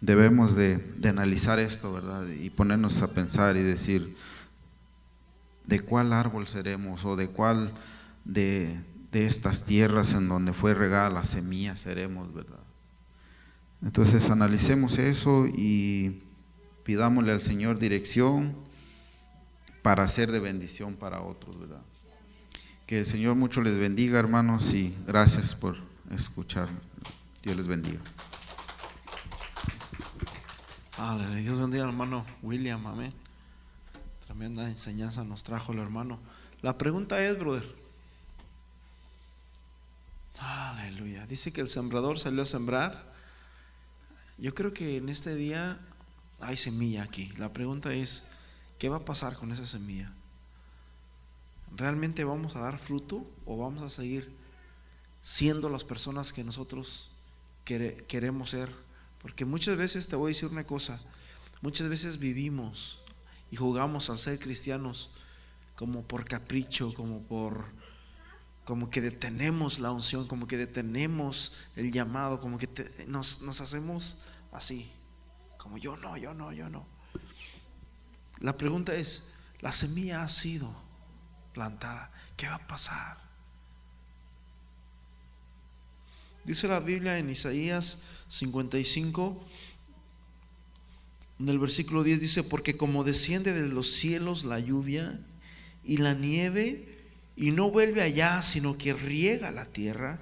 debemos 0.02 0.54
de, 0.56 0.84
analizar 1.08 1.58
esto, 1.58 1.94
¿verdad? 1.94 2.28
Y 2.28 2.50
ponernos 2.50 3.00
a 3.00 3.10
pensar 3.14 3.56
y 3.56 3.62
decir, 3.62 4.14
¿de 5.64 5.80
cuál 5.80 6.12
árbol 6.12 6.46
seremos 6.46 7.06
o 7.06 7.16
de 7.16 7.28
cuál 7.28 7.72
de, 8.26 8.78
de 9.10 9.24
estas 9.24 9.64
tierras 9.64 10.12
en 10.12 10.28
donde 10.28 10.52
fue 10.52 10.74
regada 10.74 11.08
la 11.08 11.24
semilla 11.24 11.78
seremos, 11.78 12.34
¿verdad? 12.34 12.60
Entonces 13.80 14.28
analicemos 14.28 14.98
eso 14.98 15.46
y 15.46 16.20
pidámosle 16.84 17.32
al 17.32 17.40
Señor 17.40 17.78
dirección 17.78 18.54
para 19.80 20.06
ser 20.08 20.30
de 20.30 20.40
bendición 20.40 20.94
para 20.94 21.22
otros, 21.22 21.58
¿verdad? 21.58 21.80
Que 22.92 22.98
el 22.98 23.06
Señor 23.06 23.36
mucho 23.36 23.62
les 23.62 23.78
bendiga, 23.78 24.18
hermanos, 24.18 24.74
y 24.74 24.94
gracias 25.06 25.54
por 25.54 25.78
escuchar. 26.10 26.68
Dios 27.42 27.56
les 27.56 27.66
bendiga. 27.66 27.98
Dios 31.34 31.58
bendiga 31.58 31.84
hermano 31.84 32.26
William, 32.42 32.86
amén. 32.86 33.14
Tremenda 34.26 34.68
enseñanza 34.68 35.24
nos 35.24 35.42
trajo 35.42 35.72
el 35.72 35.78
hermano. 35.78 36.20
La 36.60 36.76
pregunta 36.76 37.24
es, 37.24 37.38
brother. 37.38 37.64
Aleluya. 40.38 41.26
Dice 41.26 41.50
que 41.50 41.62
el 41.62 41.68
sembrador 41.68 42.18
salió 42.18 42.42
a 42.42 42.46
sembrar. 42.46 43.10
Yo 44.36 44.54
creo 44.54 44.74
que 44.74 44.98
en 44.98 45.08
este 45.08 45.34
día 45.34 45.80
hay 46.40 46.58
semilla 46.58 47.04
aquí. 47.04 47.32
La 47.38 47.54
pregunta 47.54 47.94
es, 47.94 48.26
¿qué 48.78 48.90
va 48.90 48.96
a 48.96 49.04
pasar 49.06 49.38
con 49.38 49.50
esa 49.50 49.64
semilla? 49.64 50.12
¿Realmente 51.76 52.24
vamos 52.24 52.56
a 52.56 52.60
dar 52.60 52.78
fruto 52.78 53.28
o 53.44 53.56
vamos 53.56 53.82
a 53.82 53.90
seguir 53.90 54.32
siendo 55.20 55.68
las 55.68 55.84
personas 55.84 56.32
que 56.32 56.44
nosotros 56.44 57.10
queremos 57.64 58.50
ser? 58.50 58.72
Porque 59.20 59.44
muchas 59.44 59.76
veces 59.76 60.08
te 60.08 60.16
voy 60.16 60.28
a 60.28 60.34
decir 60.34 60.48
una 60.48 60.66
cosa, 60.66 61.00
muchas 61.60 61.88
veces 61.88 62.18
vivimos 62.18 63.00
y 63.50 63.56
jugamos 63.56 64.10
al 64.10 64.18
ser 64.18 64.38
cristianos 64.38 65.10
como 65.76 66.02
por 66.02 66.24
capricho, 66.24 66.92
como 66.94 67.22
por 67.22 67.66
como 68.64 68.90
que 68.90 69.00
detenemos 69.00 69.80
la 69.80 69.90
unción, 69.90 70.28
como 70.28 70.46
que 70.46 70.56
detenemos 70.56 71.56
el 71.74 71.90
llamado, 71.90 72.38
como 72.38 72.58
que 72.58 72.68
nos, 73.08 73.42
nos 73.42 73.60
hacemos 73.60 74.18
así, 74.52 74.92
como 75.58 75.78
yo 75.78 75.96
no, 75.96 76.16
yo 76.16 76.32
no, 76.32 76.52
yo 76.52 76.70
no. 76.70 76.86
La 78.38 78.56
pregunta 78.56 78.94
es, 78.94 79.32
la 79.60 79.72
semilla 79.72 80.22
ha 80.22 80.28
sido 80.28 80.72
plantada, 81.52 82.10
¿qué 82.36 82.48
va 82.48 82.56
a 82.56 82.66
pasar? 82.66 83.16
Dice 86.44 86.66
la 86.66 86.80
Biblia 86.80 87.18
en 87.18 87.30
Isaías 87.30 88.02
55, 88.28 89.46
en 91.38 91.48
el 91.48 91.58
versículo 91.58 92.02
10 92.02 92.20
dice, 92.20 92.42
porque 92.42 92.76
como 92.76 93.04
desciende 93.04 93.52
de 93.52 93.68
los 93.68 93.92
cielos 93.92 94.44
la 94.44 94.58
lluvia 94.58 95.20
y 95.84 95.98
la 95.98 96.14
nieve, 96.14 96.88
y 97.36 97.50
no 97.50 97.70
vuelve 97.70 98.02
allá, 98.02 98.42
sino 98.42 98.76
que 98.76 98.92
riega 98.92 99.50
la 99.50 99.64
tierra 99.66 100.20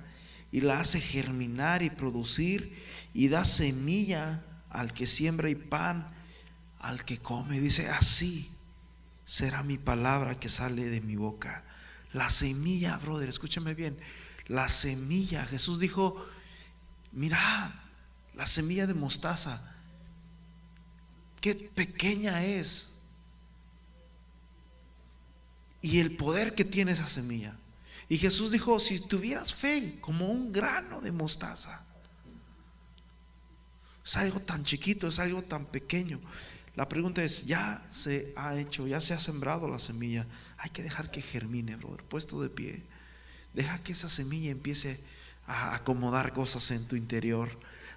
y 0.52 0.60
la 0.60 0.80
hace 0.80 1.00
germinar 1.00 1.82
y 1.82 1.90
producir 1.90 2.76
y 3.14 3.28
da 3.28 3.44
semilla 3.44 4.42
al 4.68 4.92
que 4.92 5.06
siembra 5.06 5.50
y 5.50 5.54
pan 5.54 6.12
al 6.78 7.04
que 7.04 7.18
come. 7.18 7.60
Dice, 7.60 7.88
así 7.88 8.48
será 9.30 9.62
mi 9.62 9.78
palabra 9.78 10.40
que 10.40 10.48
sale 10.48 10.88
de 10.88 11.00
mi 11.00 11.14
boca. 11.14 11.62
La 12.12 12.28
semilla, 12.28 12.98
brother, 12.98 13.28
escúchame 13.28 13.74
bien, 13.74 13.96
la 14.48 14.68
semilla. 14.68 15.46
Jesús 15.46 15.78
dijo, 15.78 16.26
mirad, 17.12 17.70
la 18.34 18.44
semilla 18.48 18.88
de 18.88 18.94
mostaza, 18.94 19.62
qué 21.40 21.54
pequeña 21.54 22.44
es 22.44 22.98
y 25.80 26.00
el 26.00 26.16
poder 26.16 26.56
que 26.56 26.64
tiene 26.64 26.90
esa 26.90 27.06
semilla. 27.06 27.56
Y 28.08 28.18
Jesús 28.18 28.50
dijo, 28.50 28.80
si 28.80 28.98
tuvieras 28.98 29.54
fe 29.54 29.98
como 30.00 30.26
un 30.26 30.50
grano 30.50 31.00
de 31.00 31.12
mostaza, 31.12 31.84
es 34.04 34.16
algo 34.16 34.40
tan 34.40 34.64
chiquito, 34.64 35.06
es 35.06 35.20
algo 35.20 35.42
tan 35.42 35.66
pequeño. 35.66 36.20
La 36.76 36.88
pregunta 36.88 37.22
es, 37.22 37.46
ya 37.46 37.86
se 37.90 38.32
ha 38.36 38.56
hecho, 38.56 38.86
ya 38.86 39.00
se 39.00 39.14
ha 39.14 39.18
sembrado 39.18 39.68
la 39.68 39.78
semilla. 39.78 40.26
Hay 40.58 40.70
que 40.70 40.82
dejar 40.82 41.10
que 41.10 41.22
germine, 41.22 41.76
brother, 41.76 42.04
puesto 42.04 42.40
de 42.40 42.50
pie. 42.50 42.82
Deja 43.54 43.78
que 43.82 43.92
esa 43.92 44.08
semilla 44.08 44.50
empiece 44.50 45.00
a 45.46 45.74
acomodar 45.74 46.32
cosas 46.32 46.70
en 46.70 46.86
tu 46.86 46.96
interior 46.96 47.50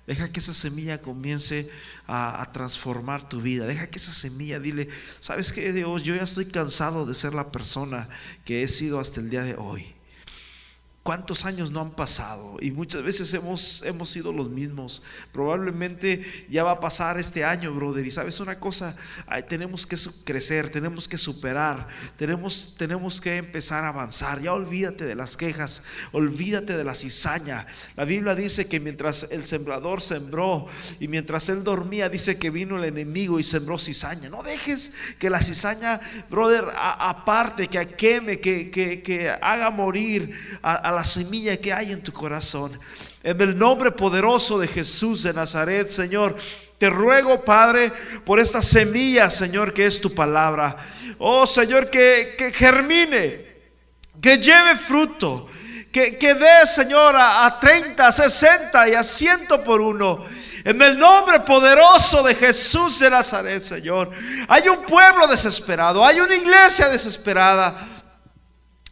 Deja 0.05 0.29
que 0.29 0.41
esa 0.41 0.53
semilla 0.53 1.01
comience 1.01 1.69
a, 2.07 2.49
transformar 2.51 3.29
tu 3.29 3.41
vida. 3.41 3.65
Deja 3.65 3.87
que 3.87 3.99
esa 3.99 4.13
semilla, 4.13 4.59
dile, 4.59 4.89
¿sabes 5.21 5.53
qué 5.53 5.71
Dios? 5.71 6.03
Yo 6.03 6.13
ya 6.15 6.23
estoy 6.23 6.45
cansado 6.45 7.05
de 7.05 7.15
ser 7.15 7.33
la 7.33 7.51
persona 7.51 8.09
que 8.43 8.63
he 8.63 8.67
sido 8.67 8.99
hasta 8.99 9.21
el 9.21 9.29
día 9.29 9.43
de 9.43 9.55
hoy. 9.55 9.85
¿Cuántos 11.03 11.43
años 11.43 11.69
no 11.69 11.81
han 11.81 11.91
pasado? 11.91 12.55
Y 12.61 12.71
muchas 12.71 13.03
veces 13.03 13.33
hemos, 13.33 13.83
hemos 13.83 14.09
sido 14.09 14.31
los 14.31 14.49
mismos. 14.49 15.03
Probablemente 15.33 16.25
ya 16.49 16.63
va 16.63 16.71
a 16.71 16.79
pasar 16.79 17.19
este 17.19 17.43
año, 17.43 17.73
brother. 17.73 18.07
Y 18.07 18.11
sabes 18.11 18.39
una 18.39 18.57
cosa, 18.57 18.95
tenemos 19.49 19.85
que 19.85 19.97
crecer, 20.23 20.69
tenemos 20.69 21.09
que 21.09 21.17
superar, 21.17 21.89
tenemos, 22.15 22.75
tenemos 22.77 23.19
que 23.19 23.35
empezar 23.35 23.83
a 23.83 23.89
avanzar. 23.89 24.41
Ya 24.41 24.53
olvídate 24.53 25.03
de 25.03 25.15
las 25.15 25.35
quejas, 25.35 25.83
olvídate 26.13 26.77
de 26.77 26.85
la 26.85 26.95
cizaña. 26.95 27.67
La 27.97 28.05
Biblia 28.05 28.33
dice 28.33 28.67
que 28.67 28.79
mientras 28.79 29.27
el 29.29 29.43
sembrador 29.43 30.01
sembró 30.01 30.67
y 31.01 31.09
mientras 31.09 31.49
él 31.49 31.65
dormía, 31.65 32.07
dice 32.07 32.37
que 32.37 32.49
vino 32.49 32.77
el 32.77 32.85
enemigo 32.85 33.41
y 33.41 33.43
sembró 33.43 33.77
cizaña. 33.77 34.29
No 34.29 34.41
dejes 34.41 34.93
que 35.19 35.29
la 35.29 35.41
cizaña, 35.41 35.99
brother, 36.29 36.63
aparte, 36.73 37.67
que 37.67 37.85
queme, 37.89 38.39
que, 38.39 38.71
que, 38.71 39.29
haga 39.41 39.69
morir 39.69 40.33
a 40.61 40.92
la 40.93 41.03
semilla 41.03 41.57
que 41.57 41.73
hay 41.73 41.91
en 41.91 42.03
tu 42.03 42.13
corazón. 42.13 42.79
En 43.23 43.39
el 43.41 43.57
nombre 43.57 43.91
poderoso 43.91 44.59
de 44.59 44.67
Jesús 44.67 45.23
de 45.23 45.33
Nazaret, 45.33 45.89
Señor, 45.89 46.35
te 46.77 46.89
ruego, 46.89 47.43
Padre, 47.43 47.91
por 48.25 48.39
esta 48.39 48.61
semilla, 48.61 49.29
Señor, 49.29 49.73
que 49.73 49.85
es 49.85 50.01
tu 50.01 50.13
palabra. 50.13 50.75
Oh, 51.19 51.45
Señor, 51.45 51.89
que, 51.89 52.35
que 52.37 52.51
germine, 52.51 53.45
que 54.21 54.37
lleve 54.37 54.75
fruto, 54.75 55.49
que, 55.91 56.17
que 56.17 56.33
dé, 56.33 56.65
Señor, 56.65 57.15
a, 57.15 57.45
a 57.45 57.59
30, 57.59 58.05
a 58.05 58.11
60 58.11 58.89
y 58.89 58.93
a 58.95 59.03
100 59.03 59.47
por 59.63 59.79
uno. 59.79 60.25
En 60.65 60.81
el 60.81 60.97
nombre 60.97 61.41
poderoso 61.41 62.23
de 62.23 62.35
Jesús 62.35 62.99
de 62.99 63.09
Nazaret, 63.09 63.61
Señor. 63.61 64.09
Hay 64.47 64.67
un 64.69 64.83
pueblo 64.83 65.27
desesperado, 65.27 66.05
hay 66.05 66.19
una 66.19 66.35
iglesia 66.35 66.87
desesperada. 66.89 67.92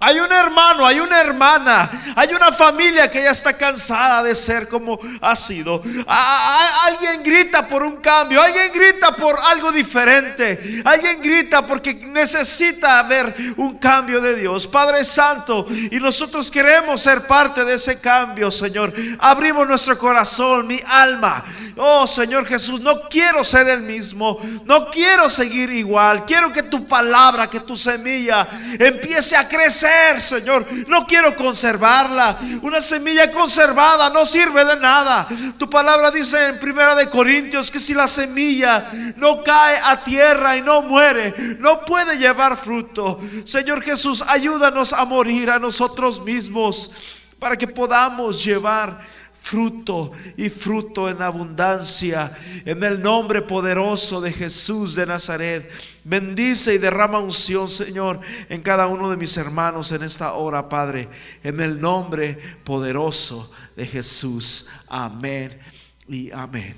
Hay 0.03 0.19
un 0.19 0.33
hermano, 0.33 0.83
hay 0.83 0.99
una 0.99 1.21
hermana, 1.21 1.87
hay 2.15 2.33
una 2.33 2.51
familia 2.51 3.07
que 3.07 3.21
ya 3.21 3.29
está 3.29 3.55
cansada 3.55 4.23
de 4.23 4.33
ser 4.33 4.67
como 4.67 4.99
ha 5.21 5.35
sido. 5.35 5.79
alguien 6.07 7.21
grita 7.23 7.67
por 7.67 7.83
un 7.83 7.97
cambio, 7.97 8.41
alguien 8.41 8.71
grita 8.73 9.11
por 9.11 9.39
algo 9.39 9.71
diferente, 9.71 10.81
alguien 10.83 11.21
grita 11.21 11.67
porque 11.67 11.93
necesita 11.93 13.03
ver 13.03 13.53
un 13.57 13.77
cambio 13.77 14.19
de 14.21 14.37
Dios. 14.37 14.65
Padre 14.65 15.05
Santo, 15.05 15.67
y 15.69 15.99
nosotros 15.99 16.49
queremos 16.49 16.99
ser 16.99 17.27
parte 17.27 17.63
de 17.63 17.75
ese 17.75 18.01
cambio, 18.01 18.49
Señor. 18.49 18.91
Abrimos 19.19 19.67
nuestro 19.67 19.99
corazón, 19.99 20.65
mi 20.65 20.79
alma. 20.87 21.43
Oh 21.77 22.07
Señor 22.07 22.47
Jesús, 22.47 22.81
no 22.81 23.07
quiero 23.07 23.43
ser 23.43 23.69
el 23.69 23.81
mismo, 23.81 24.39
no 24.65 24.89
quiero 24.89 25.29
seguir 25.29 25.69
igual. 25.69 26.25
Quiero 26.25 26.51
que 26.51 26.63
tu 26.63 26.87
palabra, 26.87 27.47
que 27.47 27.59
tu 27.59 27.77
semilla 27.77 28.47
empiece 28.79 29.37
a 29.37 29.47
crecer 29.47 29.90
Señor. 30.19 30.65
No 30.87 31.05
quiero 31.05 31.35
conservarla. 31.35 32.37
Una 32.61 32.81
semilla 32.81 33.31
conservada 33.31 34.09
no 34.09 34.25
sirve 34.25 34.63
de 34.65 34.77
nada. 34.77 35.27
Tu 35.57 35.69
palabra 35.69 36.11
dice 36.11 36.47
en 36.47 36.59
Primera 36.59 36.95
de 36.95 37.09
Corintios 37.09 37.71
que 37.71 37.79
si 37.79 37.93
la 37.93 38.07
semilla 38.07 38.89
no 39.17 39.43
cae 39.43 39.77
a 39.83 40.03
tierra 40.03 40.57
y 40.57 40.61
no 40.61 40.81
muere, 40.81 41.33
no 41.59 41.85
puede 41.85 42.17
llevar 42.17 42.57
fruto. 42.57 43.19
Señor 43.45 43.81
Jesús, 43.81 44.23
ayúdanos 44.27 44.93
a 44.93 45.05
morir 45.05 45.49
a 45.49 45.59
nosotros 45.59 46.23
mismos 46.23 46.91
para 47.39 47.57
que 47.57 47.67
podamos 47.67 48.43
llevar 48.43 49.01
fruto 49.41 50.11
y 50.37 50.49
fruto 50.49 51.09
en 51.09 51.21
abundancia. 51.21 52.31
En 52.65 52.83
el 52.83 53.01
nombre 53.01 53.41
poderoso 53.41 54.21
de 54.21 54.31
Jesús 54.31 54.95
de 54.95 55.07
Nazaret. 55.07 55.69
Bendice 56.03 56.73
y 56.73 56.77
derrama 56.79 57.19
unción, 57.19 57.69
Señor, 57.69 58.19
en 58.49 58.61
cada 58.61 58.87
uno 58.87 59.09
de 59.09 59.17
mis 59.17 59.37
hermanos 59.37 59.91
en 59.91 60.03
esta 60.03 60.33
hora, 60.33 60.67
Padre. 60.67 61.07
En 61.43 61.59
el 61.61 61.79
nombre 61.79 62.39
poderoso 62.63 63.51
de 63.75 63.85
Jesús. 63.85 64.69
Amén 64.89 65.59
y 66.07 66.31
amén. 66.31 66.75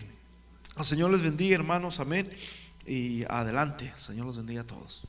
El 0.77 0.85
Señor 0.85 1.11
les 1.11 1.21
bendiga, 1.21 1.55
hermanos. 1.55 1.99
Amén. 1.99 2.29
Y 2.85 3.23
adelante. 3.29 3.93
Señor 3.95 4.25
los 4.25 4.37
bendiga 4.37 4.61
a 4.61 4.67
todos. 4.67 5.07